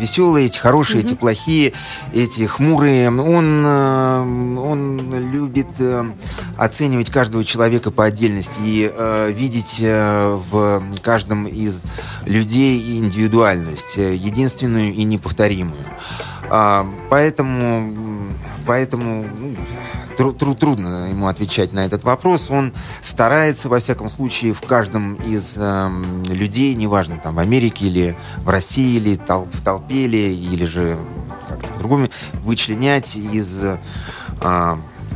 веселые, 0.00 0.46
эти 0.46 0.58
хорошие, 0.58 1.02
эти 1.02 1.14
плохие, 1.14 1.72
эти 2.12 2.46
хмурые. 2.46 3.10
Он, 3.10 3.64
он 4.58 5.30
любит 5.32 5.68
оценивать 6.56 7.10
каждого 7.10 7.44
человека 7.44 7.90
по 7.90 8.04
отдельности 8.04 8.60
и 8.62 9.32
видеть 9.32 9.78
в 9.80 10.82
каждом 11.02 11.46
из 11.46 11.82
людей 12.24 12.98
индивидуальность, 12.98 13.96
единственную 13.96 14.92
и 14.92 15.04
неповторимую. 15.04 15.76
А, 16.48 16.86
Поэтому, 17.10 18.05
поэтому 18.66 19.24
ну, 19.38 19.56
тру- 20.16 20.32
тру- 20.32 20.54
трудно 20.54 21.08
ему 21.10 21.28
отвечать 21.28 21.72
на 21.72 21.84
этот 21.86 22.04
вопрос. 22.04 22.50
Он 22.50 22.72
старается, 23.02 23.68
во 23.68 23.78
всяком 23.78 24.08
случае, 24.08 24.52
в 24.52 24.60
каждом 24.62 25.14
из 25.16 25.56
эм, 25.56 26.24
людей, 26.24 26.74
неважно, 26.74 27.18
там, 27.22 27.36
в 27.36 27.38
Америке 27.38 27.86
или 27.86 28.16
в 28.38 28.48
России, 28.48 28.96
или 28.96 29.16
тол- 29.16 29.48
в 29.52 29.62
толпе, 29.62 30.04
или, 30.04 30.16
или 30.34 30.64
же 30.64 30.98
как-то 31.48 31.68
по-другому, 31.68 32.08
вычленять 32.44 33.16
из, 33.16 33.62
э, 33.62 33.78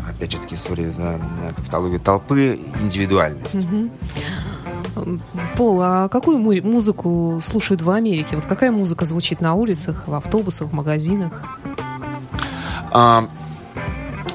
опять 0.08 0.32
же 0.32 0.38
таки, 0.38 0.56
сори 0.56 0.84
за 0.88 1.18
эту 1.48 1.56
тавтологию, 1.56 2.00
толпы 2.00 2.58
индивидуальность. 2.82 3.66
Пол, 5.56 5.80
а 5.82 6.08
какую 6.08 6.38
му- 6.38 6.62
музыку 6.62 7.40
слушают 7.42 7.80
в 7.82 7.90
Америке? 7.90 8.36
Вот 8.36 8.46
какая 8.46 8.70
музыка 8.70 9.04
звучит 9.04 9.40
на 9.40 9.54
улицах, 9.54 10.04
в 10.06 10.14
автобусах, 10.14 10.68
в 10.68 10.72
магазинах? 10.74 11.42
Um, 12.92 13.30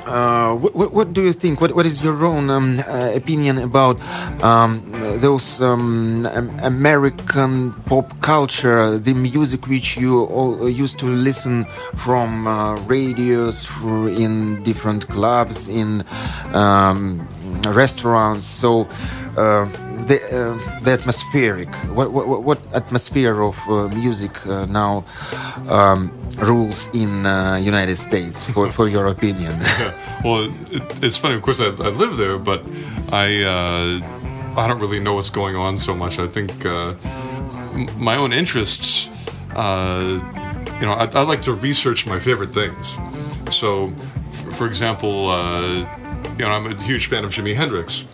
uh, 0.06 0.56
what, 0.56 0.94
what 0.94 1.14
do 1.14 1.24
you 1.24 1.34
think? 1.34 1.62
What, 1.62 1.74
what 1.74 1.86
is 1.86 2.04
your 2.04 2.26
own 2.26 2.50
um, 2.50 2.80
uh, 2.80 3.12
opinion 3.16 3.58
about 3.58 4.00
um, 4.44 4.82
those 5.20 5.62
um, 5.62 6.28
American 6.62 7.74
pop 7.86 8.22
culture, 8.22 8.98
the 8.98 9.14
music 9.14 9.68
which 9.68 9.98
you 9.98 10.26
all 10.26 10.70
used 10.70 11.00
to 11.00 11.08
listen 11.08 11.66
from 11.96 12.48
uh, 12.48 12.76
radios 12.82 13.68
in 13.84 14.62
different 14.64 15.08
clubs, 15.08 15.68
in 15.68 16.04
um, 16.54 17.28
restaurants? 17.68 18.46
So. 18.46 18.88
The, 19.96 20.20
uh, 20.30 20.82
the 20.82 20.92
atmospheric 20.92 21.74
what, 21.96 22.12
what, 22.12 22.44
what 22.44 22.60
atmosphere 22.74 23.42
of 23.42 23.58
uh, 23.70 23.88
music 23.88 24.46
uh, 24.46 24.66
now 24.66 25.06
um, 25.70 26.12
rules 26.38 26.94
in 26.94 27.26
uh, 27.26 27.56
United 27.56 27.98
States 27.98 28.46
for, 28.52 28.70
for 28.70 28.90
your 28.90 29.08
opinion 29.08 29.58
Well, 30.24 30.52
it, 30.70 31.04
it's 31.04 31.18
funny. 31.18 31.36
Of 31.36 31.42
course, 31.44 31.60
I, 31.60 31.68
I 31.68 31.90
live 31.90 32.18
there, 32.18 32.38
but 32.38 32.66
I 33.12 33.44
uh, 33.44 34.00
I 34.58 34.68
don't 34.68 34.80
really 34.80 35.00
know 35.00 35.14
what's 35.14 35.30
going 35.30 35.56
on 35.56 35.78
so 35.78 35.94
much. 35.96 36.20
I 36.20 36.28
think 36.28 36.66
uh, 36.66 36.96
my 37.98 38.16
own 38.16 38.34
interests. 38.34 39.08
You 40.82 40.86
know, 40.88 40.94
I, 40.94 41.08
I 41.14 41.22
like 41.22 41.42
to 41.44 41.54
research 41.54 42.06
my 42.08 42.20
favorite 42.20 42.54
things. 42.54 42.98
So, 43.50 43.94
for 44.58 44.66
example, 44.66 45.30
you 46.38 46.44
know, 46.44 46.52
I'm 46.52 46.66
a 46.66 46.82
huge 46.82 47.08
fan 47.08 47.24
of 47.24 47.32
Jimi 47.32 47.56
Hendrix. 47.56 48.06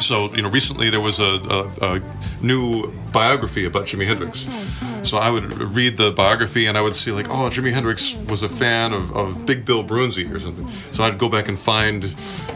So, 0.00 0.32
you 0.34 0.42
know, 0.42 0.48
recently 0.50 0.90
there 0.90 1.00
was 1.00 1.18
a, 1.18 1.24
a, 1.24 1.96
a 1.96 2.02
new 2.42 2.92
biography 3.12 3.64
about 3.64 3.84
Jimi 3.86 4.06
Hendrix. 4.06 4.46
Oh, 4.48 5.02
so 5.02 5.18
I 5.18 5.30
would 5.30 5.44
read 5.74 5.96
the 5.96 6.10
biography 6.10 6.66
and 6.66 6.76
I 6.76 6.82
would 6.82 6.94
see, 6.94 7.12
like, 7.12 7.28
oh, 7.28 7.48
Jimi 7.48 7.72
Hendrix 7.72 8.16
was 8.28 8.42
a 8.42 8.48
fan 8.48 8.92
of, 8.92 9.16
of 9.16 9.46
Big 9.46 9.64
Bill 9.64 9.82
Brunsey 9.82 10.26
or 10.26 10.38
something. 10.38 10.68
So 10.92 11.04
I'd 11.04 11.18
go 11.18 11.28
back 11.28 11.48
and 11.48 11.58
find, 11.58 12.04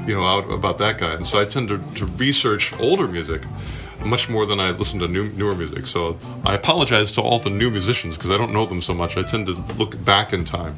you 0.06 0.14
know, 0.14 0.22
out 0.22 0.50
about 0.50 0.78
that 0.78 0.98
guy. 0.98 1.14
And 1.14 1.26
so 1.26 1.40
I 1.40 1.44
tend 1.44 1.68
to, 1.68 1.78
to 1.96 2.06
research 2.06 2.78
older 2.78 3.08
music 3.08 3.42
much 4.03 4.29
more 4.29 4.45
than 4.45 4.59
I 4.59 4.71
listen 4.71 4.99
to 4.99 5.07
new, 5.07 5.29
newer 5.35 5.55
music. 5.55 5.87
So 5.87 6.17
I 6.43 6.55
apologize 6.55 7.11
to 7.13 7.21
all 7.21 7.39
the 7.39 7.49
new 7.49 7.69
musicians 7.71 8.17
because 8.17 8.31
I 8.31 8.37
don't 8.37 8.51
know 8.53 8.65
them 8.65 8.81
so 8.81 8.93
much. 8.93 9.17
I 9.17 9.23
tend 9.23 9.47
to 9.47 9.55
look 9.77 9.95
back 10.03 10.33
in 10.33 10.43
time. 10.45 10.75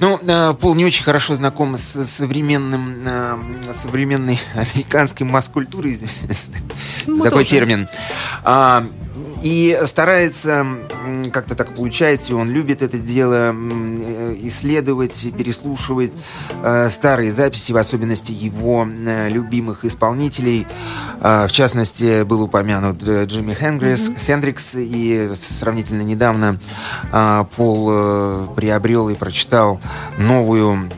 Ну, 0.00 0.18
э, 0.18 0.54
Пол 0.54 0.74
не 0.74 0.84
очень 0.84 1.04
хорошо 1.04 1.36
знаком 1.36 1.76
с 1.76 2.04
современным, 2.04 3.02
э, 3.06 3.72
современной 3.72 4.38
американской 4.54 5.26
масс-культурой, 5.26 5.94
извините, 5.94 6.36
Мы 7.06 7.24
такой 7.24 7.44
тоже. 7.44 7.50
термин. 7.50 7.88
И 9.41 9.79
старается, 9.85 10.65
как-то 11.31 11.55
так 11.55 11.73
получается, 11.73 12.33
и 12.33 12.35
он 12.35 12.49
любит 12.49 12.81
это 12.81 12.97
дело, 12.97 13.53
э, 13.53 14.35
исследовать, 14.41 15.27
переслушивать 15.37 16.11
э, 16.61 16.89
старые 16.89 17.31
записи, 17.31 17.71
в 17.71 17.77
особенности 17.77 18.33
его 18.33 18.85
любимых 19.29 19.85
исполнителей. 19.85 20.67
А, 21.21 21.47
В 21.47 21.51
частности, 21.51 22.23
был 22.23 22.41
упомянут 22.43 23.01
э, 23.07 23.25
Джимми 23.25 23.53
Хендрикс, 23.53 24.11
Хендрикс, 24.25 24.75
и 24.75 25.31
сравнительно 25.59 26.01
недавно 26.01 26.59
а, 27.11 27.45
Пол 27.55 28.49
приобрел 28.55 29.09
и 29.09 29.15
прочитал 29.15 29.79
новую 30.17 30.89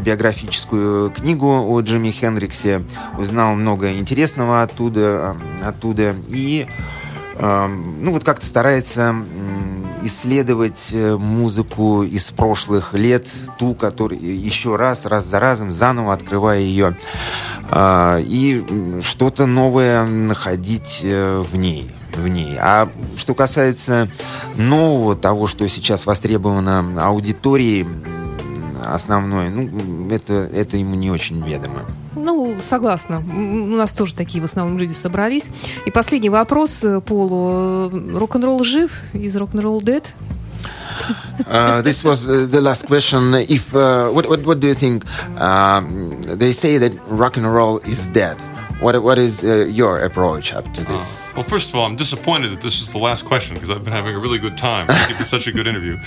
биографическую 0.00 1.10
книгу 1.10 1.46
о 1.46 1.80
Джимми 1.80 2.10
Хендриксе, 2.10 2.82
узнал 3.18 3.54
много 3.54 3.92
интересного 3.92 4.62
оттуда, 4.62 5.36
оттуда. 5.62 6.16
И 6.28 6.66
ну 7.38 8.12
вот 8.12 8.24
как-то 8.24 8.46
старается 8.46 9.14
исследовать 10.02 10.90
э, 10.92 11.16
музыку 11.16 12.02
из 12.02 12.30
прошлых 12.30 12.94
лет, 12.94 13.28
ту, 13.58 13.74
которую 13.74 14.20
еще 14.20 14.76
раз, 14.76 15.06
раз 15.06 15.26
за 15.26 15.40
разом, 15.40 15.70
заново 15.70 16.12
открывая 16.12 16.60
ее, 16.60 16.96
а, 17.70 18.18
и 18.20 18.64
что-то 19.00 19.46
новое 19.46 20.04
находить 20.04 21.00
э, 21.02 21.40
в 21.40 21.56
ней. 21.56 21.90
В 22.14 22.28
ней. 22.28 22.58
А 22.60 22.90
что 23.16 23.34
касается 23.34 24.06
нового, 24.56 25.16
того, 25.16 25.46
что 25.46 25.66
сейчас 25.66 26.04
востребовано 26.04 27.02
аудиторией 27.02 27.88
основной, 28.84 29.48
ну, 29.48 30.10
это, 30.10 30.34
это 30.52 30.76
ему 30.76 30.94
не 30.94 31.10
очень 31.10 31.42
ведомо. 31.42 31.86
Ну, 32.14 32.56
согласна. 32.60 33.18
У 33.18 33.76
нас 33.76 33.92
тоже 33.92 34.14
такие 34.14 34.40
в 34.40 34.44
основном 34.44 34.78
люди 34.78 34.92
собрались. 34.92 35.50
И 35.86 35.90
последний 35.90 36.30
вопрос 36.30 36.84
э, 36.84 37.00
Полу. 37.00 37.90
Рок-н-ролл 38.18 38.64
жив? 38.64 38.92
Из 39.14 39.36
рок-н-ролл 39.36 39.82
dead? 39.82 40.04
Uh, 41.46 41.82
this 41.82 42.04
was 42.04 42.28
uh, 42.28 42.46
the 42.46 42.60
last 42.60 42.86
question. 42.86 43.34
If 43.34 43.74
uh, 43.74 44.10
what, 44.10 44.28
what 44.28 44.44
what 44.44 44.60
do 44.60 44.68
you 44.68 44.74
think? 44.74 45.04
Um, 45.40 46.20
they 46.22 46.52
say 46.52 46.78
that 46.78 46.92
rock 47.08 47.36
and 47.36 47.46
roll 47.46 47.78
is 47.78 48.06
dead. 48.08 48.36
What 48.80 49.02
what 49.02 49.18
is 49.18 49.42
uh, 49.42 49.66
your 49.66 50.00
approach 50.00 50.52
up 50.52 50.72
to 50.74 50.84
this? 50.84 51.22
Well, 51.34 51.44
first 51.44 51.70
of 51.70 51.76
all, 51.76 51.86
I'm 51.86 51.96
disappointed 51.96 52.50
that 52.52 52.60
this 52.60 52.80
is 52.80 52.90
the 52.90 52.98
last 52.98 53.24
question 53.24 53.54
because 53.54 53.70
I've 53.70 53.84
been 53.84 53.92
having 53.92 54.14
a 54.14 54.18
really 54.18 54.38
good 54.38 54.56
time. 54.56 54.86
Thank 54.86 55.10
you 55.10 55.16
for 55.16 55.24
such 55.24 55.46
a 55.46 55.52
good 55.52 55.66
interview. 55.66 55.98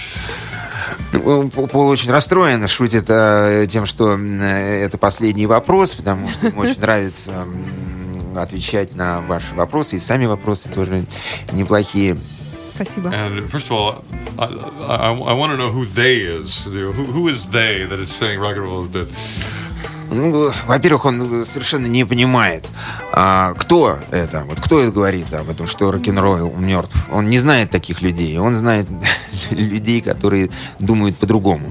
Пол 1.11 1.87
очень 1.87 2.11
расстроен, 2.11 2.67
шутит 2.67 3.05
э, 3.09 3.67
тем, 3.69 3.85
что 3.85 4.17
это 4.17 4.97
последний 4.97 5.47
вопрос, 5.47 5.95
потому 5.95 6.29
что 6.29 6.47
ему 6.47 6.61
очень 6.61 6.79
нравится 6.79 7.47
отвечать 8.35 8.95
на 8.95 9.21
ваши 9.21 9.55
вопросы, 9.55 9.95
и 9.95 9.99
сами 9.99 10.25
вопросы 10.25 10.69
тоже 10.69 11.05
неплохие. 11.51 12.17
Спасибо. 12.75 13.07
And 13.07 13.49
first 13.49 13.69
of 13.69 13.71
all, 13.71 14.03
I, 14.37 14.45
I, 14.45 15.13
I 15.13 15.33
want 15.33 15.51
to 15.51 15.57
know 15.57 15.71
who 15.71 15.85
they 15.85 16.17
is. 16.17 16.65
Who, 16.65 16.91
who 16.91 17.29
is 17.29 17.47
they 17.47 17.85
that 17.85 17.99
is 17.99 18.11
saying 18.11 18.39
rock 18.39 18.57
and 18.57 18.65
roll 18.65 18.81
is 18.81 18.89
dead? 18.89 19.07
Ну, 20.11 20.51
во-первых, 20.67 21.05
он 21.05 21.45
совершенно 21.45 21.87
не 21.87 22.05
понимает, 22.05 22.67
а, 23.11 23.53
кто 23.53 23.99
это, 24.11 24.43
вот 24.47 24.59
кто 24.59 24.79
это 24.79 24.91
говорит 24.91 25.33
об 25.33 25.49
этом, 25.49 25.67
что 25.67 25.91
рок-н-ролл 25.91 26.53
мертв. 26.57 26.95
Он 27.11 27.29
не 27.29 27.39
знает 27.39 27.71
таких 27.71 28.01
людей, 28.01 28.37
он 28.37 28.55
знает 28.55 28.87
людей, 29.49 30.01
которые 30.01 30.49
думают 30.79 31.17
по-другому. 31.17 31.67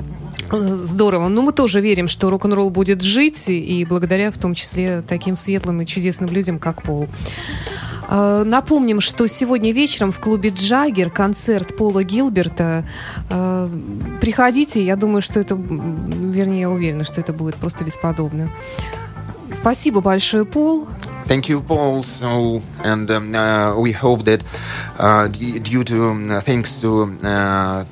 Здорово. 0.51 1.29
Ну, 1.29 1.43
мы 1.43 1.53
тоже 1.53 1.81
верим, 1.81 2.09
что 2.09 2.31
рок-н-ролл 2.31 2.71
будет 2.71 3.03
жить, 3.03 3.49
и 3.49 3.85
благодаря 3.89 4.31
в 4.31 4.39
том 4.39 4.55
числе 4.55 5.03
таким 5.03 5.37
светлым 5.37 5.81
и 5.81 5.87
чудесным 5.87 6.31
людям, 6.31 6.59
как 6.59 6.83
Пол. 6.83 7.09
Э, 8.09 8.43
Напомним, 8.45 9.01
что 9.01 9.27
сегодня 9.27 9.73
вечером 9.73 10.13
в 10.13 10.21
клубе 10.21 10.51
«Джаггер» 10.51 11.11
концерт 11.11 11.77
Пола 11.77 12.03
Гилберта. 12.05 12.85
Э, 13.31 13.69
Приходите, 14.21 14.83
я 14.83 14.97
думаю, 14.97 15.23
что 15.23 15.41
это, 15.41 15.55
вернее, 15.55 16.61
я 16.61 16.71
уверена, 16.71 17.05
что 17.05 17.21
это 17.21 17.33
будет 17.33 17.57
просто 17.57 17.85
бесподобно. 17.85 18.51
Спасибо 19.53 20.01
большое, 20.01 20.45
Пол. 20.45 20.87
Thank 21.27 21.49
you, 21.49 21.63
Paul. 21.67 22.05
So, 22.05 22.61
and 22.85 23.11
um, 23.11 23.35
uh, 23.35 23.75
we 23.79 23.93
hope 23.93 24.25
that 24.25 24.43
uh, 24.99 25.29
due 25.29 25.85
to 25.85 26.09
um, 26.09 26.31
uh, 26.31 26.41
thanks 26.41 26.77
to 26.79 27.03
uh, 27.23 27.85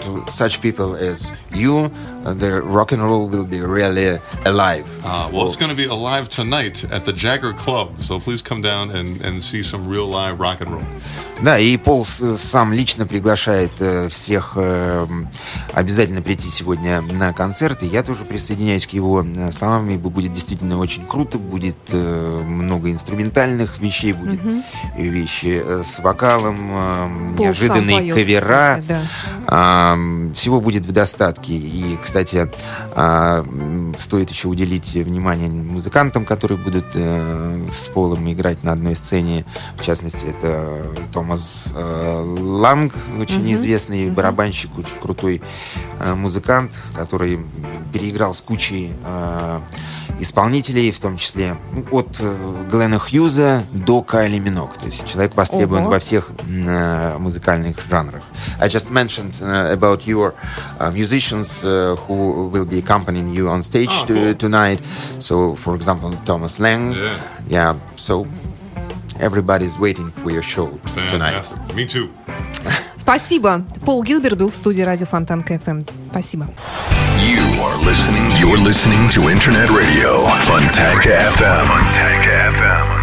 to 0.00 0.24
such 0.28 0.60
people 0.60 0.94
as 0.96 1.30
you, 1.52 1.90
uh, 2.24 2.34
the 2.34 2.62
rock 2.62 2.92
and 2.92 3.02
roll 3.02 3.28
will 3.28 3.44
be 3.44 3.60
really 3.60 4.18
alive. 4.44 4.86
Uh, 5.04 5.30
well, 5.32 5.46
it's 5.46 5.56
going 5.56 5.70
to 5.70 5.76
be 5.76 5.86
alive 5.86 6.28
tonight 6.28 6.84
at 6.90 7.04
the 7.04 7.12
Jagger 7.12 7.52
Club. 7.52 8.02
So 8.02 8.20
please 8.20 8.42
come 8.42 8.60
down 8.60 8.90
and, 8.90 9.20
and 9.22 9.42
see 9.42 9.62
some 9.62 9.88
real 9.88 10.06
live 10.06 10.40
rock 10.40 10.60
and 10.60 10.70
roll. 10.70 10.84
Да, 11.42 11.58
и 11.58 11.76
Пол 11.76 12.04
сам 12.04 12.72
лично 12.72 13.06
приглашает 13.06 13.72
э, 13.80 14.08
всех 14.08 14.52
э, 14.56 15.06
обязательно 15.72 16.22
прийти 16.22 16.48
сегодня 16.48 17.00
на 17.02 17.32
концерт. 17.32 17.82
И 17.82 17.86
я 17.86 18.02
тоже 18.02 18.24
присоединяюсь 18.24 18.86
к 18.86 18.90
его 18.90 19.22
э, 19.22 19.52
словам. 19.52 19.90
Ибо 19.90 20.10
будет 20.10 20.32
действительно 20.32 20.78
очень 20.78 21.04
круто. 21.06 21.38
Будет 21.38 21.76
много 21.92 22.90
инструментальных 22.90 23.78
вещей, 23.80 24.12
будет 24.12 24.40
и 24.96 25.08
вещи 25.08 25.62
с 25.84 25.98
вокалом, 25.98 26.33
э, 26.42 27.36
Пол 27.36 27.46
неожиданные 27.46 27.98
поет, 27.98 28.14
кавера. 28.14 28.78
кстати, 28.80 28.86
да. 29.46 29.96
Всего 30.34 30.60
будет 30.60 30.86
в 30.86 30.92
достатке. 30.92 31.52
И, 31.54 31.98
кстати, 32.02 32.50
а, 32.92 33.44
стоит 33.98 34.30
еще 34.30 34.48
уделить 34.48 34.92
внимание 34.94 35.48
музыкантам, 35.48 36.24
которые 36.24 36.58
будут 36.58 36.86
э, 36.94 37.66
с 37.72 37.88
Полом 37.88 38.30
играть 38.32 38.62
на 38.62 38.72
одной 38.72 38.96
сцене. 38.96 39.44
В 39.76 39.82
частности, 39.82 40.26
это 40.26 40.94
Томас 41.12 41.68
э, 41.74 42.36
Ланг, 42.40 42.94
очень 43.18 43.52
известный 43.52 44.10
барабанщик, 44.10 44.76
очень 44.78 44.98
крутой 45.00 45.42
э, 46.00 46.14
музыкант, 46.14 46.72
который 46.94 47.40
переиграл 47.92 48.34
с 48.34 48.40
кучей 48.40 48.92
исполнителей, 50.20 50.90
в 50.90 50.98
том 50.98 51.16
числе 51.16 51.56
ну, 51.72 51.84
от 51.90 52.20
Глена 52.70 52.98
Хьюза 52.98 53.64
до 53.72 54.02
Кайли 54.02 54.38
Минок. 54.38 54.76
То 54.78 54.86
есть 54.86 55.06
человек 55.06 55.36
востребован 55.36 55.82
Ого. 55.82 55.92
во 55.92 55.98
всех 56.00 56.23
м, 56.47 56.67
э, 56.67 57.17
музыкальных 57.19 57.75
жанрах. 57.89 58.23
I 58.59 58.67
just 58.67 58.89
mentioned 58.91 59.33
uh, 59.41 59.71
about 59.71 60.05
your 60.07 60.33
uh, 60.79 60.91
musicians 60.91 61.63
uh, 61.63 61.95
who 62.07 62.49
will 62.51 62.65
be 62.65 62.79
accompanying 62.79 63.33
you 63.33 63.49
on 63.49 63.61
stage 63.61 63.89
Oh, 63.91 64.05
to- 64.07 64.13
cool. 64.13 64.33
tonight. 64.35 64.79
So, 65.19 65.55
for 65.55 65.75
example, 65.75 66.11
Thomas 66.25 66.59
Lang. 66.59 66.93
Yeah. 66.93 67.17
Yeah. 67.49 67.75
So 67.97 68.25
everybody's 69.19 69.77
waiting 69.79 70.11
for 70.11 70.31
your 70.31 70.43
show 70.43 70.69
tonight. 70.95 71.43
Fantastic. 71.43 71.75
Me 71.75 71.85
too. 71.85 72.09
Спасибо. 72.97 73.63
Пол 73.85 74.03
Гилберт 74.03 74.37
был 74.37 74.49
в 74.51 74.55
студии 74.55 74.81
радио 74.83 75.05
Фонтанка 75.07 75.57
ФМ. 75.59 75.81
Спасибо. 76.11 76.47
You 77.19 77.39
are 77.63 77.77
listening. 77.85 78.31
You're 78.39 78.57
listening 78.63 79.09
to 79.09 79.29
Internet 79.29 79.69
Radio, 79.71 80.25
Funtanka 80.45 81.17
FM. 81.35 81.67
Funtanka 81.67 82.51
FM. 82.53 83.02